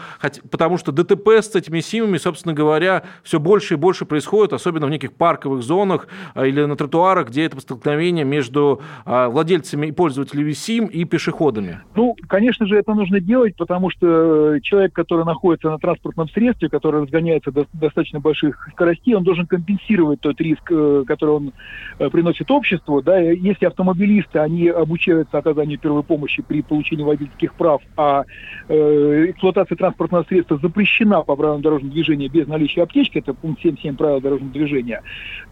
потому 0.50 0.76
что 0.76 0.92
ДТП 0.92 1.28
с 1.28 1.54
этими 1.54 1.80
СИМами, 1.80 2.18
собственно 2.18 2.52
говоря, 2.52 3.04
все 3.22 3.40
больше 3.40 3.74
и 3.74 3.76
больше 3.78 4.04
происходит, 4.04 4.52
особенно 4.52 4.86
в 4.86 4.90
неких 4.90 5.14
парковых 5.14 5.62
зонах 5.62 6.06
или 6.36 6.62
на 6.66 6.76
тротуарах, 6.76 7.28
где 7.28 7.44
это 7.44 7.58
столкновение 7.62 8.26
между 8.26 8.82
а, 9.04 9.21
владельцами 9.28 9.86
и 9.86 9.92
пользователями 9.92 10.52
СИМ 10.52 10.86
и 10.86 11.04
пешеходами? 11.04 11.80
Ну, 11.94 12.16
конечно 12.28 12.66
же, 12.66 12.76
это 12.76 12.94
нужно 12.94 13.20
делать, 13.20 13.56
потому 13.56 13.90
что 13.90 14.58
человек, 14.62 14.92
который 14.92 15.24
находится 15.24 15.70
на 15.70 15.78
транспортном 15.78 16.28
средстве, 16.28 16.68
который 16.68 17.02
разгоняется 17.02 17.50
до 17.50 17.66
достаточно 17.72 18.20
больших 18.20 18.68
скоростей, 18.72 19.14
он 19.14 19.24
должен 19.24 19.46
компенсировать 19.46 20.20
тот 20.20 20.40
риск, 20.40 20.70
э, 20.70 21.04
который 21.06 21.30
он 21.30 21.52
э, 21.98 22.08
приносит 22.10 22.50
обществу. 22.50 23.02
Да, 23.02 23.18
если 23.18 23.66
автомобилисты, 23.66 24.38
они 24.38 24.68
обучаются 24.68 25.38
оказанию 25.38 25.78
первой 25.78 26.02
помощи 26.02 26.42
при 26.42 26.62
получении 26.62 27.02
водительских 27.02 27.54
прав, 27.54 27.82
а 27.96 28.24
э, 28.68 29.26
эксплуатация 29.30 29.76
транспортного 29.76 30.24
средства 30.24 30.58
запрещена 30.58 31.22
по 31.22 31.36
правилам 31.36 31.62
дорожного 31.62 31.92
движения 31.92 32.28
без 32.28 32.46
наличия 32.46 32.82
аптечки, 32.82 33.18
это 33.18 33.34
пункт 33.34 33.64
7.7 33.64 33.96
правил 33.96 34.20
дорожного 34.20 34.52
движения, 34.52 35.02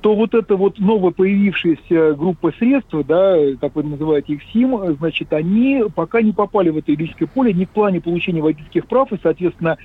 то 0.01 0.15
вот 0.15 0.35
эта 0.35 0.57
вот 0.57 0.79
новая 0.79 1.13
появившаяся 1.13 2.15
группа 2.15 2.53
средств, 2.59 2.95
да, 3.07 3.37
как 3.61 3.77
вы 3.77 3.83
называете 3.83 4.35
их 4.35 4.43
СИМ, 4.53 4.97
значит, 4.99 5.33
они 5.33 5.85
пока 5.95 6.23
не 6.23 6.33
попали 6.33 6.71
в 6.71 6.79
это 6.79 6.93
юридическое 6.93 7.29
поле 7.29 7.53
ни 7.53 7.65
в 7.65 7.71
плане 7.71 8.01
получения 8.01 8.43
водительских 8.43 8.87
прав 8.87 9.13
и, 9.13 9.19
соответственно, 9.23 9.77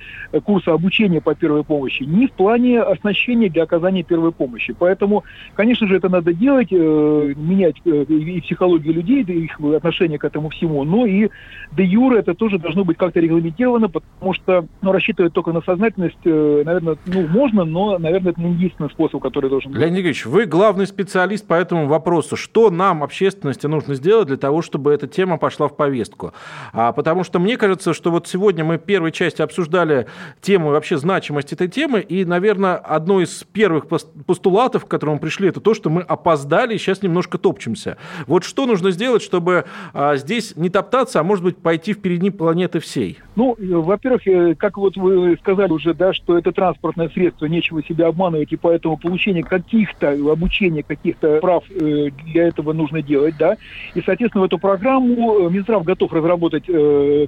курса 0.44 0.72
обучения 0.72 1.20
по 1.20 1.34
первой 1.34 1.64
помощи, 1.64 2.02
ни 2.04 2.26
в 2.26 2.32
плане 2.32 2.80
оснащения 2.80 3.48
для 3.50 3.64
оказания 3.64 4.02
первой 4.02 4.32
помощи. 4.32 4.74
Поэтому, 4.78 5.24
конечно 5.54 5.86
же, 5.86 5.96
это 5.96 6.08
надо 6.08 6.32
делать, 6.32 6.68
э, 6.70 7.34
менять 7.36 7.76
э, 7.84 8.04
и 8.04 8.40
психологию 8.40 8.94
людей, 8.94 9.22
и 9.22 9.44
их 9.44 9.60
отношение 9.60 10.18
к 10.18 10.24
этому 10.24 10.48
всему, 10.50 10.84
но 10.84 11.06
и 11.06 11.28
де 11.72 11.84
юре 11.84 12.20
это 12.20 12.34
тоже 12.34 12.58
должно 12.58 12.84
быть 12.84 12.96
как-то 12.96 13.20
регламентировано, 13.20 13.88
потому 13.88 14.32
что 14.34 14.66
ну, 14.82 14.92
рассчитывать 14.92 15.32
только 15.32 15.52
на 15.52 15.62
сознательность, 15.62 16.18
э, 16.24 16.62
наверное, 16.64 16.96
ну, 17.06 17.26
можно, 17.26 17.64
но, 17.64 17.98
наверное, 17.98 18.32
это 18.32 18.40
не 18.40 18.52
единственный 18.52 18.90
способ, 18.90 19.22
который 19.22 19.50
должен 19.50 19.72
быть. 19.72 19.80
Леонид 19.80 20.04
Ильич, 20.04 20.26
вы 20.26 20.46
главный 20.46 20.86
специалист 20.86 21.46
по 21.46 21.54
этому 21.54 21.86
вопросу. 21.86 22.36
Что 22.36 22.70
нам, 22.70 23.02
общественности, 23.02 23.65
нужно 23.68 23.94
сделать 23.94 24.28
для 24.28 24.36
того, 24.36 24.62
чтобы 24.62 24.92
эта 24.92 25.06
тема 25.06 25.38
пошла 25.38 25.68
в 25.68 25.76
повестку? 25.76 26.32
А, 26.72 26.92
потому 26.92 27.24
что 27.24 27.38
мне 27.38 27.56
кажется, 27.56 27.94
что 27.94 28.10
вот 28.10 28.28
сегодня 28.28 28.64
мы 28.64 28.78
в 28.78 28.82
первой 28.82 29.12
части 29.12 29.42
обсуждали 29.42 30.06
тему 30.40 30.70
вообще 30.70 30.96
значимость 30.96 31.52
этой 31.52 31.68
темы, 31.68 32.00
и, 32.00 32.24
наверное, 32.24 32.76
одно 32.76 33.20
из 33.20 33.44
первых 33.52 33.86
постулатов, 33.88 34.84
к 34.84 34.88
которому 34.88 35.18
пришли, 35.18 35.48
это 35.48 35.60
то, 35.60 35.74
что 35.74 35.90
мы 35.90 36.02
опоздали 36.02 36.74
и 36.74 36.78
сейчас 36.78 37.02
немножко 37.02 37.38
топчемся. 37.38 37.96
Вот 38.26 38.44
что 38.44 38.66
нужно 38.66 38.90
сделать, 38.90 39.22
чтобы 39.22 39.64
а, 39.92 40.16
здесь 40.16 40.56
не 40.56 40.70
топтаться, 40.70 41.20
а 41.20 41.22
может 41.22 41.44
быть 41.44 41.56
пойти 41.56 41.92
впереди 41.92 42.30
планеты 42.30 42.80
всей? 42.80 43.18
Ну, 43.34 43.56
во-первых, 43.58 44.26
э, 44.26 44.54
как 44.54 44.78
вот 44.78 44.96
вы 44.96 45.36
сказали 45.40 45.72
уже, 45.72 45.94
да, 45.94 46.12
что 46.12 46.38
это 46.38 46.52
транспортное 46.52 47.08
средство, 47.10 47.46
нечего 47.46 47.82
себя 47.82 48.08
обманывать, 48.08 48.52
и 48.52 48.56
поэтому 48.56 48.96
получение 48.96 49.42
каких-то, 49.42 50.10
обучение 50.10 50.82
каких-то 50.82 51.38
прав 51.40 51.64
э, 51.70 52.10
для 52.24 52.48
этого 52.48 52.72
нужно 52.72 53.02
делать, 53.02 53.34
да. 53.38 53.55
И, 53.94 54.02
соответственно, 54.02 54.42
в 54.42 54.46
эту 54.46 54.58
программу 54.58 55.46
э, 55.46 55.50
Минздрав 55.50 55.84
готов 55.84 56.12
разработать 56.12 56.64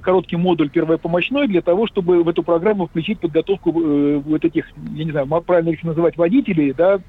короткий 0.01 0.35
модуль 0.35 0.69
первопомощной 0.69 1.47
для 1.47 1.61
того, 1.61 1.87
чтобы 1.87 2.23
в 2.23 2.29
эту 2.29 2.43
программу 2.43 2.87
включить 2.87 3.19
подготовку 3.19 3.71
вот 3.71 4.45
этих, 4.45 4.65
я 4.95 5.05
не 5.05 5.11
знаю, 5.11 5.27
правильно 5.41 5.69
их 5.69 5.83
называть, 5.83 6.17
водителей, 6.17 6.73
да, 6.73 6.99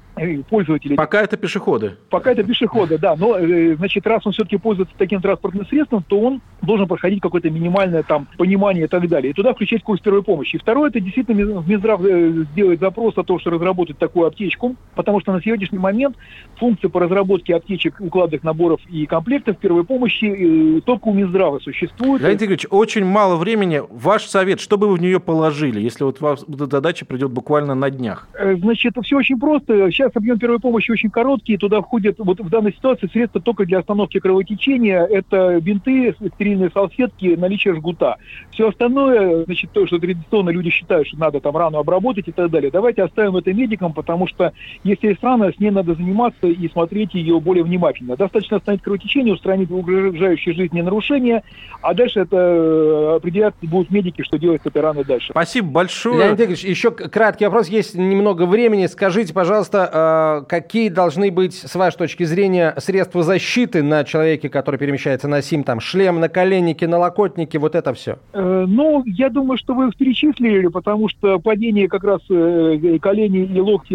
пользователей. 0.49 0.95
Пока 0.95 1.21
это 1.21 1.37
пешеходы. 1.37 1.97
Пока 2.09 2.31
это 2.31 2.43
пешеходы, 2.43 2.97
да. 2.97 3.15
Но, 3.15 3.37
значит, 3.77 4.05
раз 4.07 4.25
он 4.25 4.33
все-таки 4.33 4.57
пользуется 4.57 4.93
таким 4.97 5.21
транспортным 5.21 5.65
средством, 5.67 6.03
то 6.03 6.19
он 6.19 6.41
должен 6.61 6.87
проходить 6.87 7.21
какое-то 7.21 7.49
минимальное 7.49 8.03
там 8.03 8.27
понимание 8.37 8.85
и 8.85 8.87
так 8.87 9.07
далее. 9.07 9.31
И 9.31 9.33
туда 9.33 9.53
включать 9.53 9.83
курс 9.83 10.01
первой 10.01 10.23
помощи. 10.23 10.55
И 10.55 10.59
второе, 10.59 10.89
это 10.89 10.99
действительно 10.99 11.61
Минздрав 11.65 12.01
э, 12.03 12.45
сделает 12.53 12.79
запрос 12.79 13.17
о 13.17 13.23
том, 13.23 13.39
что 13.39 13.49
разработать 13.49 13.97
такую 13.97 14.27
аптечку, 14.27 14.75
потому 14.95 15.19
что 15.21 15.31
на 15.31 15.41
сегодняшний 15.41 15.79
момент 15.79 16.15
функция 16.57 16.89
по 16.89 16.99
разработке 16.99 17.55
аптечек, 17.55 17.99
укладных 17.99 18.43
наборов 18.43 18.81
и 18.89 19.00
комплектов 19.05 19.57
первой 19.57 19.83
помощи 19.83 20.77
э, 20.77 20.81
только 20.81 21.07
у 21.07 21.13
Минздрава 21.13 21.59
существует. 21.59 22.21
Леонид 22.21 22.41
Игоревич, 22.41 22.65
очень 22.69 23.05
мало 23.05 23.35
времени. 23.35 23.81
Ваш 23.89 24.25
совет, 24.25 24.59
что 24.59 24.77
бы 24.77 24.87
вы 24.87 24.95
в 24.95 25.01
нее 25.01 25.19
положили, 25.19 25.79
если 25.79 26.03
вот 26.03 26.21
эта 26.21 26.65
задача 26.67 27.05
придет 27.05 27.31
буквально 27.31 27.75
на 27.75 27.89
днях? 27.89 28.27
Э, 28.33 28.55
значит, 28.55 28.95
все 29.03 29.17
очень 29.17 29.39
просто. 29.39 29.91
Сейчас 29.91 30.11
объем 30.15 30.39
первой 30.39 30.59
помощи 30.59 30.91
очень 30.91 31.09
короткий. 31.09 31.57
Туда 31.57 31.81
входят 31.81 32.15
вот 32.19 32.39
в 32.39 32.49
данной 32.49 32.73
ситуации 32.73 33.07
средства 33.07 33.41
только 33.41 33.65
для 33.65 33.79
остановки 33.79 34.19
кровотечения. 34.19 35.03
Это 35.05 35.59
бинты, 35.59 36.15
стерильные 36.35 36.69
салфетки, 36.73 37.35
наличие 37.37 37.75
жгута. 37.75 38.17
Все 38.51 38.69
остальное, 38.69 39.45
значит, 39.45 39.71
то, 39.71 39.85
что 39.87 39.99
традиционно 39.99 40.49
люди 40.49 40.69
считают, 40.69 41.07
что 41.07 41.17
надо 41.17 41.39
там 41.39 41.55
рану 41.55 41.77
обработать 41.79 42.27
и 42.27 42.31
так 42.31 42.49
далее, 42.49 42.71
давайте 42.71 43.03
оставим 43.03 43.35
это 43.37 43.53
медикам, 43.53 43.93
потому 43.93 44.27
что 44.27 44.53
если 44.83 45.07
есть 45.07 45.23
рана, 45.23 45.51
с 45.51 45.59
ней 45.59 45.71
надо 45.71 45.95
заниматься 45.95 46.47
и 46.47 46.69
смотреть 46.69 47.13
ее 47.13 47.39
более 47.39 47.63
внимательно. 47.63 48.15
Достаточно 48.15 48.57
остановить 48.57 48.83
кровотечение, 48.91 49.33
устранить 49.33 49.71
угрожающие 49.71 50.53
жизни 50.53 50.81
нарушения, 50.81 51.43
а 51.81 51.93
дальше 51.93 52.19
это 52.19 52.37
э, 52.37 53.15
определять 53.15 53.53
будут 53.61 53.89
медики, 53.89 54.21
что 54.21 54.37
делать 54.37 54.61
с 54.63 54.65
этой 54.65 54.81
раной 54.81 55.05
дальше. 55.05 55.29
Спасибо 55.31 55.69
большое. 55.69 56.17
Леонид 56.17 56.39
Игоревич, 56.39 56.63
еще 56.63 56.91
краткий 56.91 57.45
вопрос, 57.45 57.69
есть 57.69 57.95
немного 57.95 58.45
времени. 58.45 58.87
Скажите, 58.87 59.33
пожалуйста, 59.33 60.41
э, 60.43 60.49
какие 60.49 60.89
должны 60.89 61.31
быть, 61.31 61.53
с 61.53 61.73
вашей 61.75 61.97
точки 61.97 62.23
зрения, 62.23 62.73
средства 62.77 63.23
защиты 63.23 63.81
на 63.81 64.03
человеке, 64.03 64.49
который 64.49 64.77
перемещается 64.77 65.27
на 65.27 65.41
СИМ, 65.41 65.63
там, 65.63 65.79
шлем, 65.79 66.19
наколенники, 66.19 66.85
налокотники, 66.85 67.57
вот 67.57 67.75
это 67.75 67.93
все? 67.93 68.17
Э, 68.33 68.65
ну, 68.67 69.03
я 69.05 69.29
думаю, 69.29 69.57
что 69.57 69.73
вы 69.73 69.87
их 69.87 69.95
перечислили, 69.95 70.67
потому 70.67 71.07
что 71.07 71.39
падение 71.39 71.87
как 71.87 72.03
раз 72.03 72.21
колени 72.27 73.45
и 73.45 73.59
локти 73.59 73.93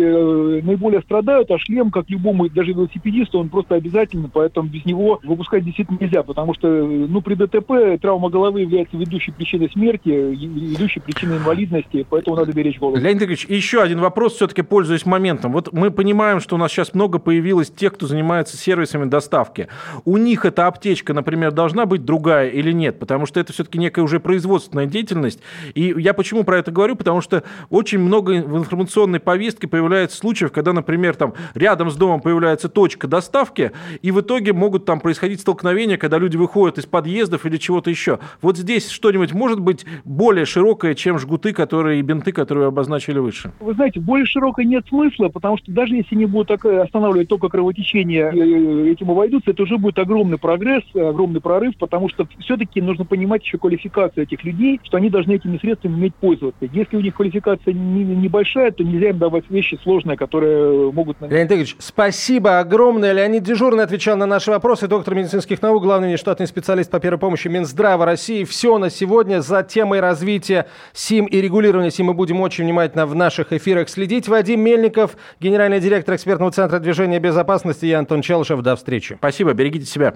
наиболее 0.63 1.03
страдают, 1.03 1.51
а 1.51 1.59
шлем, 1.59 1.91
как 1.91 2.09
любому, 2.09 2.49
даже 2.49 2.73
велосипедисту, 2.73 3.39
он 3.39 3.49
просто 3.49 3.75
обязательно, 3.75 4.31
поэтому 4.33 4.69
без 4.69 4.85
него 4.87 5.21
выпускать 5.23 5.65
действительно 5.65 5.99
нельзя, 6.01 6.23
потому 6.23 6.55
что, 6.55 6.69
ну, 6.69 7.21
при 7.21 7.35
ДТП 7.35 8.01
травма 8.01 8.31
головы 8.31 8.63
является 8.63 8.97
ведущей 8.97 9.33
причиной 9.33 9.71
смерти, 9.71 10.09
ведущей 10.09 11.01
причиной 11.01 11.39
инвалидности, 11.39 12.07
поэтому 12.09 12.37
надо 12.37 12.53
беречь 12.53 12.79
голову. 12.79 12.97
Леонид 12.97 13.23
Ильич, 13.23 13.47
еще 13.47 13.83
один 13.83 14.01
вопрос, 14.01 14.35
все-таки 14.35 14.63
пользуясь 14.63 15.05
моментом. 15.07 15.53
Вот 15.53 15.73
мы 15.73 15.91
понимаем, 15.91 16.41
что 16.41 16.57
у 16.57 16.59
нас 16.59 16.71
сейчас 16.71 16.95
много 16.95 17.19
появилось 17.19 17.71
тех, 17.71 17.95
кто 17.95 18.07
занимается 18.07 18.57
сервисами 18.57 19.05
доставки. 19.07 19.69
У 20.05 20.17
них 20.17 20.45
эта 20.45 20.67
аптечка, 20.67 21.13
например, 21.15 21.53
должна 21.53 21.87
быть 21.87 22.05
другая 22.05 22.49
или 22.49 22.73
нет? 22.73 22.99
Потому 22.99 23.27
что 23.27 23.41
это 23.41 23.53
все-таки 23.53 23.79
некая 23.79 24.03
уже 24.03 24.21
производственная 24.21 24.87
деятельность. 24.87 25.41
И 25.75 25.95
я 25.97 26.15
почему 26.15 26.45
про 26.45 26.59
это 26.59 26.71
говорю? 26.71 26.97
Потому 26.97 27.21
что 27.21 27.43
очень 27.71 27.99
много 27.99 28.31
в 28.31 28.59
информационной 28.59 29.21
повестке 29.21 29.67
появляется 29.67 30.17
случаев, 30.17 30.53
когда, 30.53 30.73
например, 30.73 31.17
там 31.17 31.35
рядом 31.55 31.91
с 31.91 31.97
домом 31.97 32.21
появляется 32.21 32.69
точка 32.69 33.09
доставки, 33.09 33.73
и 34.03 34.11
в 34.11 34.21
итоге 34.21 34.53
могут 34.53 34.76
там 34.85 35.01
происходить 35.01 35.41
столкновения, 35.41 35.97
когда 35.97 36.19
люди 36.19 36.37
выходят 36.37 36.79
из 36.79 36.87
подъездов 36.87 37.47
или 37.47 37.57
чего-то 37.57 37.91
еще. 37.91 38.19
Вот 38.43 38.57
здесь 38.57 38.91
что-нибудь 38.91 39.33
может 39.33 39.61
быть 39.61 39.85
более 40.05 40.45
широкое, 40.45 40.95
чем 40.95 41.19
жгуты, 41.19 41.53
которые 41.53 42.01
и 42.01 42.03
бинты, 42.03 42.33
которые 42.33 42.65
вы 42.65 42.69
обозначили 42.69 43.19
выше? 43.19 43.53
Вы 43.61 43.75
знаете, 43.75 44.01
более 44.01 44.27
широкой 44.27 44.65
нет 44.65 44.87
смысла, 44.89 45.29
потому 45.29 45.59
что 45.59 45.71
даже 45.73 45.97
если 45.97 46.15
не 46.15 46.27
будут 46.27 46.51
останавливать 46.65 47.29
только 47.29 47.49
кровотечение, 47.49 48.33
э, 48.33 48.91
этим 48.91 49.11
обойдутся, 49.11 49.51
это 49.51 49.63
уже 49.63 49.79
будет 49.79 49.99
огромный 49.99 50.39
прогресс, 50.39 50.85
огромный 50.95 51.41
прорыв, 51.41 51.77
потому 51.79 52.09
что 52.09 52.27
все-таки 52.41 52.81
нужно 52.81 53.05
понимать 53.05 53.43
еще 53.45 53.59
квалификацию 53.59 54.25
этих 54.25 54.45
людей, 54.45 54.81
что 54.85 54.97
они 54.97 55.11
должны 55.11 55.33
этими 55.33 55.59
средствами 55.59 55.95
уметь 55.95 56.15
пользоваться. 56.17 56.67
Если 56.73 56.97
у 56.97 57.01
них 57.01 57.15
квалификация 57.15 57.73
небольшая, 57.75 58.71
то 58.71 58.85
нельзя 58.85 59.11
им 59.11 59.19
давать 59.19 59.49
вещи 59.51 59.79
сложные, 59.83 60.17
которые 60.17 60.93
могут... 60.93 61.17
Леонид 61.21 61.47
Игоревич, 61.47 61.77
спасибо 61.79 62.59
огромное. 62.59 63.13
Леонид 63.13 63.43
Дежурный 63.43 63.85
отвечал 63.85 64.17
на 64.17 64.27
наши 64.27 64.51
вопросы. 64.51 64.66
Доктор 64.67 65.15
медицинских 65.15 65.63
наук, 65.63 65.85
главный 65.85 66.09
внештатный 66.09 66.49
специалист 66.49 66.91
по 66.91 66.99
первой 66.99 67.19
помощи 67.19 67.47
Минздрава 67.47 68.05
России. 68.05 68.43
Все 68.43 68.79
на 68.79 68.91
сегодня. 68.91 69.41
За 69.41 69.63
темой 69.63 70.01
развития 70.01 70.67
СИМ 70.93 71.27
и 71.27 71.41
регулирования 71.41 71.93
СИМ 71.93 72.07
мы 72.07 72.15
будем 72.15 72.41
очень 72.41 72.65
внимательно 72.65 73.07
в 73.07 73.15
наших 73.15 73.53
эфирах 73.53 73.89
следить. 73.89 74.27
Вадим 74.27 74.61
Мельников, 74.61 75.17
генеральный 75.39 75.79
директор 75.79 76.17
экспертного 76.17 76.51
центра 76.51 76.81
движения 76.81 77.21
безопасности. 77.21 77.87
Я 77.87 78.01
Антон 78.01 78.23
Челышев. 78.23 78.61
До 78.61 78.75
встречи. 78.75 79.15
Спасибо. 79.15 79.53
Берегите 79.53 79.87
себя. 79.87 80.15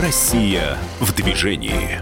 Россия 0.00 0.78
в 0.98 1.14
движении. 1.14 2.00